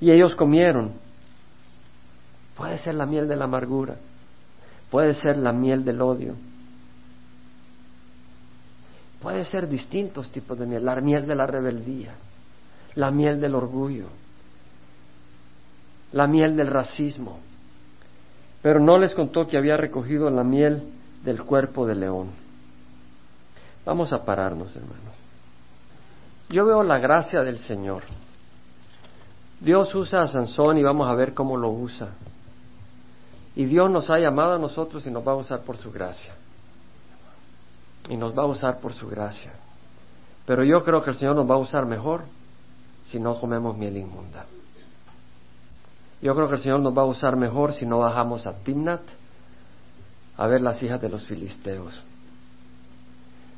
Y 0.00 0.10
ellos 0.10 0.34
comieron. 0.34 0.92
Puede 2.56 2.78
ser 2.78 2.94
la 2.94 3.04
miel 3.04 3.28
de 3.28 3.36
la 3.36 3.44
amargura, 3.44 3.96
puede 4.90 5.12
ser 5.14 5.36
la 5.36 5.52
miel 5.52 5.84
del 5.84 6.00
odio, 6.00 6.36
puede 9.20 9.44
ser 9.44 9.68
distintos 9.68 10.30
tipos 10.30 10.58
de 10.58 10.66
miel, 10.66 10.84
la 10.84 10.96
miel 11.00 11.26
de 11.26 11.34
la 11.34 11.46
rebeldía, 11.46 12.14
la 12.94 13.10
miel 13.10 13.40
del 13.40 13.54
orgullo, 13.54 14.06
la 16.12 16.26
miel 16.26 16.56
del 16.56 16.68
racismo, 16.68 17.38
pero 18.62 18.80
no 18.80 18.98
les 18.98 19.14
contó 19.14 19.46
que 19.46 19.58
había 19.58 19.76
recogido 19.76 20.30
la 20.30 20.44
miel 20.44 20.82
del 21.24 21.42
cuerpo 21.42 21.86
de 21.86 21.94
león. 21.94 22.30
Vamos 23.84 24.12
a 24.12 24.24
pararnos, 24.24 24.74
hermanos. 24.76 25.14
Yo 26.48 26.64
veo 26.66 26.82
la 26.82 26.98
gracia 26.98 27.42
del 27.42 27.58
Señor. 27.58 28.02
Dios 29.60 29.94
usa 29.94 30.22
a 30.22 30.28
Sansón 30.28 30.78
y 30.78 30.82
vamos 30.82 31.08
a 31.08 31.14
ver 31.14 31.34
cómo 31.34 31.56
lo 31.56 31.70
usa. 31.70 32.10
Y 33.54 33.64
Dios 33.64 33.90
nos 33.90 34.10
ha 34.10 34.18
llamado 34.18 34.54
a 34.54 34.58
nosotros 34.58 35.06
y 35.06 35.10
nos 35.10 35.26
va 35.26 35.32
a 35.32 35.36
usar 35.36 35.62
por 35.62 35.76
su 35.76 35.90
gracia. 35.90 36.34
Y 38.08 38.16
nos 38.16 38.36
va 38.36 38.42
a 38.42 38.46
usar 38.46 38.80
por 38.80 38.92
su 38.92 39.08
gracia. 39.08 39.52
Pero 40.46 40.64
yo 40.64 40.82
creo 40.84 41.02
que 41.02 41.10
el 41.10 41.16
Señor 41.16 41.36
nos 41.36 41.48
va 41.48 41.54
a 41.54 41.58
usar 41.58 41.86
mejor 41.86 42.22
si 43.04 43.18
no 43.18 43.38
comemos 43.38 43.76
miel 43.76 43.96
inmunda. 43.96 44.44
Yo 46.22 46.36
creo 46.36 46.48
que 46.48 46.54
el 46.54 46.60
Señor 46.60 46.80
nos 46.80 46.96
va 46.96 47.02
a 47.02 47.06
usar 47.06 47.36
mejor 47.36 47.74
si 47.74 47.84
no 47.84 47.98
bajamos 47.98 48.46
a 48.46 48.54
Timnat 48.54 49.02
a 50.36 50.46
ver 50.46 50.60
las 50.60 50.80
hijas 50.80 51.00
de 51.00 51.08
los 51.08 51.24
filisteos. 51.24 52.00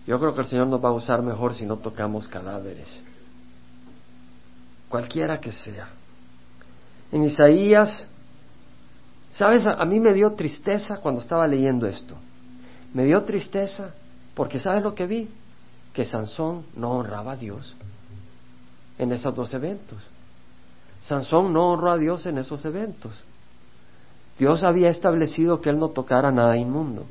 Yo 0.07 0.19
creo 0.19 0.35
que 0.35 0.41
el 0.41 0.47
Señor 0.47 0.67
nos 0.69 0.83
va 0.83 0.89
a 0.89 0.93
usar 0.93 1.23
mejor 1.23 1.55
si 1.55 1.67
no 1.67 1.77
tocamos 1.77 2.27
cadáveres, 2.27 2.89
cualquiera 4.89 5.41
que 5.41 5.53
sea. 5.53 5.89
En 7.13 7.23
Isaías, 7.23 8.07
¿sabes? 9.33 9.67
A, 9.67 9.85
mí 9.85 10.01
me 10.01 10.15
dio 10.15 10.33
tristeza 10.33 10.99
cuando 10.99 11.21
estaba 11.21 11.47
leyendo 11.47 11.87
esto. 11.87 12.17
Me 12.93 13.05
dio 13.05 13.23
tristeza 13.25 13.95
porque 14.35 14.59
¿sabes 14.59 14.83
lo 14.83 14.95
que 14.95 15.07
vi? 15.07 15.29
Que 15.93 16.05
Sansón 16.05 16.65
no 16.77 16.93
honraba 16.93 17.33
a 17.33 17.37
Dios 17.37 17.75
en 18.99 19.13
esos 19.13 19.35
dos 19.35 19.53
eventos. 19.55 19.99
Sansón 21.05 21.53
no 21.53 21.71
honró 21.71 21.93
a 21.93 21.99
Dios 21.99 22.27
en 22.27 22.39
esos 22.39 22.65
eventos. 22.65 23.13
Dios 24.39 24.65
había 24.65 24.89
establecido 24.89 25.61
que 25.61 25.71
él 25.71 25.79
no 25.79 25.91
tocara 25.91 26.33
nada 26.33 26.57
inmundo. 26.57 27.07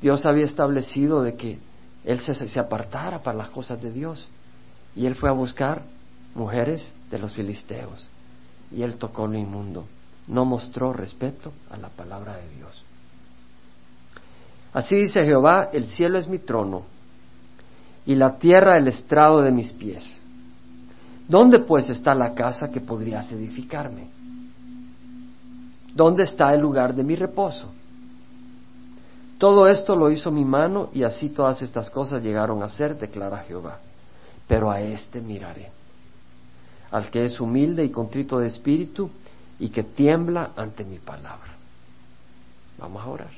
Dios 0.00 0.26
había 0.26 0.44
establecido 0.44 1.22
de 1.22 1.36
que 1.36 1.58
él 2.04 2.20
se, 2.20 2.34
se, 2.34 2.60
apartara 2.60 3.22
para 3.22 3.38
las 3.38 3.50
cosas 3.50 3.80
de 3.80 3.92
Dios. 3.92 4.28
Y 4.96 5.06
él 5.06 5.14
fue 5.14 5.28
a 5.28 5.32
buscar 5.32 5.82
mujeres 6.34 6.90
de 7.10 7.18
los 7.18 7.32
filisteos. 7.32 8.06
Y 8.72 8.82
él 8.82 8.96
tocó 8.96 9.26
lo 9.26 9.38
inmundo. 9.38 9.84
No 10.26 10.44
mostró 10.44 10.92
respeto 10.92 11.52
a 11.70 11.76
la 11.76 11.88
palabra 11.88 12.36
de 12.36 12.48
Dios. 12.56 12.82
Así 14.72 14.96
dice 14.96 15.24
Jehová, 15.24 15.70
el 15.72 15.86
cielo 15.86 16.18
es 16.18 16.26
mi 16.26 16.38
trono 16.38 16.94
y 18.06 18.14
la 18.14 18.38
tierra 18.38 18.76
el 18.76 18.88
estrado 18.88 19.40
de 19.42 19.52
mis 19.52 19.72
pies. 19.72 20.20
¿Dónde 21.26 21.60
pues 21.60 21.88
está 21.88 22.14
la 22.14 22.34
casa 22.34 22.70
que 22.70 22.80
podrías 22.80 23.30
edificarme? 23.32 24.08
¿Dónde 25.94 26.24
está 26.24 26.52
el 26.52 26.60
lugar 26.60 26.94
de 26.94 27.04
mi 27.04 27.16
reposo? 27.16 27.70
Todo 29.38 29.68
esto 29.68 29.96
lo 29.96 30.10
hizo 30.10 30.30
mi 30.30 30.44
mano 30.44 30.90
y 30.92 31.02
así 31.02 31.30
todas 31.30 31.62
estas 31.62 31.90
cosas 31.90 32.22
llegaron 32.22 32.62
a 32.62 32.68
ser, 32.68 32.98
declara 32.98 33.38
Jehová. 33.38 33.78
Pero 34.46 34.70
a 34.70 34.80
éste 34.80 35.20
miraré, 35.20 35.70
al 36.90 37.10
que 37.10 37.24
es 37.24 37.40
humilde 37.40 37.84
y 37.84 37.90
contrito 37.90 38.38
de 38.38 38.48
espíritu 38.48 39.10
y 39.58 39.70
que 39.70 39.82
tiembla 39.82 40.50
ante 40.56 40.84
mi 40.84 40.98
palabra. 40.98 41.54
Vamos 42.78 43.02
a 43.02 43.08
orar. 43.08 43.30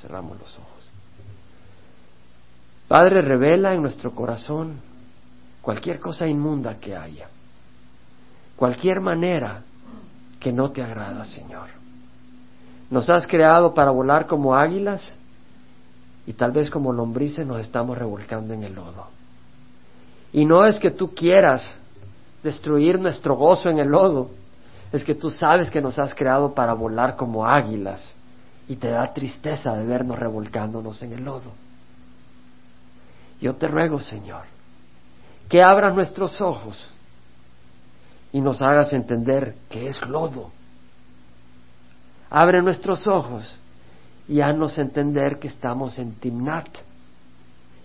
Cerramos 0.00 0.38
los 0.38 0.54
ojos. 0.54 0.88
Padre, 2.88 3.22
revela 3.22 3.74
en 3.74 3.82
nuestro 3.82 4.14
corazón 4.14 4.80
cualquier 5.64 5.98
cosa 5.98 6.26
inmunda 6.28 6.78
que 6.78 6.94
haya, 6.94 7.26
cualquier 8.54 9.00
manera 9.00 9.62
que 10.38 10.52
no 10.52 10.70
te 10.70 10.82
agrada, 10.82 11.24
Señor. 11.24 11.68
Nos 12.90 13.08
has 13.08 13.26
creado 13.26 13.72
para 13.72 13.90
volar 13.90 14.26
como 14.26 14.54
águilas 14.54 15.16
y 16.26 16.34
tal 16.34 16.52
vez 16.52 16.68
como 16.68 16.92
lombrices 16.92 17.46
nos 17.46 17.60
estamos 17.60 17.96
revolcando 17.96 18.52
en 18.52 18.62
el 18.62 18.74
lodo. 18.74 19.06
Y 20.34 20.44
no 20.44 20.66
es 20.66 20.78
que 20.78 20.90
tú 20.90 21.14
quieras 21.14 21.74
destruir 22.42 23.00
nuestro 23.00 23.34
gozo 23.34 23.70
en 23.70 23.78
el 23.78 23.88
lodo, 23.88 24.30
es 24.92 25.02
que 25.02 25.14
tú 25.14 25.30
sabes 25.30 25.70
que 25.70 25.80
nos 25.80 25.98
has 25.98 26.14
creado 26.14 26.52
para 26.52 26.74
volar 26.74 27.16
como 27.16 27.46
águilas 27.46 28.14
y 28.68 28.76
te 28.76 28.90
da 28.90 29.14
tristeza 29.14 29.74
de 29.74 29.86
vernos 29.86 30.18
revolcándonos 30.18 31.02
en 31.02 31.14
el 31.14 31.24
lodo. 31.24 31.52
Yo 33.40 33.54
te 33.54 33.66
ruego, 33.66 33.98
Señor, 33.98 34.53
que 35.54 35.62
abras 35.62 35.94
nuestros 35.94 36.40
ojos 36.40 36.90
y 38.32 38.40
nos 38.40 38.60
hagas 38.60 38.92
entender 38.92 39.54
que 39.70 39.86
es 39.86 40.02
lodo. 40.02 40.50
Abre 42.28 42.60
nuestros 42.60 43.06
ojos 43.06 43.60
y 44.26 44.40
haznos 44.40 44.76
entender 44.78 45.38
que 45.38 45.46
estamos 45.46 45.96
en 46.00 46.16
Timnat 46.16 46.66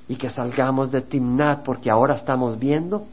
y 0.07 0.15
que 0.15 0.31
salgamos 0.31 0.89
de 0.89 1.01
Timnat 1.01 1.63
porque 1.63 1.91
ahora 1.91 2.15
estamos 2.15 2.57
viendo, 2.57 3.05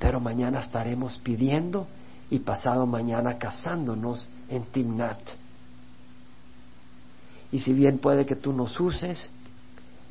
pero 0.00 0.18
mañana 0.18 0.58
estaremos 0.58 1.16
pidiendo 1.18 1.86
y 2.30 2.40
pasado 2.40 2.84
mañana 2.84 3.38
casándonos 3.38 4.28
en 4.48 4.64
Timnat. 4.72 5.20
Y 7.52 7.60
si 7.60 7.72
bien 7.72 7.98
puede 7.98 8.26
que 8.26 8.34
tú 8.34 8.52
nos 8.52 8.80
uses, 8.80 9.30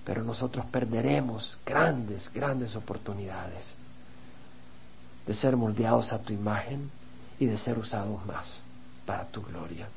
pero 0.08 0.24
nosotros 0.24 0.66
perderemos 0.68 1.58
grandes, 1.66 2.32
grandes 2.34 2.78
oportunidades 2.78 3.76
de 5.26 5.34
ser 5.34 5.58
moldeados 5.58 6.14
a 6.14 6.20
tu 6.20 6.32
imagen 6.32 6.90
y 7.38 7.46
de 7.46 7.58
ser 7.58 7.78
usados 7.78 8.26
más 8.26 8.62
para 9.06 9.26
tu 9.26 9.42
gloria. 9.42 9.90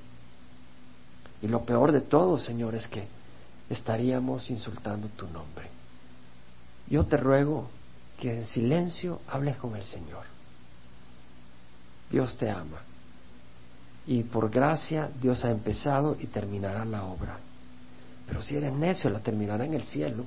Y 1.41 1.47
lo 1.47 1.65
peor 1.65 1.93
de 1.93 2.01
todo, 2.01 2.41
Señor, 2.41 2.75
es 2.75 2.89
que 2.89 3.07
estaríamos 3.69 4.51
insultando 4.51 5.07
tu 5.11 5.29
nombre. 5.29 5.69
Yo 6.89 7.07
te 7.07 7.17
ruego 7.17 7.71
que 8.19 8.37
en 8.39 8.45
silencio 8.45 9.21
hables 9.29 9.59
con 9.59 9.77
el 9.77 9.85
Señor. 9.85 10.25
Dios 12.11 12.37
te 12.37 12.51
ama. 12.51 12.81
Y 14.09 14.25
por 14.25 14.51
gracia 14.51 15.09
Dios 15.23 15.45
ha 15.45 15.53
empezado 15.53 16.17
y 16.19 16.27
terminará 16.27 16.85
la 16.85 17.05
obra. 17.05 17.39
Pero 18.31 18.43
si 18.43 18.55
eres 18.55 18.73
necio, 18.73 19.11
la 19.11 19.19
terminará 19.19 19.65
en 19.65 19.75
el 19.75 19.83
cielo 19.83 20.25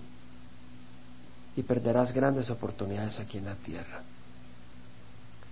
y 1.55 1.63
perderás 1.63 2.11
grandes 2.11 2.49
oportunidades 2.49 3.17
aquí 3.17 3.37
en 3.37 3.45
la 3.45 3.55
tierra. 3.55 4.01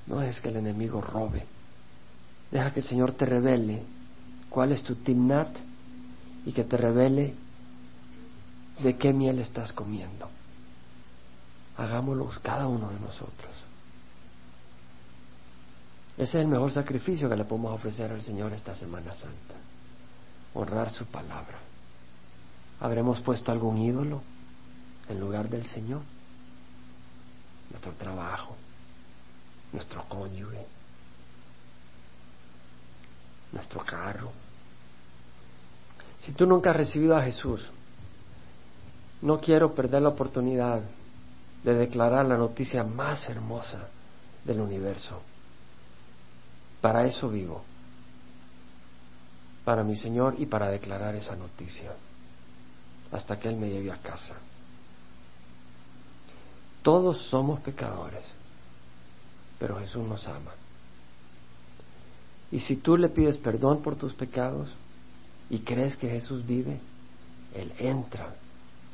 No 0.05 0.21
es 0.21 0.41
que 0.41 0.49
el 0.49 0.57
enemigo 0.57 0.99
robe. 0.99 1.45
Deja 2.51 2.73
que 2.73 2.81
el 2.81 2.85
Señor 2.85 3.13
te 3.13 3.25
revele 3.25 3.83
cuál 4.49 4.73
es 4.73 4.83
tu 4.83 4.95
timnat 4.95 5.47
y 6.45 6.51
que 6.51 6.65
te 6.65 6.75
revele 6.75 7.35
de 8.83 8.97
qué 8.97 9.13
miel 9.13 9.39
estás 9.39 9.71
comiendo. 9.71 10.27
Hagámoslo 11.77 12.29
cada 12.43 12.67
uno 12.67 12.89
de 12.89 12.99
nosotros. 12.99 13.51
Ese 16.17 16.23
es 16.37 16.43
el 16.43 16.47
mejor 16.49 16.73
sacrificio 16.73 17.29
que 17.29 17.37
le 17.37 17.45
podemos 17.45 17.73
ofrecer 17.73 18.11
al 18.11 18.21
Señor 18.21 18.51
esta 18.51 18.75
Semana 18.75 19.15
Santa. 19.15 19.55
Honrar 20.53 20.91
su 20.91 21.05
palabra. 21.05 21.70
¿Habremos 22.81 23.19
puesto 23.21 23.51
algún 23.51 23.77
ídolo 23.77 24.23
en 25.07 25.19
lugar 25.19 25.49
del 25.49 25.63
Señor? 25.65 26.01
Nuestro 27.69 27.91
trabajo, 27.93 28.55
nuestro 29.71 30.03
cónyuge, 30.09 30.65
nuestro 33.51 33.85
carro. 33.85 34.31
Si 36.21 36.31
tú 36.31 36.47
nunca 36.47 36.71
has 36.71 36.77
recibido 36.77 37.15
a 37.15 37.23
Jesús, 37.23 37.69
no 39.21 39.39
quiero 39.39 39.75
perder 39.75 40.01
la 40.01 40.09
oportunidad 40.09 40.81
de 41.63 41.75
declarar 41.75 42.25
la 42.25 42.37
noticia 42.37 42.83
más 42.83 43.29
hermosa 43.29 43.89
del 44.43 44.59
universo. 44.59 45.21
Para 46.81 47.05
eso 47.05 47.29
vivo, 47.29 47.63
para 49.63 49.83
mi 49.83 49.95
Señor 49.95 50.33
y 50.39 50.47
para 50.47 50.69
declarar 50.69 51.13
esa 51.15 51.35
noticia 51.35 51.91
hasta 53.11 53.39
que 53.39 53.49
Él 53.49 53.57
me 53.57 53.69
lleve 53.69 53.91
a 53.91 53.97
casa. 53.97 54.35
Todos 56.81 57.21
somos 57.29 57.59
pecadores, 57.59 58.23
pero 59.59 59.79
Jesús 59.79 60.07
nos 60.07 60.25
ama. 60.27 60.51
Y 62.51 62.59
si 62.59 62.77
tú 62.77 62.97
le 62.97 63.09
pides 63.09 63.37
perdón 63.37 63.81
por 63.81 63.95
tus 63.95 64.13
pecados 64.13 64.69
y 65.49 65.59
crees 65.59 65.95
que 65.95 66.09
Jesús 66.09 66.45
vive, 66.45 66.79
Él 67.55 67.71
entra 67.79 68.35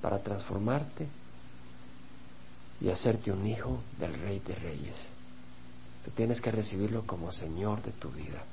para 0.02 0.20
transformarte 0.20 1.08
y 2.82 2.90
hacerte 2.90 3.32
un 3.32 3.48
hijo 3.48 3.80
del 4.00 4.14
Rey 4.20 4.40
de 4.40 4.56
Reyes. 4.56 4.96
Tú 6.06 6.12
tienes 6.12 6.40
que 6.40 6.52
recibirlo 6.52 7.04
como 7.06 7.32
Señor 7.32 7.82
de 7.82 7.92
tu 7.92 8.10
vida. 8.10 8.44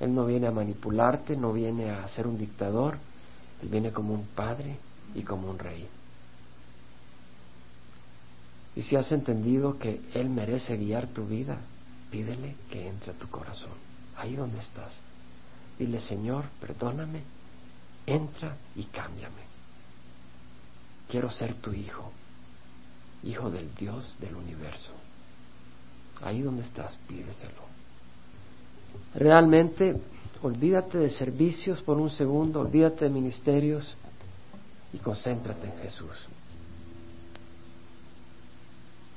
Él 0.00 0.14
no 0.14 0.26
viene 0.26 0.46
a 0.48 0.52
manipularte, 0.52 1.36
no 1.36 1.52
viene 1.52 1.90
a 1.90 2.06
ser 2.08 2.26
un 2.26 2.36
dictador, 2.36 2.98
él 3.64 3.70
viene 3.70 3.92
como 3.92 4.12
un 4.12 4.26
padre 4.26 4.76
y 5.14 5.22
como 5.22 5.48
un 5.48 5.58
rey. 5.58 5.88
Y 8.76 8.82
si 8.82 8.94
has 8.94 9.10
entendido 9.10 9.78
que 9.78 10.02
Él 10.12 10.28
merece 10.28 10.76
guiar 10.76 11.06
tu 11.06 11.26
vida, 11.26 11.58
pídele 12.10 12.56
que 12.70 12.86
entre 12.86 13.12
a 13.12 13.14
tu 13.14 13.26
corazón, 13.28 13.72
ahí 14.16 14.36
donde 14.36 14.58
estás. 14.58 14.92
Dile, 15.78 15.98
Señor, 15.98 16.44
perdóname, 16.60 17.22
entra 18.04 18.54
y 18.76 18.84
cámbiame. 18.84 19.44
Quiero 21.08 21.30
ser 21.30 21.54
tu 21.54 21.72
hijo, 21.72 22.12
hijo 23.22 23.50
del 23.50 23.74
Dios 23.74 24.14
del 24.20 24.36
universo. 24.36 24.92
Ahí 26.22 26.42
donde 26.42 26.64
estás, 26.64 26.96
pídeselo. 27.08 27.64
Realmente 29.14 29.98
Olvídate 30.44 30.98
de 30.98 31.08
servicios 31.08 31.80
por 31.80 31.96
un 31.96 32.10
segundo, 32.10 32.60
olvídate 32.60 33.06
de 33.06 33.10
ministerios 33.10 33.96
y 34.92 34.98
concéntrate 34.98 35.68
en 35.68 35.76
Jesús. 35.78 36.10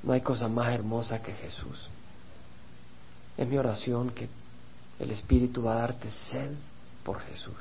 No 0.03 0.13
hay 0.13 0.21
cosa 0.21 0.47
más 0.47 0.73
hermosa 0.73 1.21
que 1.21 1.33
Jesús. 1.33 1.89
Es 3.35 3.45
mi 3.45 3.57
oración 3.57 4.11
que 4.11 4.29
el 4.99 5.11
Espíritu 5.11 5.63
va 5.63 5.73
a 5.73 5.81
darte 5.81 6.09
sed 6.09 6.51
por 7.03 7.19
Jesús. 7.19 7.57